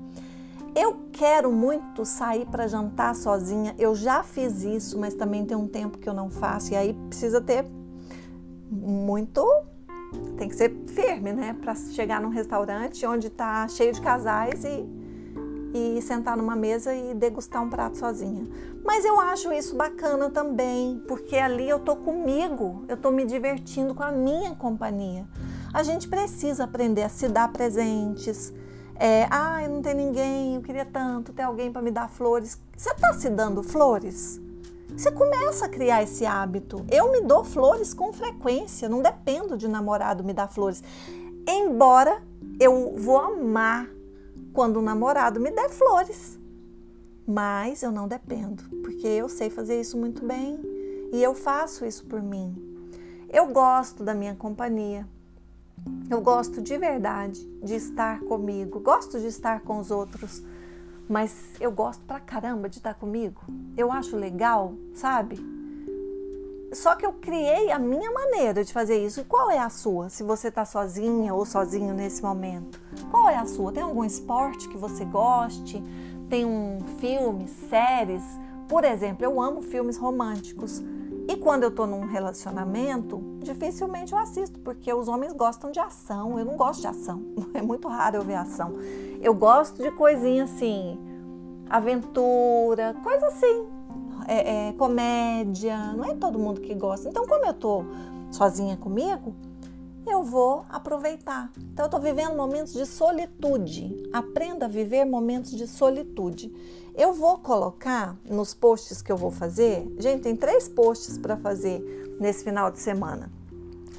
Eu 0.73 1.09
quero 1.11 1.51
muito 1.51 2.05
sair 2.05 2.45
para 2.45 2.67
jantar 2.67 3.13
sozinha, 3.15 3.75
eu 3.77 3.93
já 3.93 4.23
fiz 4.23 4.63
isso, 4.63 4.97
mas 4.97 5.13
também 5.13 5.45
tem 5.45 5.57
um 5.57 5.67
tempo 5.67 5.97
que 5.97 6.07
eu 6.07 6.13
não 6.13 6.29
faço, 6.29 6.71
e 6.71 6.75
aí 6.75 6.93
precisa 7.09 7.41
ter 7.41 7.65
muito 8.71 9.45
tem 10.37 10.47
que 10.47 10.55
ser 10.55 10.73
firme, 10.87 11.33
né, 11.33 11.55
para 11.59 11.75
chegar 11.75 12.21
num 12.21 12.29
restaurante 12.29 13.05
onde 13.05 13.27
está 13.27 13.67
cheio 13.67 13.91
de 13.91 14.01
casais 14.01 14.63
e, 14.63 14.85
e 15.75 16.01
sentar 16.01 16.37
numa 16.37 16.55
mesa 16.55 16.95
e 16.95 17.13
degustar 17.13 17.61
um 17.61 17.69
prato 17.69 17.97
sozinha. 17.97 18.47
Mas 18.81 19.03
eu 19.03 19.19
acho 19.19 19.51
isso 19.51 19.75
bacana 19.75 20.29
também, 20.29 21.03
porque 21.05 21.35
ali 21.35 21.67
eu 21.67 21.79
tô 21.79 21.97
comigo, 21.97 22.85
eu 22.87 22.95
tô 22.95 23.11
me 23.11 23.25
divertindo 23.25 23.93
com 23.93 24.01
a 24.01 24.11
minha 24.11 24.55
companhia. 24.55 25.27
A 25.73 25.83
gente 25.83 26.07
precisa 26.07 26.63
aprender 26.63 27.03
a 27.03 27.09
se 27.09 27.27
dar 27.27 27.51
presentes. 27.51 28.53
É, 28.97 29.27
ah, 29.29 29.67
não 29.67 29.81
tem 29.81 29.93
ninguém, 29.93 30.55
eu 30.55 30.61
queria 30.61 30.85
tanto 30.85 31.33
ter 31.33 31.41
alguém 31.41 31.69
para 31.69 31.81
me 31.81 31.91
dar 31.91 32.07
flores. 32.07 32.57
Você 32.77 32.91
está 32.91 33.11
se 33.11 33.29
dando 33.29 33.61
flores? 33.61 34.39
Você 34.95 35.11
começa 35.11 35.65
a 35.65 35.69
criar 35.69 36.03
esse 36.03 36.25
hábito. 36.25 36.85
Eu 36.89 37.11
me 37.11 37.19
dou 37.19 37.43
flores 37.43 37.93
com 37.93 38.13
frequência, 38.13 38.87
não 38.87 39.01
dependo 39.01 39.57
de 39.57 39.67
namorado 39.67 40.23
me 40.23 40.31
dar 40.31 40.47
flores. 40.47 40.81
Embora 41.45 42.23
eu 42.61 42.95
vou 42.95 43.17
amar 43.17 43.94
quando 44.55 44.77
o 44.77 44.81
namorado 44.81 45.39
me 45.39 45.51
der 45.51 45.69
flores. 45.69 46.39
Mas 47.27 47.83
eu 47.83 47.91
não 47.91 48.07
dependo, 48.07 48.63
porque 48.81 49.05
eu 49.05 49.29
sei 49.29 49.51
fazer 49.51 49.79
isso 49.79 49.97
muito 49.97 50.25
bem 50.25 50.59
e 51.13 51.21
eu 51.21 51.35
faço 51.35 51.85
isso 51.85 52.05
por 52.05 52.23
mim. 52.23 52.55
Eu 53.29 53.47
gosto 53.51 54.03
da 54.03 54.15
minha 54.15 54.33
companhia. 54.33 55.07
Eu 56.09 56.21
gosto 56.21 56.59
de 56.61 56.75
verdade 56.77 57.45
de 57.61 57.75
estar 57.75 58.21
comigo, 58.21 58.79
gosto 58.79 59.19
de 59.19 59.27
estar 59.27 59.59
com 59.61 59.77
os 59.77 59.91
outros 59.91 60.41
mas 61.07 61.53
eu 61.59 61.71
gosto 61.71 62.03
pra 62.05 62.19
caramba 62.19 62.67
de 62.67 62.77
estar 62.77 62.95
comigo. 62.95 63.41
Eu 63.77 63.91
acho 63.91 64.15
legal, 64.15 64.73
sabe? 64.93 65.39
Só 66.73 66.95
que 66.95 67.05
eu 67.05 67.13
criei 67.13 67.71
a 67.71 67.79
minha 67.79 68.11
maneira 68.11 68.63
de 68.63 68.73
fazer 68.73 69.03
isso. 69.05 69.23
Qual 69.25 69.49
é 69.49 69.59
a 69.59 69.69
sua? 69.69 70.09
Se 70.09 70.23
você 70.23 70.49
está 70.49 70.65
sozinha 70.65 71.33
ou 71.33 71.45
sozinho 71.45 71.93
nesse 71.93 72.21
momento, 72.21 72.79
qual 73.09 73.29
é 73.29 73.37
a 73.37 73.45
sua? 73.45 73.71
Tem 73.71 73.83
algum 73.83 74.03
esporte 74.03 74.67
que 74.67 74.77
você 74.77 75.05
goste? 75.05 75.81
Tem 76.29 76.45
um 76.45 76.79
filme, 76.99 77.47
séries? 77.47 78.23
Por 78.67 78.83
exemplo, 78.83 79.23
eu 79.23 79.39
amo 79.39 79.61
filmes 79.61 79.97
românticos. 79.97 80.83
E 81.27 81.35
quando 81.37 81.63
eu 81.63 81.69
estou 81.69 81.87
num 81.87 82.05
relacionamento, 82.05 83.19
dificilmente 83.39 84.13
eu 84.13 84.19
assisto, 84.19 84.59
porque 84.59 84.93
os 84.93 85.07
homens 85.07 85.33
gostam 85.33 85.71
de 85.71 85.79
ação. 85.79 86.37
Eu 86.37 86.45
não 86.45 86.55
gosto 86.55 86.81
de 86.81 86.87
ação. 86.87 87.23
É 87.55 87.61
muito 87.61 87.87
raro 87.87 88.17
eu 88.17 88.21
ver 88.21 88.35
ação. 88.35 88.75
Eu 89.21 89.33
gosto 89.33 89.81
de 89.81 89.89
coisinha 89.91 90.43
assim, 90.43 90.99
aventura, 91.69 92.93
coisa 93.01 93.27
assim, 93.27 93.65
é, 94.27 94.69
é, 94.69 94.73
comédia. 94.73 95.93
Não 95.93 96.05
é 96.05 96.13
todo 96.15 96.39
mundo 96.39 96.61
que 96.61 96.73
gosta. 96.73 97.09
Então, 97.09 97.25
como 97.25 97.45
eu 97.45 97.51
estou 97.51 97.85
sozinha 98.31 98.77
comigo, 98.77 99.35
eu 100.07 100.23
vou 100.23 100.65
aproveitar. 100.69 101.51
Então, 101.57 101.85
eu 101.85 101.87
estou 101.87 101.99
vivendo 101.99 102.35
momentos 102.35 102.73
de 102.73 102.85
solitude. 102.85 104.09
Aprenda 104.13 104.65
a 104.65 104.69
viver 104.69 105.05
momentos 105.05 105.51
de 105.51 105.67
solitude. 105.67 106.53
Eu 106.95 107.13
vou 107.13 107.37
colocar 107.39 108.15
nos 108.29 108.53
posts 108.53 109.01
que 109.01 109.11
eu 109.11 109.17
vou 109.17 109.31
fazer. 109.31 109.85
Gente, 109.99 110.21
tem 110.21 110.35
três 110.35 110.69
posts 110.69 111.17
para 111.17 111.35
fazer 111.35 111.79
nesse 112.19 112.43
final 112.43 112.71
de 112.71 112.79
semana. 112.79 113.31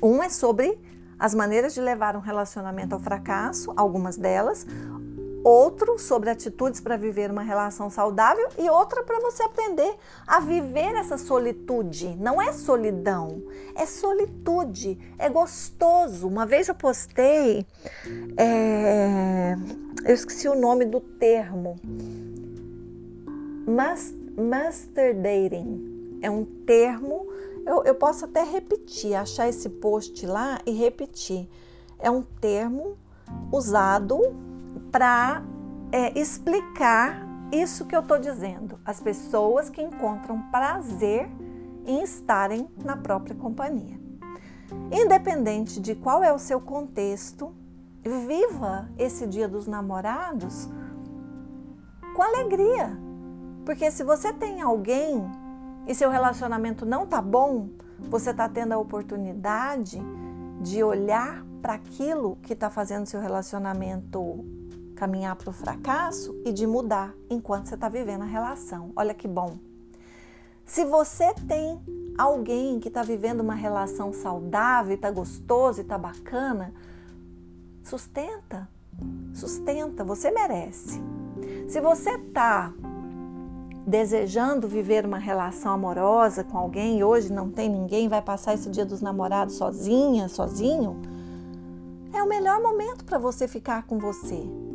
Um 0.03 0.23
é 0.23 0.29
sobre 0.29 0.79
as 1.19 1.35
maneiras 1.35 1.75
de 1.75 1.81
levar 1.81 2.17
um 2.17 2.21
relacionamento 2.21 2.95
ao 2.95 3.01
fracasso, 3.01 3.73
algumas 3.77 4.17
delas 4.17 4.67
outro 5.47 5.97
sobre 5.97 6.29
atitudes 6.29 6.81
para 6.81 6.97
viver 6.97 7.31
uma 7.31 7.43
relação 7.43 7.89
saudável 7.89 8.49
e 8.59 8.69
outra 8.69 9.05
para 9.05 9.21
você 9.21 9.45
aprender 9.45 9.95
a 10.27 10.41
viver 10.41 10.97
essa 10.97 11.17
solitude. 11.17 12.17
Não 12.17 12.43
é 12.43 12.53
solidão, 12.53 13.41
é 13.77 13.87
solitude, 13.87 14.99
é 15.17 15.29
gostoso. 15.29 16.27
Uma 16.27 16.45
vez 16.45 16.67
eu 16.67 16.75
postei, 16.75 17.65
é, 18.37 19.55
eu 20.05 20.15
esqueci 20.17 20.49
o 20.49 20.57
nome 20.57 20.85
do 20.85 21.01
termo, 21.01 21.77
master 24.37 25.15
dating. 25.15 26.19
É 26.23 26.29
um 26.29 26.45
termo, 26.45 27.25
eu, 27.65 27.85
eu 27.85 27.95
posso 27.95 28.25
até 28.25 28.43
repetir, 28.43 29.15
achar 29.15 29.49
esse 29.49 29.69
post 29.69 30.27
lá 30.27 30.59
e 30.67 30.73
repetir. 30.73 31.49
É 32.01 32.11
um 32.11 32.23
termo 32.23 32.99
usado 33.53 34.46
para 34.91 35.43
é, 35.93 36.19
explicar 36.19 37.27
isso 37.53 37.85
que 37.87 37.95
eu 37.95 38.01
estou 38.01 38.19
dizendo. 38.19 38.79
As 38.85 39.01
pessoas 39.01 39.71
que 39.71 39.83
encontram 39.83 40.43
prazer 40.51 41.29
em 41.85 42.03
estarem 42.03 42.69
na 42.85 42.97
própria 42.97 43.35
companhia. 43.35 43.99
Independente 44.91 45.81
de 45.81 45.95
qual 45.95 46.25
é 46.25 46.33
o 46.33 46.39
seu 46.39 46.61
contexto, 46.61 47.55
viva 48.03 48.89
esse 48.99 49.27
dia 49.27 49.49
dos 49.49 49.67
namorados 49.67 50.69
com 52.15 52.23
alegria. 52.23 52.97
Porque 53.65 53.91
se 53.91 54.03
você 54.03 54.33
tem 54.33 54.61
alguém 54.61 55.25
e 55.87 55.95
seu 55.95 56.11
relacionamento 56.11 56.85
não 56.85 57.07
tá 57.07 57.21
bom, 57.21 57.69
você 57.99 58.31
está 58.31 58.49
tendo 58.49 58.73
a 58.73 58.79
oportunidade 58.79 60.01
de 60.61 60.83
olhar 60.83 61.45
para 61.61 61.75
aquilo 61.75 62.37
que 62.43 62.53
está 62.53 62.71
fazendo 62.71 63.07
seu 63.07 63.21
relacionamento 63.21 64.45
caminhar 64.97 65.37
para 65.37 65.51
o 65.51 65.53
fracasso 65.53 66.35
e 66.45 66.53
de 66.53 66.67
mudar 66.67 67.15
enquanto 67.31 67.67
você 67.67 67.75
está 67.75 67.89
vivendo 67.89 68.23
a 68.23 68.27
relação. 68.27 68.91
Olha 68.97 69.15
que 69.15 69.29
bom. 69.29 69.59
Se 70.65 70.85
você 70.85 71.33
tem 71.47 71.81
alguém 72.19 72.81
que 72.81 72.89
está 72.89 73.03
vivendo 73.03 73.41
uma 73.41 73.55
relação 73.55 74.13
saudável, 74.13 74.95
está 74.95 75.11
gostoso 75.11 75.81
e 75.81 75.83
está 75.83 75.97
bacana, 75.97 76.75
sustenta, 77.85 78.69
sustenta, 79.33 80.03
você 80.03 80.33
merece. 80.33 81.01
Se 81.69 81.81
você 81.81 82.11
está 82.11 82.73
desejando 83.87 84.67
viver 84.67 85.07
uma 85.07 85.19
relação 85.19 85.73
amorosa 85.73 86.43
com 86.43 86.59
alguém 86.59 87.05
hoje 87.05 87.33
não 87.33 87.49
tem 87.49 87.69
ninguém, 87.69 88.09
vai 88.09 88.21
passar 88.21 88.55
esse 88.55 88.69
dia 88.69 88.85
dos 88.85 89.01
namorados 89.01 89.55
sozinha, 89.55 90.29
sozinho, 90.29 91.01
é 92.13 92.21
o 92.21 92.29
melhor 92.29 92.61
momento 92.61 93.05
para 93.05 93.19
você 93.19 93.47
ficar 93.47 93.87
com 93.87 93.99
você. 93.99 94.66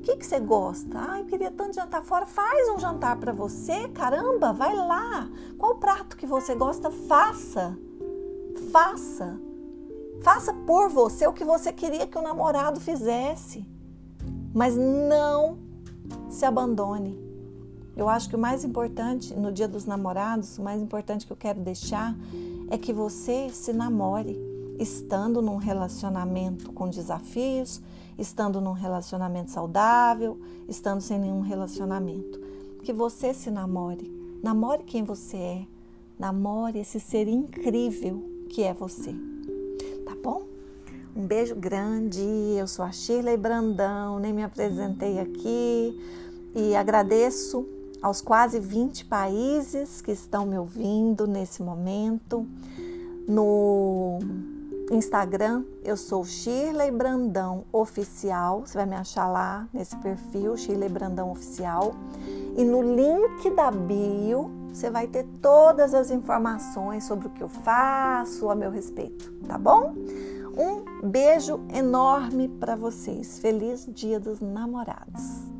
O 0.00 0.02
que, 0.02 0.16
que 0.16 0.26
você 0.26 0.40
gosta? 0.40 0.98
Ai, 0.98 1.24
queria 1.24 1.50
tanto 1.50 1.74
jantar 1.74 2.02
fora. 2.02 2.24
Faz 2.24 2.70
um 2.70 2.78
jantar 2.78 3.16
para 3.18 3.34
você, 3.34 3.86
caramba, 3.88 4.50
vai 4.50 4.74
lá. 4.74 5.28
Qual 5.58 5.74
prato 5.74 6.16
que 6.16 6.26
você 6.26 6.54
gosta? 6.54 6.90
Faça. 6.90 7.78
Faça. 8.72 9.38
Faça 10.22 10.54
por 10.66 10.88
você 10.88 11.26
o 11.26 11.34
que 11.34 11.44
você 11.44 11.70
queria 11.70 12.06
que 12.06 12.16
o 12.16 12.22
namorado 12.22 12.80
fizesse. 12.80 13.66
Mas 14.54 14.74
não 14.74 15.58
se 16.30 16.46
abandone. 16.46 17.20
Eu 17.94 18.08
acho 18.08 18.30
que 18.30 18.36
o 18.36 18.38
mais 18.38 18.64
importante 18.64 19.34
no 19.34 19.52
Dia 19.52 19.68
dos 19.68 19.84
Namorados, 19.84 20.56
o 20.56 20.62
mais 20.62 20.80
importante 20.80 21.26
que 21.26 21.32
eu 21.32 21.36
quero 21.36 21.60
deixar 21.60 22.16
é 22.70 22.78
que 22.78 22.90
você 22.90 23.50
se 23.50 23.74
namore 23.74 24.40
estando 24.78 25.42
num 25.42 25.56
relacionamento 25.56 26.72
com 26.72 26.88
desafios, 26.88 27.82
estando 28.20 28.60
num 28.60 28.72
relacionamento 28.72 29.50
saudável, 29.50 30.38
estando 30.68 31.00
sem 31.00 31.18
nenhum 31.18 31.40
relacionamento. 31.40 32.38
Que 32.82 32.92
você 32.92 33.32
se 33.32 33.50
namore, 33.50 34.10
namore 34.42 34.84
quem 34.84 35.02
você 35.02 35.36
é, 35.36 35.66
namore 36.18 36.78
esse 36.78 37.00
ser 37.00 37.26
incrível 37.26 38.22
que 38.50 38.62
é 38.62 38.74
você. 38.74 39.12
Tá 40.04 40.14
bom? 40.22 40.42
Um 41.16 41.26
beijo 41.26 41.54
grande. 41.54 42.20
Eu 42.56 42.66
sou 42.66 42.84
a 42.84 42.92
Shirley 42.92 43.36
Brandão, 43.36 44.18
nem 44.18 44.32
me 44.32 44.42
apresentei 44.42 45.18
aqui 45.18 45.98
e 46.54 46.76
agradeço 46.76 47.66
aos 48.02 48.20
quase 48.20 48.60
20 48.60 49.06
países 49.06 50.00
que 50.00 50.10
estão 50.10 50.46
me 50.46 50.58
ouvindo 50.58 51.26
nesse 51.26 51.62
momento. 51.62 52.46
No 53.26 54.18
Instagram, 54.90 55.64
eu 55.84 55.96
sou 55.96 56.24
Shirley 56.24 56.90
Brandão 56.90 57.64
Oficial. 57.72 58.66
Você 58.66 58.76
vai 58.76 58.86
me 58.86 58.96
achar 58.96 59.28
lá 59.28 59.68
nesse 59.72 59.96
perfil, 59.96 60.56
Shirley 60.56 60.88
Brandão 60.88 61.30
Oficial. 61.30 61.94
E 62.56 62.64
no 62.64 62.82
link 62.82 63.48
da 63.50 63.70
bio, 63.70 64.50
você 64.72 64.90
vai 64.90 65.06
ter 65.06 65.24
todas 65.40 65.94
as 65.94 66.10
informações 66.10 67.04
sobre 67.04 67.28
o 67.28 67.30
que 67.30 67.42
eu 67.42 67.48
faço 67.48 68.50
a 68.50 68.54
meu 68.54 68.70
respeito, 68.70 69.32
tá 69.46 69.56
bom? 69.56 69.94
Um 70.56 71.08
beijo 71.08 71.60
enorme 71.72 72.48
para 72.48 72.74
vocês. 72.74 73.38
Feliz 73.38 73.86
Dia 73.86 74.18
dos 74.18 74.40
Namorados. 74.40 75.50